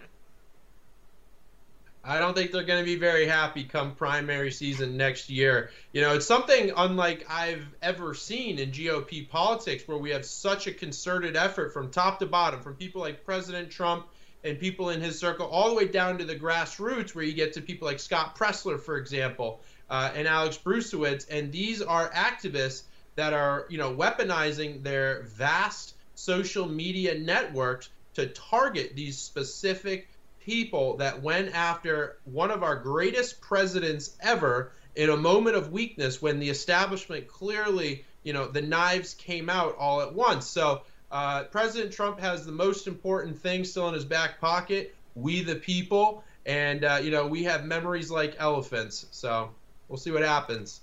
I 2.03 2.19
don't 2.19 2.35
think 2.35 2.51
they're 2.51 2.65
going 2.65 2.83
to 2.83 2.85
be 2.85 2.97
very 2.97 3.27
happy 3.27 3.65
come 3.65 3.95
primary 3.95 4.51
season 4.51 4.97
next 4.97 5.29
year. 5.29 5.71
You 5.93 6.01
know, 6.01 6.15
it's 6.15 6.27
something 6.27 6.73
unlike 6.75 7.27
I've 7.29 7.67
ever 7.83 8.15
seen 8.15 8.59
in 8.59 8.71
GOP 8.71 9.29
politics 9.29 9.87
where 9.87 9.99
we 9.99 10.11
have 10.11 10.25
such 10.25 10.67
a 10.67 10.73
concerted 10.73 11.37
effort 11.37 11.75
from 11.75 11.91
top 11.91 12.19
to 12.21 12.27
bottom 12.27 12.63
from 12.63 12.75
people 12.77 13.03
like 13.03 13.25
President 13.25 13.71
Trump 13.71 14.07
and 14.45 14.59
people 14.59 14.91
in 14.91 15.01
his 15.01 15.19
circle, 15.19 15.47
all 15.47 15.69
the 15.69 15.75
way 15.75 15.87
down 15.87 16.19
to 16.19 16.25
the 16.25 16.37
grassroots, 16.37 17.15
where 17.15 17.25
you 17.25 17.33
get 17.33 17.53
to 17.55 17.61
people 17.61 17.87
like 17.87 18.01
Scott 18.01 18.37
Presler, 18.37 18.81
for 18.81 18.97
example, 18.97 19.61
uh, 19.91 20.11
and 20.15 20.27
Alex 20.27 20.59
Bruesewitz, 20.59 21.27
and 21.31 21.53
these 21.53 21.83
are 21.83 22.11
activists 22.11 22.85
that 23.17 23.33
are, 23.33 23.67
you 23.69 23.77
know, 23.77 23.95
weaponizing 23.95 24.83
their 24.83 25.23
vast 25.25 25.95
social 26.15 26.67
media 26.67 27.19
networks 27.19 27.91
to 28.15 28.27
target 28.29 28.95
these 28.95 29.19
specific 29.19 30.09
people 30.41 30.97
that 30.97 31.23
went 31.23 31.55
after 31.55 32.17
one 32.25 32.51
of 32.51 32.63
our 32.63 32.77
greatest 32.77 33.41
presidents 33.41 34.17
ever 34.21 34.73
in 34.97 35.11
a 35.11 35.17
moment 35.17 35.57
of 35.57 35.71
weakness 35.71 36.21
when 36.21 36.41
the 36.41 36.49
establishment 36.49 37.29
clearly, 37.29 38.05
you 38.23 38.33
know, 38.33 38.47
the 38.47 38.63
knives 38.63 39.15
came 39.15 39.49
out 39.49 39.77
all 39.79 40.01
at 40.01 40.15
once. 40.15 40.47
So 40.47 40.83
uh, 41.11 41.45
President 41.45 41.93
Trump 41.93 42.21
has 42.21 42.47
the 42.47 42.53
most 42.53 42.87
important 42.87 43.39
thing 43.39 43.65
still 43.65 43.89
in 43.89 43.95
his 43.95 44.05
back 44.05 44.41
pocket 44.41 44.95
we 45.15 45.43
the 45.43 45.57
people. 45.57 46.25
And, 46.47 46.85
uh, 46.85 47.01
you 47.03 47.11
know, 47.11 47.27
we 47.27 47.43
have 47.45 47.65
memories 47.65 48.11
like 48.11 48.37
elephants. 48.39 49.07
So 49.11 49.51
we'll 49.89 49.99
see 49.99 50.11
what 50.11 50.23
happens. 50.23 50.81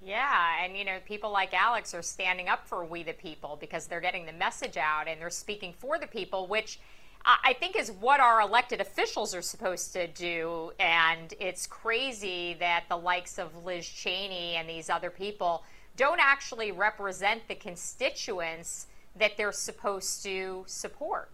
Yeah, 0.00 0.64
and 0.64 0.76
you 0.76 0.84
know, 0.84 0.98
people 1.06 1.32
like 1.32 1.52
Alex 1.52 1.92
are 1.92 2.02
standing 2.02 2.48
up 2.48 2.66
for 2.68 2.84
we 2.84 3.02
the 3.02 3.12
people 3.12 3.58
because 3.60 3.88
they're 3.88 4.00
getting 4.00 4.26
the 4.26 4.32
message 4.32 4.76
out 4.76 5.08
and 5.08 5.20
they're 5.20 5.28
speaking 5.28 5.74
for 5.76 5.98
the 5.98 6.06
people, 6.06 6.46
which 6.46 6.78
I 7.26 7.52
think 7.54 7.76
is 7.76 7.90
what 7.90 8.20
our 8.20 8.40
elected 8.40 8.80
officials 8.80 9.34
are 9.34 9.42
supposed 9.42 9.92
to 9.94 10.06
do. 10.06 10.70
And 10.78 11.34
it's 11.40 11.66
crazy 11.66 12.56
that 12.60 12.84
the 12.88 12.96
likes 12.96 13.38
of 13.38 13.64
Liz 13.64 13.86
Cheney 13.86 14.54
and 14.54 14.68
these 14.68 14.88
other 14.88 15.10
people 15.10 15.64
don't 15.96 16.20
actually 16.20 16.70
represent 16.70 17.48
the 17.48 17.56
constituents 17.56 18.86
that 19.16 19.36
they're 19.36 19.52
supposed 19.52 20.22
to 20.24 20.64
support. 20.66 21.30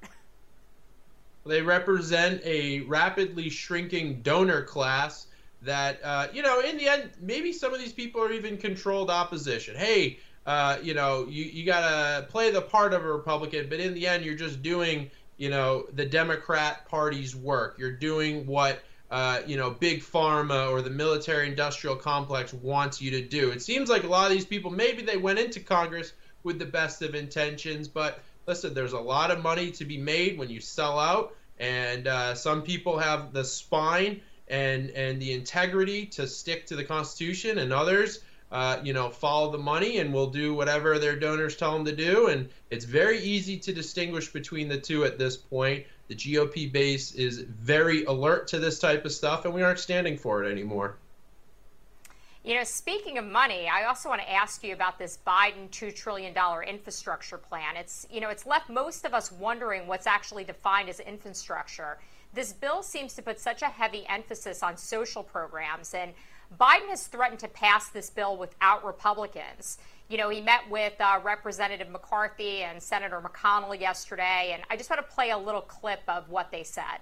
They 1.46 1.60
represent 1.60 2.40
a 2.44 2.80
rapidly 2.80 3.50
shrinking 3.50 4.22
donor 4.22 4.62
class 4.62 5.26
that, 5.62 6.00
uh, 6.02 6.28
you 6.32 6.42
know, 6.42 6.60
in 6.60 6.78
the 6.78 6.88
end, 6.88 7.10
maybe 7.20 7.52
some 7.52 7.74
of 7.74 7.80
these 7.80 7.92
people 7.92 8.22
are 8.22 8.32
even 8.32 8.56
controlled 8.56 9.10
opposition. 9.10 9.76
Hey, 9.76 10.18
uh, 10.46 10.78
you 10.82 10.94
know, 10.94 11.26
you, 11.28 11.44
you 11.44 11.66
got 11.66 11.80
to 11.80 12.26
play 12.28 12.50
the 12.50 12.62
part 12.62 12.94
of 12.94 13.04
a 13.04 13.12
Republican, 13.12 13.68
but 13.68 13.80
in 13.80 13.94
the 13.94 14.06
end, 14.06 14.24
you're 14.24 14.34
just 14.34 14.62
doing, 14.62 15.10
you 15.36 15.50
know, 15.50 15.86
the 15.94 16.04
Democrat 16.04 16.86
Party's 16.88 17.34
work. 17.34 17.76
You're 17.78 17.92
doing 17.92 18.46
what, 18.46 18.82
uh, 19.10 19.40
you 19.46 19.56
know, 19.56 19.70
big 19.70 20.02
pharma 20.02 20.70
or 20.70 20.82
the 20.82 20.90
military 20.90 21.48
industrial 21.48 21.96
complex 21.96 22.52
wants 22.54 23.00
you 23.00 23.10
to 23.12 23.22
do. 23.22 23.50
It 23.50 23.62
seems 23.62 23.88
like 23.88 24.04
a 24.04 24.08
lot 24.08 24.30
of 24.30 24.32
these 24.32 24.46
people, 24.46 24.70
maybe 24.70 25.02
they 25.02 25.16
went 25.16 25.38
into 25.38 25.60
Congress 25.60 26.12
with 26.44 26.58
the 26.58 26.66
best 26.66 27.02
of 27.02 27.14
intentions, 27.14 27.88
but 27.88 28.20
listen, 28.46 28.74
there's 28.74 28.92
a 28.92 29.00
lot 29.00 29.30
of 29.30 29.42
money 29.42 29.70
to 29.72 29.84
be 29.84 29.98
made 29.98 30.38
when 30.38 30.50
you 30.50 30.60
sell 30.60 30.98
out, 30.98 31.34
and 31.58 32.06
uh, 32.06 32.34
some 32.34 32.62
people 32.62 32.98
have 32.98 33.32
the 33.32 33.44
spine 33.44 34.20
and 34.48 34.90
and 34.90 35.20
the 35.20 35.32
integrity 35.32 36.04
to 36.04 36.26
stick 36.26 36.66
to 36.66 36.76
the 36.76 36.84
Constitution, 36.84 37.58
and 37.58 37.72
others, 37.72 38.20
uh, 38.52 38.78
you 38.82 38.92
know, 38.92 39.08
follow 39.08 39.50
the 39.50 39.58
money 39.58 39.98
and 39.98 40.12
will 40.12 40.28
do 40.28 40.54
whatever 40.54 40.98
their 40.98 41.16
donors 41.16 41.56
tell 41.56 41.72
them 41.72 41.84
to 41.86 41.96
do. 41.96 42.28
And 42.28 42.50
it's 42.70 42.84
very 42.84 43.18
easy 43.20 43.58
to 43.58 43.72
distinguish 43.72 44.32
between 44.32 44.68
the 44.68 44.78
two 44.78 45.04
at 45.04 45.18
this 45.18 45.36
point. 45.36 45.86
The 46.08 46.14
GOP 46.14 46.70
base 46.70 47.14
is 47.14 47.38
very 47.40 48.04
alert 48.04 48.48
to 48.48 48.58
this 48.58 48.78
type 48.78 49.06
of 49.06 49.12
stuff, 49.12 49.46
and 49.46 49.54
we 49.54 49.62
aren't 49.62 49.78
standing 49.78 50.18
for 50.18 50.44
it 50.44 50.50
anymore. 50.50 50.98
You 52.46 52.56
know, 52.56 52.64
speaking 52.64 53.16
of 53.16 53.24
money, 53.24 53.70
I 53.72 53.86
also 53.86 54.10
want 54.10 54.20
to 54.20 54.30
ask 54.30 54.62
you 54.62 54.74
about 54.74 54.98
this 54.98 55.18
Biden 55.26 55.70
$2 55.70 55.94
trillion 55.94 56.34
infrastructure 56.68 57.38
plan. 57.38 57.74
It's, 57.74 58.06
you 58.10 58.20
know, 58.20 58.28
it's 58.28 58.44
left 58.44 58.68
most 58.68 59.06
of 59.06 59.14
us 59.14 59.32
wondering 59.32 59.86
what's 59.86 60.06
actually 60.06 60.44
defined 60.44 60.90
as 60.90 61.00
infrastructure. 61.00 61.96
This 62.34 62.52
bill 62.52 62.82
seems 62.82 63.14
to 63.14 63.22
put 63.22 63.40
such 63.40 63.62
a 63.62 63.68
heavy 63.68 64.04
emphasis 64.10 64.62
on 64.62 64.76
social 64.76 65.22
programs, 65.22 65.94
and 65.94 66.12
Biden 66.60 66.90
has 66.90 67.06
threatened 67.06 67.40
to 67.40 67.48
pass 67.48 67.88
this 67.88 68.10
bill 68.10 68.36
without 68.36 68.84
Republicans. 68.84 69.78
You 70.10 70.18
know, 70.18 70.28
he 70.28 70.42
met 70.42 70.68
with 70.68 71.00
uh, 71.00 71.20
Representative 71.24 71.88
McCarthy 71.88 72.58
and 72.58 72.82
Senator 72.82 73.22
McConnell 73.22 73.80
yesterday, 73.80 74.50
and 74.52 74.62
I 74.68 74.76
just 74.76 74.90
want 74.90 75.00
to 75.00 75.14
play 75.14 75.30
a 75.30 75.38
little 75.38 75.62
clip 75.62 76.00
of 76.08 76.28
what 76.28 76.50
they 76.50 76.62
said. 76.62 76.98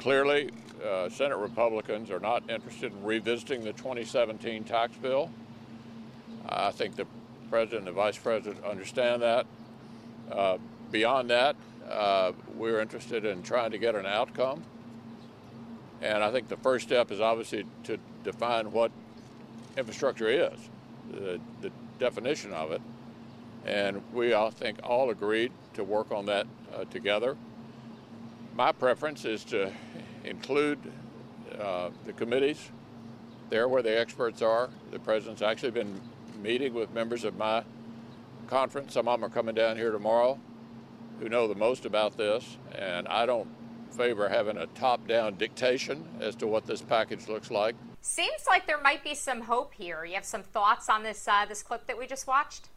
Clearly, 0.00 0.50
uh, 0.84 1.08
Senate 1.08 1.36
Republicans 1.36 2.10
are 2.10 2.20
not 2.20 2.48
interested 2.50 2.92
in 2.92 3.02
revisiting 3.02 3.64
the 3.64 3.72
2017 3.72 4.64
tax 4.64 4.96
bill. 4.96 5.30
I 6.48 6.70
think 6.70 6.96
the 6.96 7.06
president 7.50 7.80
and 7.80 7.88
the 7.88 7.92
vice 7.92 8.18
president 8.18 8.64
understand 8.64 9.22
that. 9.22 9.46
Uh, 10.30 10.58
beyond 10.90 11.30
that, 11.30 11.56
uh, 11.90 12.32
we're 12.54 12.80
interested 12.80 13.24
in 13.24 13.42
trying 13.42 13.70
to 13.70 13.78
get 13.78 13.94
an 13.94 14.06
outcome. 14.06 14.62
And 16.02 16.22
I 16.22 16.30
think 16.30 16.48
the 16.48 16.56
first 16.58 16.86
step 16.86 17.10
is 17.10 17.20
obviously 17.20 17.64
to 17.84 17.98
define 18.22 18.70
what 18.70 18.90
infrastructure 19.76 20.28
is, 20.28 20.58
the, 21.10 21.40
the 21.62 21.70
definition 21.98 22.52
of 22.52 22.72
it. 22.72 22.82
And 23.64 24.02
we, 24.12 24.34
I 24.34 24.50
think, 24.50 24.78
all 24.84 25.10
agreed 25.10 25.52
to 25.74 25.84
work 25.84 26.12
on 26.12 26.26
that 26.26 26.46
uh, 26.74 26.84
together. 26.84 27.36
My 28.56 28.72
preference 28.72 29.26
is 29.26 29.44
to 29.44 29.70
include 30.24 30.78
uh, 31.60 31.90
the 32.06 32.14
committees 32.14 32.70
there 33.50 33.68
where 33.68 33.82
the 33.82 34.00
experts 34.00 34.40
are. 34.40 34.70
The 34.90 34.98
president's 34.98 35.42
actually 35.42 35.72
been 35.72 36.00
meeting 36.42 36.72
with 36.72 36.90
members 36.94 37.24
of 37.24 37.36
my 37.36 37.64
conference. 38.46 38.94
Some 38.94 39.08
of 39.08 39.20
them 39.20 39.30
are 39.30 39.32
coming 39.32 39.54
down 39.54 39.76
here 39.76 39.90
tomorrow 39.90 40.38
who 41.20 41.28
know 41.28 41.46
the 41.46 41.54
most 41.54 41.84
about 41.84 42.16
this, 42.16 42.56
and 42.74 43.06
I 43.08 43.26
don't 43.26 43.46
favor 43.90 44.26
having 44.26 44.56
a 44.56 44.66
top 44.68 45.06
down 45.06 45.34
dictation 45.34 46.08
as 46.20 46.34
to 46.36 46.46
what 46.46 46.66
this 46.66 46.80
package 46.80 47.28
looks 47.28 47.50
like. 47.50 47.74
Seems 48.00 48.46
like 48.46 48.66
there 48.66 48.80
might 48.80 49.04
be 49.04 49.14
some 49.14 49.42
hope 49.42 49.74
here. 49.74 50.06
You 50.06 50.14
have 50.14 50.24
some 50.24 50.42
thoughts 50.42 50.88
on 50.88 51.02
this 51.02 51.28
uh, 51.28 51.44
this 51.44 51.62
clip 51.62 51.86
that 51.88 51.98
we 51.98 52.06
just 52.06 52.26
watched? 52.26 52.70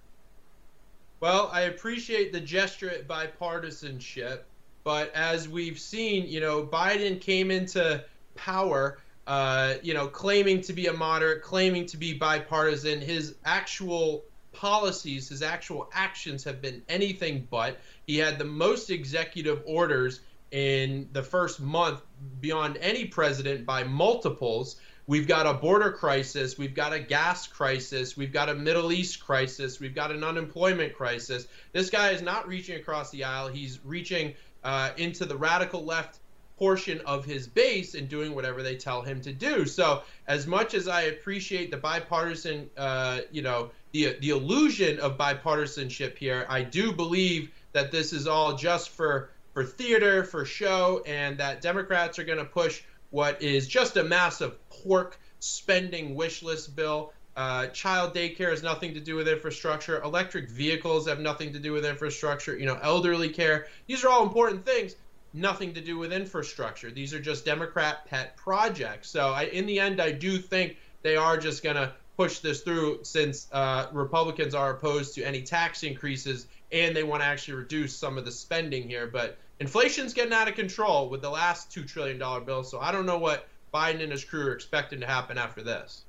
Well, 1.21 1.49
I 1.53 1.61
appreciate 1.61 2.33
the 2.33 2.41
gesture 2.41 2.89
at 2.89 3.07
bipartisanship. 3.07 4.39
But 4.83 5.13
as 5.13 5.47
we've 5.47 5.79
seen, 5.79 6.27
you 6.27 6.39
know, 6.39 6.63
Biden 6.63 7.19
came 7.19 7.51
into 7.51 8.03
power, 8.35 8.99
uh, 9.27 9.75
you 9.83 9.93
know, 9.93 10.07
claiming 10.07 10.61
to 10.61 10.73
be 10.73 10.87
a 10.87 10.93
moderate, 10.93 11.43
claiming 11.43 11.85
to 11.87 11.97
be 11.97 12.13
bipartisan. 12.13 13.01
His 13.01 13.35
actual 13.45 14.23
policies, 14.51 15.29
his 15.29 15.41
actual 15.41 15.89
actions 15.93 16.43
have 16.43 16.61
been 16.61 16.81
anything 16.89 17.47
but. 17.51 17.77
He 18.07 18.17
had 18.17 18.39
the 18.39 18.45
most 18.45 18.89
executive 18.89 19.61
orders 19.65 20.21
in 20.51 21.07
the 21.11 21.21
first 21.21 21.59
month 21.59 22.01
beyond 22.41 22.77
any 22.77 23.05
president 23.05 23.65
by 23.65 23.83
multiples. 23.83 24.77
We've 25.05 25.27
got 25.27 25.47
a 25.47 25.53
border 25.53 25.91
crisis. 25.91 26.57
We've 26.57 26.75
got 26.75 26.93
a 26.93 26.99
gas 26.99 27.47
crisis. 27.47 28.15
We've 28.15 28.33
got 28.33 28.49
a 28.49 28.53
Middle 28.53 28.91
East 28.91 29.23
crisis. 29.23 29.79
We've 29.79 29.95
got 29.95 30.11
an 30.11 30.23
unemployment 30.23 30.93
crisis. 30.93 31.47
This 31.71 31.89
guy 31.89 32.11
is 32.11 32.21
not 32.21 32.47
reaching 32.47 32.75
across 32.79 33.09
the 33.09 33.23
aisle. 33.23 33.47
He's 33.47 33.79
reaching 33.83 34.35
uh, 34.63 34.91
into 34.97 35.25
the 35.25 35.35
radical 35.35 35.83
left 35.83 36.19
portion 36.57 36.99
of 37.05 37.23
his 37.23 37.47
base 37.47 37.95
and 37.95 38.09
doing 38.09 38.35
whatever 38.35 38.61
they 38.61 38.75
tell 38.75 39.01
him 39.01 39.21
to 39.21 39.31
do. 39.31 39.65
So, 39.65 40.03
as 40.27 40.45
much 40.45 40.73
as 40.73 40.89
I 40.89 41.03
appreciate 41.03 41.71
the 41.71 41.77
bipartisan, 41.77 42.69
uh, 42.77 43.21
you 43.31 43.41
know, 43.41 43.71
the 43.93 44.17
the 44.19 44.29
illusion 44.29 44.99
of 44.99 45.17
bipartisanship 45.17 46.17
here, 46.17 46.45
I 46.49 46.63
do 46.63 46.91
believe 46.91 47.51
that 47.71 47.91
this 47.91 48.11
is 48.13 48.27
all 48.27 48.55
just 48.55 48.89
for 48.89 49.31
for 49.53 49.63
theater, 49.63 50.23
for 50.23 50.45
show, 50.45 51.01
and 51.05 51.37
that 51.39 51.61
Democrats 51.61 52.19
are 52.19 52.23
going 52.23 52.37
to 52.37 52.45
push 52.45 52.83
what 53.09 53.41
is 53.41 53.67
just 53.67 53.97
a 53.97 54.03
massive 54.03 54.57
pork 54.69 55.17
spending 55.39 56.15
wish 56.15 56.43
list 56.43 56.75
bill. 56.75 57.13
Uh, 57.39 57.67
child 57.67 58.13
daycare 58.13 58.49
has 58.49 58.63
nothing 58.63 58.93
to 58.93 58.99
do 58.99 59.15
with 59.15 59.25
infrastructure. 59.25 60.01
Electric 60.01 60.49
vehicles 60.49 61.07
have 61.07 61.21
nothing 61.21 61.53
to 61.53 61.59
do 61.59 61.71
with 61.71 61.85
infrastructure. 61.85 62.57
You 62.57 62.65
know, 62.65 62.77
elderly 62.81 63.29
care. 63.29 63.67
These 63.87 64.03
are 64.03 64.09
all 64.09 64.23
important 64.23 64.65
things. 64.65 64.97
Nothing 65.31 65.73
to 65.75 65.79
do 65.79 65.97
with 65.97 66.11
infrastructure. 66.11 66.91
These 66.91 67.13
are 67.13 67.19
just 67.21 67.45
Democrat 67.45 68.05
pet 68.07 68.35
projects. 68.35 69.09
So, 69.09 69.29
I, 69.29 69.43
in 69.43 69.67
the 69.67 69.79
end, 69.79 70.01
I 70.01 70.11
do 70.11 70.37
think 70.37 70.75
they 71.01 71.15
are 71.15 71.37
just 71.37 71.63
going 71.63 71.77
to 71.77 71.93
push 72.17 72.39
this 72.39 72.59
through 72.59 72.99
since 73.03 73.47
uh, 73.53 73.87
Republicans 73.93 74.53
are 74.53 74.71
opposed 74.71 75.15
to 75.15 75.23
any 75.23 75.41
tax 75.41 75.83
increases 75.83 76.45
and 76.73 76.93
they 76.93 77.03
want 77.03 77.21
to 77.21 77.25
actually 77.25 77.53
reduce 77.53 77.95
some 77.95 78.17
of 78.17 78.25
the 78.25 78.33
spending 78.33 78.83
here. 78.89 79.07
But 79.07 79.37
inflation's 79.61 80.13
getting 80.13 80.33
out 80.33 80.49
of 80.49 80.55
control 80.55 81.07
with 81.07 81.21
the 81.21 81.29
last 81.29 81.71
$2 81.71 81.87
trillion 81.87 82.17
bill. 82.43 82.65
So 82.65 82.81
I 82.81 82.91
don't 82.91 83.05
know 83.05 83.19
what 83.19 83.47
Biden 83.73 84.03
and 84.03 84.11
his 84.11 84.25
crew 84.25 84.47
are 84.47 84.53
expecting 84.53 84.99
to 84.99 85.07
happen 85.07 85.37
after 85.37 85.63
this. 85.63 86.03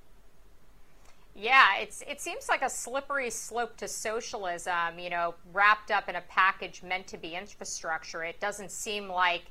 Yeah, 1.34 1.76
it's 1.78 2.02
it 2.08 2.20
seems 2.20 2.48
like 2.48 2.62
a 2.62 2.68
slippery 2.70 3.30
slope 3.30 3.76
to 3.78 3.88
socialism, 3.88 4.98
you 4.98 5.10
know, 5.10 5.34
wrapped 5.52 5.90
up 5.90 6.08
in 6.08 6.16
a 6.16 6.20
package 6.22 6.82
meant 6.82 7.06
to 7.08 7.16
be 7.16 7.34
infrastructure. 7.34 8.24
It 8.24 8.40
doesn't 8.40 8.70
seem 8.70 9.08
like 9.08 9.44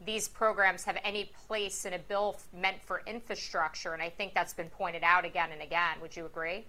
these 0.00 0.28
programs 0.28 0.84
have 0.84 0.98
any 1.04 1.32
place 1.46 1.84
in 1.84 1.92
a 1.94 1.98
bill 1.98 2.36
meant 2.52 2.82
for 2.82 3.02
infrastructure, 3.06 3.92
and 3.92 4.02
I 4.02 4.10
think 4.10 4.34
that's 4.34 4.54
been 4.54 4.70
pointed 4.70 5.02
out 5.02 5.24
again 5.24 5.52
and 5.52 5.62
again. 5.62 6.00
Would 6.00 6.16
you 6.16 6.26
agree? 6.26 6.66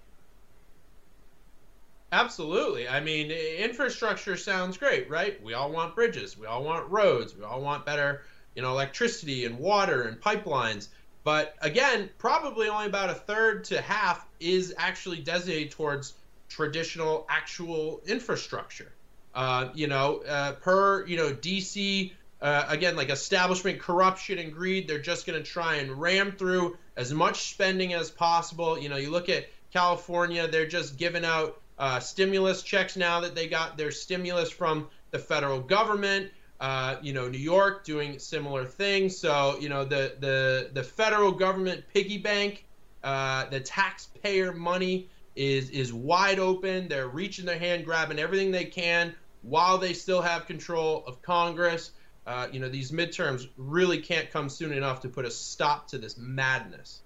Absolutely. 2.11 2.88
I 2.88 2.99
mean, 3.01 3.32
infrastructure 3.32 4.38
sounds 4.38 4.78
great, 4.78 5.09
right? 5.09 5.41
We 5.43 5.53
all 5.53 5.72
want 5.72 5.95
bridges, 5.95 6.38
we 6.38 6.45
all 6.45 6.63
want 6.63 6.89
roads, 6.89 7.36
we 7.36 7.43
all 7.43 7.61
want 7.61 7.86
better, 7.86 8.24
you 8.55 8.61
know, 8.61 8.72
electricity 8.72 9.45
and 9.45 9.57
water 9.59 10.03
and 10.03 10.20
pipelines. 10.20 10.89
But 11.28 11.55
again, 11.59 12.09
probably 12.19 12.69
only 12.69 12.86
about 12.86 13.09
a 13.09 13.13
third 13.13 13.65
to 13.65 13.82
half 13.82 14.25
is 14.39 14.73
actually 14.78 15.17
designated 15.17 15.71
towards 15.71 16.13
traditional 16.47 17.28
actual 17.30 17.99
infrastructure. 18.07 18.93
Uh, 19.36 19.67
you 19.73 19.88
know, 19.88 20.23
uh, 20.25 20.53
per 20.53 21.05
you 21.05 21.17
know 21.17 21.34
DC 21.34 22.13
uh, 22.41 22.65
again 22.69 22.95
like 22.95 23.09
establishment 23.09 23.82
corruption 23.82 24.38
and 24.38 24.53
greed, 24.53 24.88
they're 24.88 25.01
just 25.01 25.28
going 25.28 25.38
to 25.38 25.43
try 25.43 25.75
and 25.75 25.99
ram 25.99 26.32
through 26.32 26.78
as 26.95 27.11
much 27.13 27.51
spending 27.51 27.93
as 27.93 28.09
possible. 28.09 28.80
You 28.80 28.88
know, 28.88 28.95
you 28.95 29.09
look 29.09 29.28
at 29.28 29.47
California, 29.73 30.47
they're 30.47 30.65
just 30.65 30.95
giving 30.95 31.25
out 31.25 31.59
uh, 31.78 31.99
stimulus 31.99 32.63
checks 32.63 32.95
now 32.95 33.19
that 33.19 33.36
they 33.36 33.49
got 33.49 33.78
their 33.78 33.91
stimulus 33.91 34.49
from 34.49 34.88
the 35.11 35.19
federal 35.19 35.59
government. 35.59 36.32
Uh, 36.60 36.97
you 37.01 37.14
know, 37.14 37.28
New 37.28 37.38
York 37.38 37.86
doing 37.86 38.18
similar 38.18 38.66
things. 38.66 39.18
So, 39.18 39.58
you 39.60 39.70
know, 39.70 39.86
the 39.86 40.16
the 40.20 40.70
the 40.74 40.84
federal 40.84 41.32
government 41.32 41.84
piggy 41.93 42.18
bank, 42.18 42.66
uh, 43.03 43.45
the 43.49 43.60
taxpayer 43.60 44.51
money 44.53 45.10
is 45.36 45.70
is 45.70 45.93
wide 45.93 46.39
open. 46.39 46.88
They're 46.88 47.08
reaching 47.08 47.45
their 47.45 47.60
hand, 47.60 47.86
grabbing 47.86 48.18
everything 48.18 48.51
they 48.51 48.66
can 48.66 49.14
while 49.43 49.78
they 49.78 49.93
still 49.93 50.22
have 50.22 50.47
control 50.47 51.03
of 51.05 51.22
Congress. 51.22 51.91
Uh, 52.26 52.47
you 52.51 52.60
know, 52.60 52.68
these 52.68 52.91
midterms 52.91 53.47
really 53.55 54.01
can't 54.01 54.32
come 54.32 54.49
soon 54.49 54.74
enough 54.74 55.01
to 55.01 55.10
put 55.10 55.26
a 55.26 55.32
stop 55.32 55.88
to 55.89 55.97
this 55.97 56.18
madness. 56.18 57.01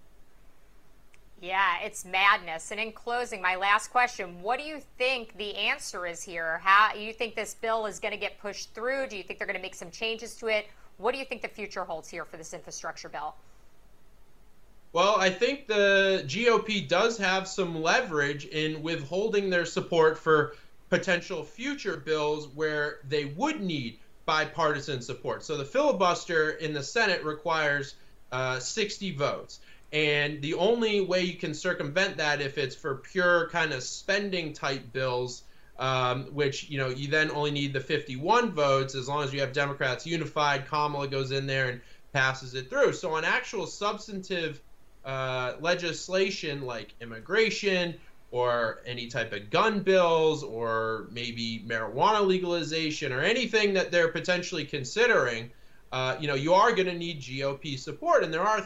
Yeah, 1.42 1.80
it's 1.84 2.06
madness. 2.06 2.70
And 2.70 2.80
in 2.80 2.92
closing, 2.92 3.42
my 3.42 3.56
last 3.56 3.88
question: 3.90 4.44
What 4.44 4.60
do 4.60 4.66
you 4.66 4.80
think 5.00 5.36
the 5.38 5.56
answer 5.56 6.06
is 6.06 6.22
here? 6.22 6.60
How 6.64 6.94
you 6.94 7.14
think 7.14 7.36
this 7.36 7.56
bill 7.56 7.88
is 7.88 8.00
going 8.00 8.14
to 8.14 8.20
get 8.20 8.40
pushed 8.40 8.76
through? 8.76 9.08
Do 9.08 9.18
you 9.18 9.24
think 9.24 9.40
they're 9.40 9.48
going 9.48 9.58
to 9.58 9.62
make 9.62 9.74
some 9.74 9.90
changes 9.90 10.36
to 10.36 10.48
it? 10.48 10.68
What 10.98 11.14
do 11.14 11.18
you 11.18 11.26
think 11.26 11.42
the 11.42 11.48
future 11.48 11.84
holds 11.84 12.08
here 12.10 12.26
for 12.26 12.38
this 12.38 12.54
infrastructure 12.54 13.10
bill? 13.10 13.34
Well, 14.94 15.16
I 15.18 15.32
think 15.32 15.66
the 15.66 16.24
GOP 16.28 16.88
does 16.88 17.18
have 17.18 17.48
some 17.48 17.82
leverage 17.82 18.46
in 18.46 18.84
withholding 18.84 19.50
their 19.50 19.66
support 19.66 20.20
for 20.20 20.56
potential 20.92 21.44
future 21.44 21.98
bills 21.98 22.50
where 22.50 23.00
they 23.08 23.26
would 23.26 23.62
need 23.62 23.98
bipartisan 24.28 25.02
support. 25.02 25.44
So 25.44 25.58
the 25.58 25.66
filibuster 25.66 26.52
in 26.52 26.74
the 26.74 26.84
Senate 26.84 27.24
requires 27.24 27.96
uh, 28.32 28.60
60 28.60 29.16
votes. 29.16 29.60
And 29.94 30.42
the 30.42 30.54
only 30.54 31.02
way 31.02 31.22
you 31.24 31.36
can 31.36 31.54
circumvent 31.54 32.18
that 32.18 32.42
if 32.42 32.58
it's 32.58 32.76
for 32.76 32.96
pure 32.96 33.50
kind 33.50 33.74
of 33.74 33.84
spending 33.84 34.54
type 34.54 34.94
bills, 34.94 35.44
um, 35.80 36.26
which 36.34 36.70
you 36.70 36.78
know 36.78 36.90
you 36.90 37.10
then 37.10 37.32
only 37.32 37.52
need 37.52 37.74
the 37.74 37.80
51 37.80 38.52
votes 38.52 38.96
as 38.96 39.10
long 39.10 39.24
as 39.24 39.34
you 39.34 39.42
have 39.42 39.52
Democrats 39.52 40.06
unified. 40.06 40.68
Kamala 40.68 41.08
goes 41.08 41.32
in 41.32 41.48
there 41.48 41.70
and 41.70 41.82
passes 42.14 42.54
it 42.54 42.70
through. 42.70 42.94
So 42.94 43.16
on 43.16 43.26
actual 43.26 43.66
substantive 43.66 44.62
uh, 45.04 45.54
legislation 45.60 46.62
like 46.62 46.94
immigration 47.02 47.96
or 48.32 48.82
any 48.86 49.08
type 49.08 49.34
of 49.34 49.50
gun 49.50 49.82
bills 49.82 50.44
or 50.44 51.08
maybe 51.12 51.64
marijuana 51.68 52.26
legalization 52.26 53.12
or 53.12 53.22
anything 53.22 53.74
that 53.74 53.92
they're 53.92 54.08
potentially 54.08 54.64
considering, 54.64 55.52
uh, 55.92 56.16
you 56.20 56.28
know, 56.28 56.36
you 56.36 56.54
are 56.54 56.72
going 56.72 56.88
to 56.88 56.98
need 56.98 57.20
GOP 57.20 57.78
support, 57.78 58.24
and 58.24 58.34
there 58.34 58.42
are 58.42 58.66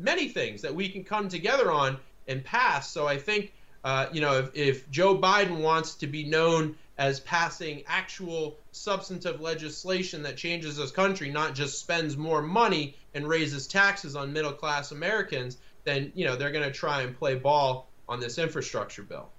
many 0.00 0.28
things 0.28 0.62
that 0.62 0.74
we 0.74 0.88
can 0.88 1.04
come 1.04 1.28
together 1.28 1.70
on 1.70 1.98
and 2.26 2.42
pass. 2.44 2.90
So 2.90 3.06
I 3.06 3.18
think, 3.18 3.52
uh, 3.84 4.06
you 4.12 4.20
know, 4.20 4.38
if, 4.38 4.50
if 4.54 4.90
Joe 4.90 5.16
Biden 5.16 5.60
wants 5.60 5.94
to 5.96 6.06
be 6.06 6.24
known 6.24 6.76
as 6.98 7.20
passing 7.20 7.82
actual 7.86 8.58
substantive 8.72 9.40
legislation 9.40 10.22
that 10.22 10.36
changes 10.36 10.76
this 10.76 10.90
country, 10.90 11.30
not 11.30 11.54
just 11.54 11.78
spends 11.78 12.16
more 12.16 12.42
money 12.42 12.94
and 13.14 13.26
raises 13.26 13.66
taxes 13.66 14.16
on 14.16 14.32
middle 14.32 14.52
class 14.52 14.92
Americans, 14.92 15.58
then, 15.84 16.12
you 16.14 16.24
know, 16.24 16.36
they're 16.36 16.52
going 16.52 16.64
to 16.64 16.72
try 16.72 17.02
and 17.02 17.16
play 17.16 17.34
ball 17.34 17.88
on 18.08 18.20
this 18.20 18.38
infrastructure 18.38 19.02
bill. 19.02 19.30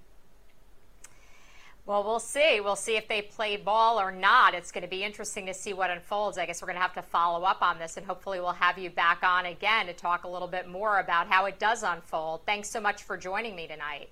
Well, 1.86 2.04
we'll 2.04 2.20
see. 2.20 2.62
We'll 2.62 2.76
see 2.76 2.96
if 2.96 3.08
they 3.08 3.24
play 3.24 3.58
ball 3.58 4.00
or 4.00 4.12
not. 4.12 4.54
It's 4.54 4.72
going 4.72 4.84
to 4.84 4.90
be 4.90 5.04
interesting 5.04 5.48
to 5.48 5.54
see 5.54 5.74
what 5.74 5.90
unfolds. 5.90 6.38
I 6.38 6.46
guess 6.46 6.62
we're 6.62 6.68
going 6.68 6.78
to 6.78 6.82
have 6.82 6.94
to 6.94 7.02
follow 7.02 7.44
up 7.44 7.62
on 7.62 7.80
this, 7.80 7.98
and 7.98 8.06
hopefully, 8.06 8.40
we'll 8.40 8.52
have 8.52 8.78
you 8.78 8.90
back 8.90 9.24
on 9.24 9.48
again 9.48 9.88
to 9.88 9.94
talk 9.94 10.24
a 10.24 10.28
little 10.28 10.48
bit 10.48 10.68
more 10.68 11.00
about 11.00 11.28
how 11.28 11.46
it 11.46 11.58
does 11.60 11.84
unfold. 11.84 12.42
Thanks 12.46 12.70
so 12.70 12.80
much 12.80 13.04
for 13.04 13.18
joining 13.18 13.56
me 13.56 13.68
tonight. 13.68 14.10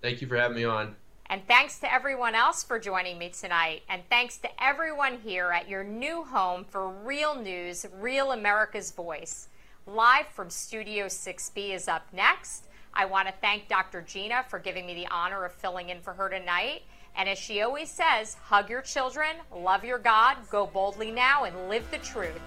Thank 0.00 0.22
you 0.22 0.26
for 0.26 0.36
having 0.36 0.56
me 0.56 0.64
on. 0.64 0.96
And 1.30 1.46
thanks 1.46 1.78
to 1.80 1.92
everyone 1.92 2.34
else 2.34 2.62
for 2.62 2.78
joining 2.78 3.18
me 3.18 3.28
tonight. 3.28 3.82
And 3.90 4.02
thanks 4.08 4.38
to 4.38 4.48
everyone 4.62 5.18
here 5.18 5.50
at 5.50 5.68
your 5.68 5.84
new 5.84 6.24
home 6.24 6.64
for 6.64 6.88
Real 6.88 7.34
News, 7.34 7.84
Real 8.00 8.32
America's 8.32 8.92
Voice. 8.92 9.48
Live 9.86 10.26
from 10.28 10.48
Studio 10.48 11.06
6B 11.06 11.74
is 11.74 11.86
up 11.86 12.06
next. 12.14 12.67
I 12.98 13.04
want 13.04 13.28
to 13.28 13.34
thank 13.40 13.68
Dr. 13.68 14.02
Gina 14.02 14.44
for 14.48 14.58
giving 14.58 14.84
me 14.84 14.92
the 14.92 15.06
honor 15.06 15.44
of 15.44 15.52
filling 15.52 15.90
in 15.90 16.00
for 16.00 16.12
her 16.14 16.28
tonight. 16.28 16.82
And 17.14 17.28
as 17.28 17.38
she 17.38 17.62
always 17.62 17.88
says, 17.88 18.34
hug 18.42 18.68
your 18.68 18.82
children, 18.82 19.36
love 19.54 19.84
your 19.84 19.98
God, 19.98 20.36
go 20.50 20.66
boldly 20.66 21.12
now, 21.12 21.44
and 21.44 21.68
live 21.68 21.88
the 21.92 21.98
truth. 21.98 22.40